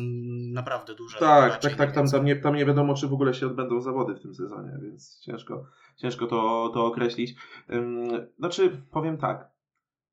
[0.53, 1.19] naprawdę duże.
[1.19, 4.15] Tak, tak, tak, tam, tam, nie, tam nie wiadomo, czy w ogóle się odbędą zawody
[4.15, 5.65] w tym sezonie, więc ciężko,
[5.95, 7.35] ciężko to, to określić.
[8.39, 9.51] Znaczy, powiem tak,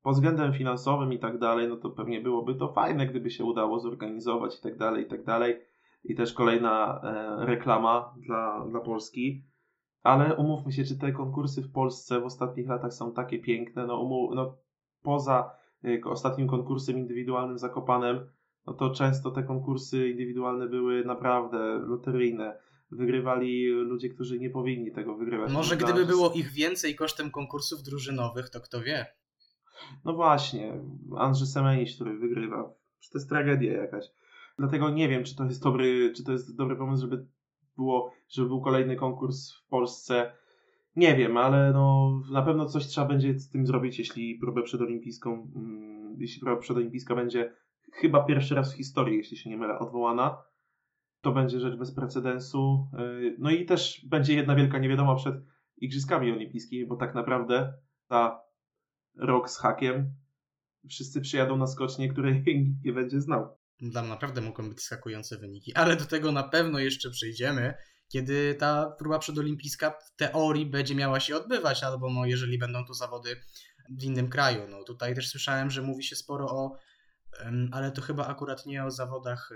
[0.03, 3.79] pod względem finansowym i tak dalej, no to pewnie byłoby to fajne, gdyby się udało
[3.79, 5.61] zorganizować i tak dalej, i tak dalej.
[6.03, 9.45] I też kolejna e, reklama dla, dla Polski.
[10.03, 14.01] Ale umówmy się, czy te konkursy w Polsce w ostatnich latach są takie piękne, no,
[14.01, 14.57] umu, no
[15.03, 15.51] poza
[15.85, 18.29] y, ostatnim konkursem indywidualnym Zakopanem,
[18.67, 21.57] no to często te konkursy indywidualne były naprawdę
[21.87, 22.57] loteryjne.
[22.91, 25.51] Wygrywali ludzie, którzy nie powinni tego wygrywać.
[25.51, 29.05] Może gdyby było ich więcej kosztem konkursów drużynowych, to kto wie.
[30.05, 30.79] No właśnie,
[31.17, 32.63] Andrzej Semeniś, który wygrywa.
[33.11, 34.05] To jest tragedia jakaś.
[34.57, 37.25] Dlatego nie wiem, czy to jest dobry, czy to jest dobry pomysł, żeby
[37.77, 40.33] było, żeby był kolejny konkurs w Polsce.
[40.95, 45.51] Nie wiem, ale no, na pewno coś trzeba będzie z tym zrobić, jeśli próbę przedolimpijską,
[45.55, 47.53] mm, jeśli próba przedolimpijska będzie
[47.93, 50.37] chyba pierwszy raz w historii, jeśli się nie mylę, odwołana.
[51.21, 52.87] To będzie rzecz bez precedensu.
[52.97, 55.35] Yy, No i też będzie jedna wielka niewiadoma przed
[55.77, 57.73] Igrzyskami Olimpijskimi, bo tak naprawdę
[58.07, 58.41] ta
[59.17, 60.13] rok z hakiem
[60.89, 62.43] wszyscy przyjadą na skocznię, której
[62.85, 63.57] nie będzie znał.
[63.93, 67.73] Tam naprawdę mogą być skakujące wyniki, ale do tego na pewno jeszcze przejdziemy,
[68.11, 72.93] kiedy ta próba przedolimpijska w teorii będzie miała się odbywać, albo no, jeżeli będą to
[72.93, 73.35] zawody
[73.89, 74.67] w innym kraju.
[74.69, 76.77] No, tutaj też słyszałem, że mówi się sporo o,
[77.71, 79.49] ale to chyba akurat nie o zawodach,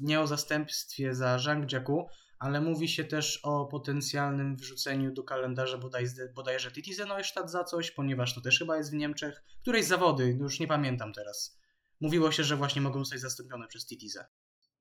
[0.00, 2.08] nie o zastępstwie za Zhangjiakou,
[2.38, 8.34] ale mówi się też o potencjalnym wrzuceniu do kalendarza bodajże, bodajże Titizenoystadt za coś, ponieważ
[8.34, 9.42] to też chyba jest w Niemczech.
[9.62, 11.58] Któreś zawody, już nie pamiętam teraz.
[12.00, 14.26] Mówiło się, że właśnie mogą zostać zastąpione przez Titizę.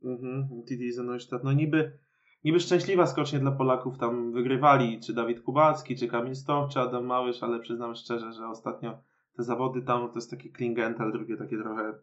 [0.03, 1.43] Mhm, Titi Zenojstadt.
[1.43, 1.99] No niby,
[2.45, 7.05] niby szczęśliwa skocznie dla Polaków tam wygrywali, czy Dawid Kubacki, czy Kamil Stoch, czy Adam
[7.05, 9.01] Małysz, ale przyznam szczerze, że ostatnio
[9.37, 11.93] te zawody tam to jest taki klingental, drugie takie trochę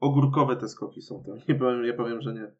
[0.00, 1.34] ogórkowe te skoki są tam.
[1.48, 2.52] Nie powiem, ja powiem, że nie.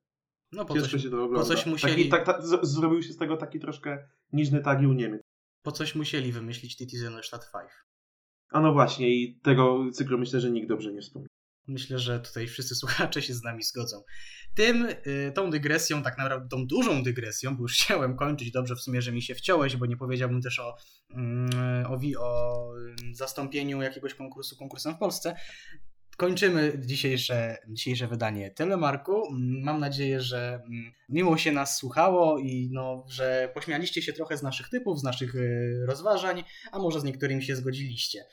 [0.53, 1.47] No po Ciężko coś, się to ogląda.
[1.49, 4.93] coś musieli- Taki, tak, tak, z- zrobił się z tego taki troszkę niżny tagi u
[4.93, 5.23] Niemiec.
[5.63, 7.71] po coś musieli wymyślić Titizenoystadt 5.
[8.53, 11.29] A no właśnie i tego cyklu myślę, że nikt dobrze nie wspomni.
[11.69, 14.03] Myślę, że tutaj wszyscy słuchacze się z nami zgodzą.
[14.55, 18.81] Tym, y, tą dygresją, tak naprawdę tą dużą dygresją, bo już chciałem kończyć, dobrze w
[18.81, 20.77] sumie, że mi się wciąłeś, bo nie powiedziałbym też o,
[21.11, 25.35] mm, o, o y, zastąpieniu jakiegoś konkursu konkursem w Polsce.
[26.19, 29.27] Kończymy dzisiejsze, dzisiejsze wydanie Telemarku.
[29.31, 34.37] Mm, Mam nadzieję, że mm, miło się nas słuchało i no, że pośmialiście się trochę
[34.37, 38.25] z naszych typów, z naszych y, rozważań, a może z niektórymi się zgodziliście.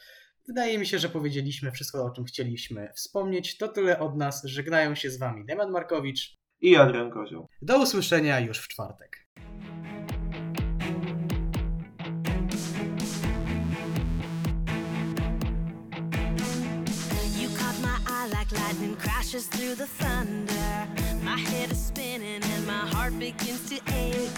[0.48, 3.58] Wydaje mi się, że powiedzieliśmy wszystko, o czym chcieliśmy wspomnieć.
[3.58, 4.44] To tyle od nas.
[4.44, 6.38] Żegnają się z Wami Demian Markowicz.
[6.62, 7.48] I Adrian Kozioł.
[7.62, 9.26] Do usłyszenia już w czwartek.
[18.52, 20.88] Lightning crashes through the thunder.
[21.24, 24.30] My head is spinning and my heart begins to ache.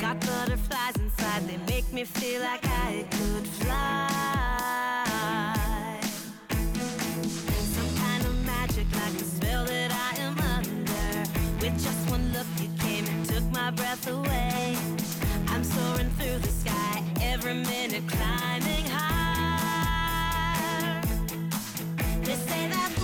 [0.00, 5.03] Got butterflies inside, they make me feel like I could fly.
[12.14, 14.76] one look, you came and took my breath away.
[15.48, 20.22] I'm soaring through the sky, every minute climbing higher.
[22.22, 23.03] They say that.